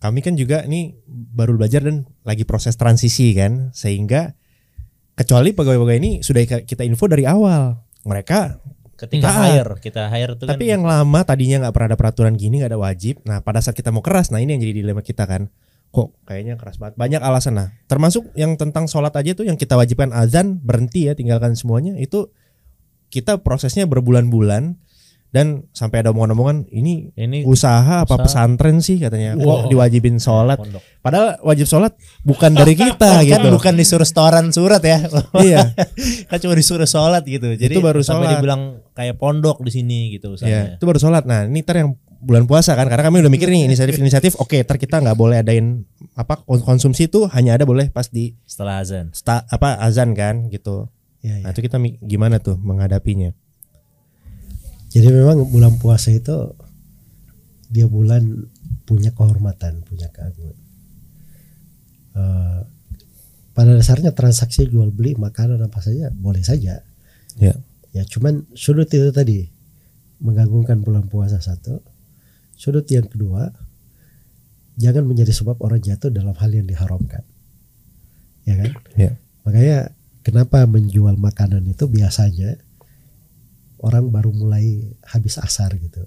kami 0.00 0.20
kan 0.20 0.34
juga 0.34 0.64
ini 0.64 0.96
baru 1.06 1.56
belajar 1.56 1.84
dan 1.84 2.04
lagi 2.24 2.42
proses 2.42 2.74
transisi 2.74 3.32
kan 3.32 3.68
sehingga 3.70 4.32
kecuali 5.20 5.52
pegawai-pegawai 5.52 6.00
ini 6.00 6.10
sudah 6.24 6.64
kita 6.64 6.80
info 6.80 7.04
dari 7.04 7.28
awal. 7.28 7.76
Mereka 8.08 8.56
Ketika 9.00 9.32
Taat. 9.32 9.44
hire 9.48 9.72
kita 9.80 10.12
hire 10.12 10.36
tuh 10.36 10.44
tapi 10.44 10.68
kan. 10.68 10.76
yang 10.76 10.82
lama 10.84 11.20
tadinya 11.24 11.64
nggak 11.64 11.72
pernah 11.72 11.88
ada 11.88 11.96
peraturan 11.96 12.36
gini 12.36 12.60
nggak 12.60 12.72
ada 12.72 12.80
wajib. 12.80 13.24
Nah 13.24 13.40
pada 13.40 13.64
saat 13.64 13.72
kita 13.72 13.88
mau 13.88 14.04
keras 14.04 14.28
nah 14.28 14.40
ini 14.40 14.56
yang 14.56 14.60
jadi 14.60 14.84
dilema 14.84 15.00
kita 15.00 15.24
kan. 15.24 15.48
Kok 15.88 16.28
kayaknya 16.28 16.60
keras 16.60 16.76
banget. 16.76 17.00
Banyak 17.00 17.20
alasan 17.24 17.56
nah 17.56 17.68
termasuk 17.88 18.28
yang 18.36 18.60
tentang 18.60 18.88
sholat 18.88 19.12
aja 19.16 19.32
tuh 19.32 19.48
yang 19.48 19.56
kita 19.56 19.76
wajibkan 19.76 20.12
azan 20.12 20.60
berhenti 20.60 21.08
ya 21.08 21.16
tinggalkan 21.16 21.56
semuanya. 21.56 21.96
Itu 21.96 22.32
kita 23.08 23.40
prosesnya 23.40 23.88
berbulan-bulan 23.88 24.76
dan 25.30 25.62
sampai 25.70 26.02
ada 26.02 26.10
omongan-omongan 26.10 26.66
ini 26.68 27.14
ini 27.14 27.42
usaha 27.42 28.02
apa 28.02 28.10
Usaha. 28.10 28.24
pesantren 28.24 28.78
sih 28.78 28.98
katanya 28.98 29.34
Wow. 29.34 29.62
kok 29.62 29.70
diwajibin 29.70 30.16
sholat 30.16 30.58
pondok. 30.58 30.82
padahal 30.98 31.38
wajib 31.40 31.64
sholat 31.64 31.94
bukan 32.20 32.50
dari 32.52 32.74
kita 32.74 33.10
Kan 33.16 33.24
gitu 33.24 33.46
bukan 33.48 33.74
disuruh 33.74 34.02
setoran 34.02 34.50
surat 34.50 34.82
ya. 34.82 35.06
iya 35.40 35.70
kan 36.26 36.36
cuma 36.36 36.52
disuruh 36.52 36.84
sholat 36.84 37.22
gitu. 37.24 37.46
Jadi 37.52 37.70
Itu 37.70 37.80
baru 37.80 38.00
sampai 38.00 38.26
sholat. 38.26 38.34
dibilang 38.36 38.62
kayak 38.90 39.16
pondok 39.16 39.58
di 39.60 39.70
sini 39.70 40.10
gitu 40.12 40.30
ya 40.30 40.34
usahanya. 40.34 40.62
itu 40.74 40.84
baru 40.84 40.98
sholat 40.98 41.22
nah 41.24 41.44
ini 41.44 41.60
ntar 41.60 41.78
yang 41.78 41.90
bulan 42.18 42.44
puasa 42.44 42.74
kan 42.74 42.84
karena 42.84 43.00
kami 43.02 43.18
udah 43.18 43.30
mikir 43.30 43.48
nih 43.48 43.64
inisiatif 43.64 43.96
inisiatif 43.96 44.32
oke 44.36 44.52
ntar 44.58 44.76
kita 44.76 44.98
nggak 44.98 45.14
boleh 45.14 45.40
adain 45.40 45.88
apa 46.12 46.36
kon- 46.38 46.60
konsumsi 46.60 47.06
itu 47.06 47.24
hanya 47.28 47.54
ada 47.54 47.64
boleh 47.64 47.88
pas 47.88 48.04
di 48.06 48.36
Setelah 48.44 48.78
azan. 48.78 49.08
sta, 49.10 49.46
apa 49.46 49.78
azan 49.78 50.12
kan 50.12 50.48
gitu 50.48 50.90
Ya, 51.20 51.36
nah 51.38 51.48
ya. 51.48 51.52
itu 51.52 51.60
kita 51.62 51.76
gimana 52.00 52.36
tuh 52.38 52.56
menghadapinya 52.56 53.36
Jadi 54.90 55.06
memang 55.06 55.46
bulan 55.46 55.78
puasa 55.78 56.10
itu 56.10 56.34
dia 57.70 57.86
bulan 57.86 58.26
punya 58.82 59.14
kehormatan, 59.14 59.86
punya 59.86 60.10
keagungan. 60.10 60.58
Eh, 62.18 62.60
pada 63.54 63.70
dasarnya 63.78 64.10
transaksi 64.10 64.66
jual 64.66 64.90
beli 64.90 65.14
makanan 65.14 65.62
apa 65.62 65.78
saja 65.78 66.10
boleh 66.10 66.42
saja. 66.42 66.82
ya 67.38 67.54
Ya 67.90 68.06
cuman 68.06 68.46
sudut 68.54 68.86
itu 68.86 69.10
tadi 69.10 69.50
menggabungkan 70.22 70.82
bulan 70.82 71.06
puasa 71.10 71.42
satu. 71.42 71.82
Sudut 72.54 72.86
yang 72.90 73.06
kedua 73.06 73.50
jangan 74.78 75.06
menjadi 75.06 75.34
sebab 75.34 75.58
orang 75.62 75.82
jatuh 75.82 76.10
dalam 76.10 76.34
hal 76.34 76.50
yang 76.50 76.66
diharamkan. 76.66 77.22
Ya 78.46 78.54
kan? 78.58 78.70
Ya. 78.94 79.10
Makanya 79.42 79.78
kenapa 80.22 80.64
menjual 80.64 81.18
makanan 81.18 81.66
itu 81.66 81.84
biasanya 81.90 82.58
orang 83.80 84.08
baru 84.08 84.30
mulai 84.30 84.80
habis 85.02 85.36
asar 85.36 85.72
gitu. 85.74 86.00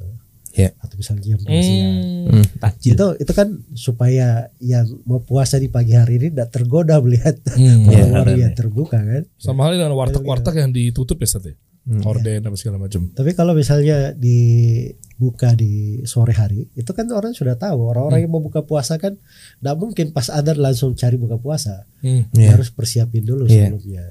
Ya. 0.54 0.70
Atau 0.80 1.02
misalnya 1.02 1.34
jam 1.34 1.42
2 1.42 1.50
siang. 1.60 1.94
Hmm. 2.30 2.46
Takjil. 2.62 2.94
Itu 2.94 3.08
itu 3.18 3.32
kan 3.34 3.48
supaya 3.74 4.28
yang 4.60 4.86
mau 5.04 5.18
puasa 5.18 5.58
di 5.58 5.66
pagi 5.66 5.94
hari 5.94 6.18
ini 6.18 6.30
tidak 6.30 6.54
tergoda 6.54 6.98
melihat 7.00 7.42
Hmm. 7.50 7.90
Iya, 7.90 8.06
warung 8.06 8.14
ada 8.16 8.34
yang 8.34 8.54
nih. 8.54 8.58
terbuka 8.58 8.98
kan. 8.98 9.24
Sama 9.36 9.66
halnya 9.66 9.84
dengan 9.84 9.98
warteg-warteg 9.98 10.54
yang 10.56 10.70
ditutup 10.70 11.18
ya 11.18 11.26
Ustaz 11.28 11.46
ya? 11.46 11.56
Hmm. 11.84 12.00
Orden 12.06 12.40
apa 12.40 12.56
segala 12.56 12.78
macam. 12.80 13.12
Tapi 13.12 13.34
kalau 13.34 13.52
misalnya 13.52 14.16
dibuka 14.16 15.52
di 15.52 15.74
sore 16.04 16.32
hari, 16.32 16.70
itu 16.74 16.88
kan 16.90 17.10
orang 17.10 17.34
sudah 17.34 17.56
tahu 17.56 17.90
orang-orang 17.90 18.24
yang 18.24 18.32
mau 18.32 18.40
buka 18.40 18.62
puasa 18.62 18.96
kan 18.96 19.18
tidak 19.58 19.76
mungkin 19.76 20.06
pas 20.12 20.30
ada 20.30 20.54
langsung 20.54 20.94
cari 20.94 21.18
buka 21.18 21.36
puasa, 21.36 21.84
Hmm. 22.00 22.30
ya 22.32 22.48
Dia 22.48 22.50
harus 22.54 22.70
persiapin 22.70 23.24
dulu 23.24 23.46
Iya. 23.46 23.68
sebelumnya. 23.68 24.06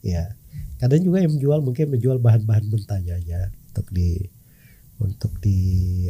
Ya, 0.00 0.24
kadang 0.80 1.04
juga 1.04 1.20
yang 1.20 1.36
menjual 1.36 1.60
mungkin 1.60 1.92
menjual 1.92 2.16
bahan-bahan 2.18 2.64
mentahnya 2.72 3.20
aja 3.20 3.52
untuk 3.70 3.86
di 3.92 4.24
untuk 5.00 5.32
di 5.40 5.58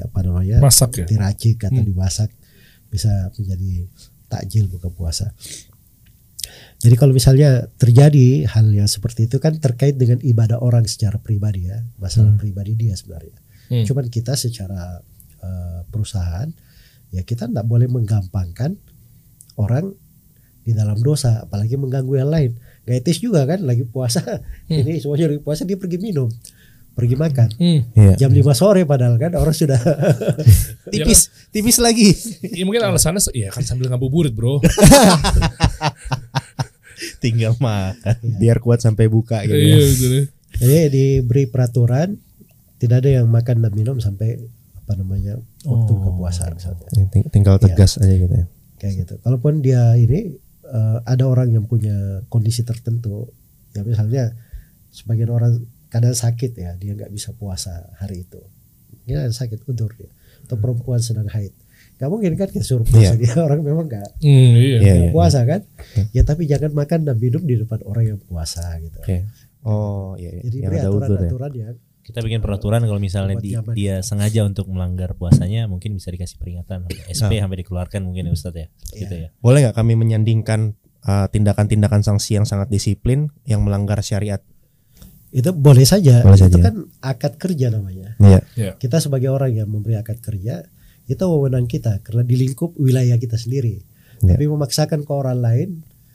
apa 0.02 0.22
namanya 0.26 0.58
Masak 0.58 1.02
ya? 1.02 1.06
diracik 1.06 1.62
atau 1.66 1.82
Hmm. 1.82 1.88
dimasak 1.90 2.30
bisa 2.90 3.30
menjadi 3.38 3.86
takjil 4.26 4.66
buka 4.66 4.90
puasa. 4.90 5.30
Jadi 6.80 6.94
kalau 6.96 7.12
misalnya 7.12 7.68
terjadi 7.76 8.48
hal 8.48 8.66
yang 8.72 8.88
seperti 8.88 9.28
itu 9.28 9.36
kan 9.38 9.60
terkait 9.60 9.94
dengan 10.00 10.18
ibadah 10.18 10.58
orang 10.58 10.88
secara 10.88 11.20
pribadi 11.20 11.68
ya, 11.68 11.78
masalah 12.00 12.34
pribadi 12.40 12.72
dia 12.74 12.96
sebenarnya. 12.96 13.36
Hmm. 13.70 13.84
Cuman 13.86 14.08
kita 14.08 14.34
secara 14.34 14.98
eh, 15.40 15.80
perusahaan 15.92 16.48
ya 17.14 17.22
kita 17.22 17.46
tidak 17.46 17.66
boleh 17.68 17.86
menggampangkan 17.86 18.74
orang 19.60 19.92
di 20.64 20.72
dalam 20.72 20.98
dosa, 21.00 21.44
apalagi 21.44 21.76
mengganggu 21.76 22.14
yang 22.16 22.30
lain. 22.32 22.50
Gak 22.82 22.96
etis 22.96 23.18
juga 23.18 23.44
kan 23.44 23.60
lagi 23.60 23.82
puasa, 23.82 24.20
ini 24.66 24.98
semuanya 24.98 25.28
lagi 25.28 25.40
puasa 25.40 25.62
dia 25.62 25.76
pergi 25.76 25.96
minum, 25.96 26.26
pergi 26.90 27.14
makan. 27.14 27.48
Hmm. 27.54 27.80
ya 27.92 28.12
Jam 28.18 28.30
5 28.30 28.40
sore 28.52 28.82
padahal 28.82 29.14
kan 29.14 29.32
orang 29.32 29.52
sudah 29.52 29.78
Tipis, 30.92 31.20
tipis 31.48 31.76
lagi. 31.76 32.10
Ya, 32.42 32.64
mungkin 32.64 32.82
alasannya 32.82 33.20
ya 33.32 33.48
kan 33.48 33.62
sambil 33.62 33.86
ngabuburit 33.86 34.32
bro. 34.32 34.58
Tinggal 37.18 37.56
makan. 37.56 38.16
biar 38.36 38.58
kuat 38.58 38.78
sampai 38.78 39.06
buka 39.06 39.40
gitu 39.42 39.54
Iya 39.54 39.68
ya. 39.70 39.78
betul. 39.78 40.10
ya. 40.10 40.22
Jadi 40.52 40.80
diberi 40.90 41.44
peraturan 41.46 42.16
tidak 42.76 43.00
ada 43.00 43.10
yang 43.14 43.26
makan 43.26 43.60
dan 43.60 43.72
minum 43.72 43.96
sampai 43.96 44.36
apa 44.74 44.92
namanya 44.96 45.36
waktu 45.62 45.90
buka 45.90 46.10
puasa 46.12 46.50
misalnya 46.50 46.88
Ya, 46.90 47.04
ting- 47.06 47.28
tinggal 47.30 47.56
tegas 47.56 47.96
aja 47.96 48.10
gitu 48.10 48.34
ya 48.34 48.46
kayak 48.76 48.94
gitu. 48.98 49.14
Kalaupun 49.18 49.60
dia 49.60 49.94
ini 49.94 50.36
eh, 50.70 50.98
ada 51.04 51.24
orang 51.26 51.50
yang 51.50 51.64
punya 51.66 52.22
kondisi 52.30 52.62
tertentu, 52.62 53.26
ya 53.74 53.82
misalnya 53.82 54.32
sebagian 54.90 55.30
orang 55.30 55.52
kadang 55.90 56.14
sakit 56.14 56.54
ya 56.54 56.74
dia 56.78 56.94
nggak 56.94 57.10
bisa 57.10 57.34
puasa 57.34 57.90
hari 57.98 58.22
itu, 58.22 58.38
mungkin 59.02 59.26
ada 59.26 59.34
sakit 59.34 59.66
udur 59.66 59.90
dia, 59.98 60.10
atau 60.46 60.54
perempuan 60.54 61.02
sedang 61.02 61.26
haid, 61.26 61.50
nggak 61.98 62.10
mungkin 62.10 62.32
kan 62.38 62.46
kita 62.50 62.62
suruh 62.62 62.86
puasa. 62.86 63.18
Dia 63.18 63.34
orang 63.46 63.60
memang 63.66 63.90
nggak 63.90 64.22
Hmm, 64.22 64.54
iya. 64.54 65.10
Puasa 65.10 65.42
kan, 65.42 65.66
ya 66.14 66.22
tapi 66.22 66.46
jangan 66.46 66.70
makan 66.70 67.06
dan 67.10 67.16
minum 67.18 67.42
di 67.42 67.58
depan 67.58 67.82
orang 67.82 68.14
yang 68.14 68.18
puasa 68.22 68.62
gitu. 68.78 68.98
oke 69.02 69.16
oh 69.62 70.14
iya, 70.14 70.30
iya. 70.32 70.42
Jadi 70.42 70.56
yang 70.58 70.68
beri 70.68 70.78
ada 70.78 70.88
udur 70.88 71.00
ya 71.00 71.08
aturan-aturan 71.28 71.52
yang 71.54 71.76
Kita 72.00 72.18
bikin 72.20 72.40
peraturan 72.40 72.80
kalau 72.82 72.98
misalnya 72.98 73.36
di- 73.38 73.54
dia 73.72 74.00
sengaja 74.00 74.42
untuk 74.42 74.66
melanggar 74.66 75.14
puasanya 75.14 75.64
mungkin 75.64 75.94
bisa 75.94 76.08
dikasih 76.08 76.36
peringatan 76.36 76.88
SP 77.06 77.38
sampai 77.38 77.60
dikeluarkan 77.60 78.02
mungkin 78.02 78.26
ya 78.26 78.32
Ustadz 78.32 78.56
ya. 78.56 78.66
Gitu 78.90 79.14
ya. 79.14 79.28
boleh 79.36 79.62
nggak 79.62 79.76
kami 79.76 79.94
menyandingkan 79.94 80.74
uh, 81.02 81.28
tindakan-tindakan 81.28 82.00
sanksi 82.00 82.34
yang 82.34 82.44
sangat 82.44 82.66
disiplin 82.66 83.30
yang 83.44 83.60
melanggar 83.60 84.00
syariat 84.00 84.40
itu 85.30 85.54
boleh 85.54 85.86
saja, 85.86 86.26
Boleh 86.26 86.34
itu 86.34 86.50
saja. 86.50 86.62
kan 86.66 86.76
akad 86.98 87.38
kerja 87.38 87.70
namanya. 87.70 88.18
Iya. 88.18 88.40
Iya. 88.58 88.72
kita 88.74 88.98
sebagai 88.98 89.30
orang 89.30 89.54
yang 89.54 89.70
memberi 89.70 89.94
akad 89.94 90.18
kerja 90.18 90.66
itu 91.06 91.22
wewenang 91.22 91.66
kita 91.66 92.00
karena 92.00 92.22
di 92.22 92.34
lingkup 92.36 92.74
wilayah 92.76 93.14
kita 93.14 93.34
sendiri 93.34 93.86
Ya. 94.20 94.36
tapi 94.36 94.44
memaksakan 94.46 95.00
ke 95.00 95.12
orang 95.14 95.38
lain 95.38 95.68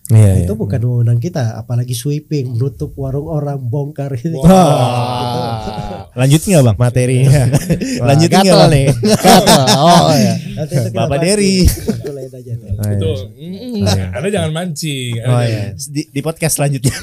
Iya, 0.05 0.45
itu 0.45 0.53
bukan 0.53 0.77
wewenang 0.85 1.17
kita, 1.17 1.57
apalagi 1.57 1.97
sweeping, 1.97 2.53
menutup 2.53 2.93
warung 2.93 3.25
orang, 3.25 3.57
bongkar 3.57 4.13
itu. 4.21 4.37
Lanjut 6.13 6.41
nggak 6.45 6.61
bang? 6.61 6.77
materinya. 6.77 7.41
Lanjut 8.13 8.29
nggak 8.29 8.45
bang? 8.45 8.69
nih. 8.69 8.85
Gatel. 9.01 9.65
Oh 9.73 10.13
ya. 10.29 10.33
Nanti 10.61 10.73
itu 10.77 10.83
kita 10.93 10.93
Bapak 10.93 11.17
Dery. 11.25 11.55
lain 12.05 12.29
aja 12.29 12.53
deh. 12.53 12.69
Oh, 12.69 12.85
iya. 12.85 12.93
Itu, 12.93 13.11
mm, 13.33 14.13
Anda 14.13 14.27
jangan 14.29 14.51
mancing. 14.53 15.13
Oh 15.25 15.41
iya. 15.41 15.73
Di, 15.73 16.01
di 16.13 16.21
podcast 16.21 16.53
selanjutnya. 16.61 16.93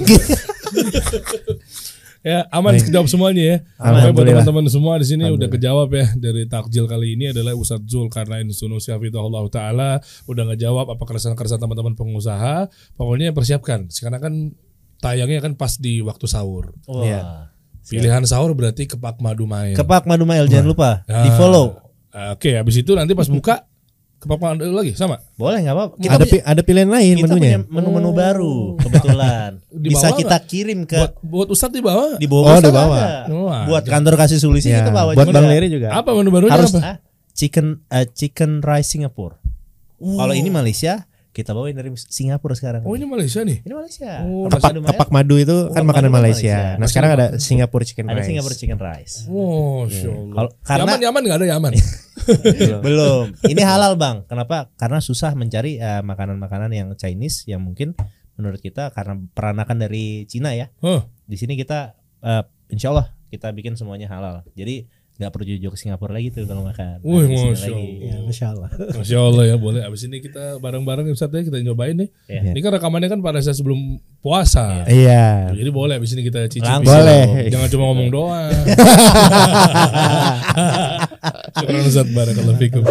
Ya 2.22 2.46
aman 2.54 2.78
kejawab 2.78 3.10
semuanya 3.10 3.42
ya. 3.42 3.56
Pokoknya 3.74 4.14
buat 4.14 4.26
teman-teman 4.30 4.66
semua 4.70 4.94
di 5.02 5.06
sini 5.10 5.26
udah 5.26 5.48
kejawab 5.50 5.90
ya 5.90 6.06
dari 6.14 6.46
takjil 6.46 6.86
kali 6.86 7.18
ini 7.18 7.34
adalah 7.34 7.58
Ustadz 7.58 7.90
Zul 7.90 8.06
karena 8.06 8.38
Indonesia 8.38 8.94
Allah 8.94 9.44
Taala 9.50 9.90
udah 10.30 10.44
ngejawab 10.54 10.94
apa 10.94 11.02
keresahan-keresahan 11.02 11.58
teman-teman 11.58 11.98
pengusaha. 11.98 12.70
Pokoknya 12.94 13.34
persiapkan. 13.34 13.90
Sekarang 13.90 14.20
kan 14.22 14.34
tayangnya 15.02 15.42
kan 15.42 15.58
pas 15.58 15.74
di 15.82 15.98
waktu 15.98 16.30
sahur. 16.30 16.78
Wah. 16.86 17.02
Iya. 17.02 17.20
Pilihan 17.82 18.22
sahur 18.22 18.54
berarti 18.54 18.86
kepak 18.86 19.18
madu 19.18 19.42
main. 19.50 19.74
Kepak 19.74 20.06
Madu 20.06 20.22
Mail 20.22 20.46
jangan 20.46 20.70
lupa 20.70 20.90
Ah. 21.10 21.26
di 21.26 21.30
follow. 21.34 21.74
Oke, 22.12 22.54
habis 22.54 22.78
itu 22.78 22.94
nanti 22.94 23.16
pas 23.18 23.26
buka 23.26 23.66
kepak 24.22 24.38
madu 24.38 24.70
lagi 24.70 24.94
sama. 24.94 25.18
Boleh 25.34 25.58
nggak 25.60 25.74
apa? 25.74 25.84
Kita 25.98 26.14
ada 26.14 26.22
punya, 26.22 26.32
pi- 26.32 26.44
ada 26.46 26.62
pilihan 26.62 26.86
lain 26.86 27.14
kita 27.18 27.26
menunya. 27.26 27.58
punya 27.58 27.58
menu-menu 27.68 28.10
baru 28.14 28.56
kebetulan. 28.82 29.50
Di 29.66 29.88
Bisa 29.90 30.06
bawah 30.08 30.18
kita 30.22 30.36
kirim 30.40 30.78
ke 30.86 30.94
Buat 30.96 31.12
buat 31.20 31.48
Ustadz 31.50 31.74
di 31.74 31.82
bawah. 31.82 32.10
di 32.14 32.26
bawah. 32.26 32.46
Oh, 32.48 32.60
di 32.62 32.70
bawah. 32.70 33.62
Buat 33.66 33.84
kantor 33.84 34.14
kasih 34.16 34.38
solusi 34.38 34.70
Ya, 34.70 34.80
kita 34.80 34.94
bawa 34.94 35.12
buat 35.12 35.26
juga. 35.26 35.34
Bang 35.34 35.50
Leri 35.50 35.66
juga. 35.66 35.90
apa 35.90 36.10
menu 36.12 36.30
barunya 36.30 36.54
harus 36.54 36.70
apa? 36.72 36.80
ah, 36.86 36.96
chicken 37.34 37.82
eh, 37.88 38.06
chicken 38.08 38.62
rice 38.62 38.94
Singapura. 38.94 39.34
Kalau 39.98 40.32
ini 40.32 40.48
Malaysia, 40.48 41.02
kita 41.32 41.56
bawain 41.56 41.72
dari 41.72 41.88
Singapura 41.96 42.52
sekarang. 42.52 42.84
Oh 42.84 42.92
ini 42.92 43.08
Malaysia 43.08 43.40
nih. 43.40 43.64
Ini 43.64 43.72
Malaysia. 43.72 44.20
Oh, 44.28 44.44
Kepak 44.52 44.60
Kepak, 44.60 44.68
Madu 44.68 44.80
kepak 44.84 45.08
madu 45.10 45.34
itu 45.40 45.56
kan 45.72 45.82
makanan 45.88 46.12
madu 46.12 46.12
kan 46.12 46.12
Malaysia. 46.20 46.56
Malaysia. 46.60 46.76
Nah 46.76 46.86
sekarang 46.92 47.10
ada 47.16 47.26
Singapura 47.40 47.84
chicken 47.88 48.04
ada 48.04 48.20
rice. 48.20 48.28
Singapura 48.28 48.54
chicken 48.54 48.78
rice. 48.78 49.14
Oh, 49.32 49.88
Allah. 49.88 50.28
Kalau- 50.28 50.52
karena- 50.60 50.84
Yaman, 50.92 51.00
Yaman 51.00 51.22
nggak 51.24 51.38
ada 51.40 51.46
Yaman. 51.48 51.72
Belum. 52.84 53.24
Ini 53.42 53.62
halal, 53.64 53.96
Bang. 53.96 54.28
Kenapa? 54.28 54.68
Karena 54.76 55.00
susah 55.00 55.32
mencari 55.32 55.80
eh, 55.80 56.02
makanan-makanan 56.04 56.70
yang 56.70 56.88
Chinese 56.94 57.48
yang 57.48 57.64
mungkin 57.64 57.96
menurut 58.36 58.60
kita 58.60 58.92
karena 58.92 59.16
peranakan 59.32 59.88
dari 59.88 60.28
Cina 60.28 60.52
ya. 60.52 60.68
Huh. 60.84 61.00
Di 61.24 61.40
sini 61.40 61.56
kita 61.56 61.96
eh, 62.20 62.44
insya 62.68 62.92
Allah 62.92 63.08
kita 63.32 63.48
bikin 63.50 63.74
semuanya 63.74 64.12
halal. 64.12 64.44
Jadi 64.52 64.84
nggak 65.20 65.28
perlu 65.28 65.44
jauh-jauh 65.44 65.72
ke 65.76 65.78
Singapura 65.78 66.12
lagi 66.16 66.32
tuh 66.32 66.48
kalau 66.48 66.64
makan. 66.64 66.98
Wih, 67.04 67.28
Masya 67.28 67.52
lagi. 67.52 67.68
Allah. 67.68 68.00
Ya, 68.00 68.16
Masya 68.24 68.46
Allah. 68.48 68.68
Masya 68.96 69.18
Allah 69.20 69.44
ya 69.44 69.56
boleh. 69.60 69.80
Abis 69.84 70.02
ini 70.08 70.18
kita 70.24 70.56
bareng-bareng 70.58 71.04
ya, 71.06 71.12
Ustadz 71.12 71.44
kita 71.44 71.60
nyobain 71.60 71.94
nih. 71.94 72.08
Ya. 72.26 72.42
Ini 72.50 72.60
kan 72.64 72.72
rekamannya 72.74 73.08
kan 73.12 73.20
pada 73.20 73.38
saat 73.44 73.60
sebelum 73.60 74.00
puasa. 74.24 74.88
Iya. 74.88 75.52
Jadi 75.52 75.70
boleh 75.70 76.00
abis 76.00 76.16
ini 76.16 76.24
kita 76.24 76.48
cicip. 76.48 76.64
Langsung. 76.64 76.96
Boleh. 76.96 77.46
Jangan 77.52 77.68
cuma 77.70 77.84
ngomong 77.92 78.08
doang. 78.08 78.50
Syukur 81.60 81.74
Ustadz 81.86 82.12
barakallahu 82.16 82.58
fikum. 82.58 82.84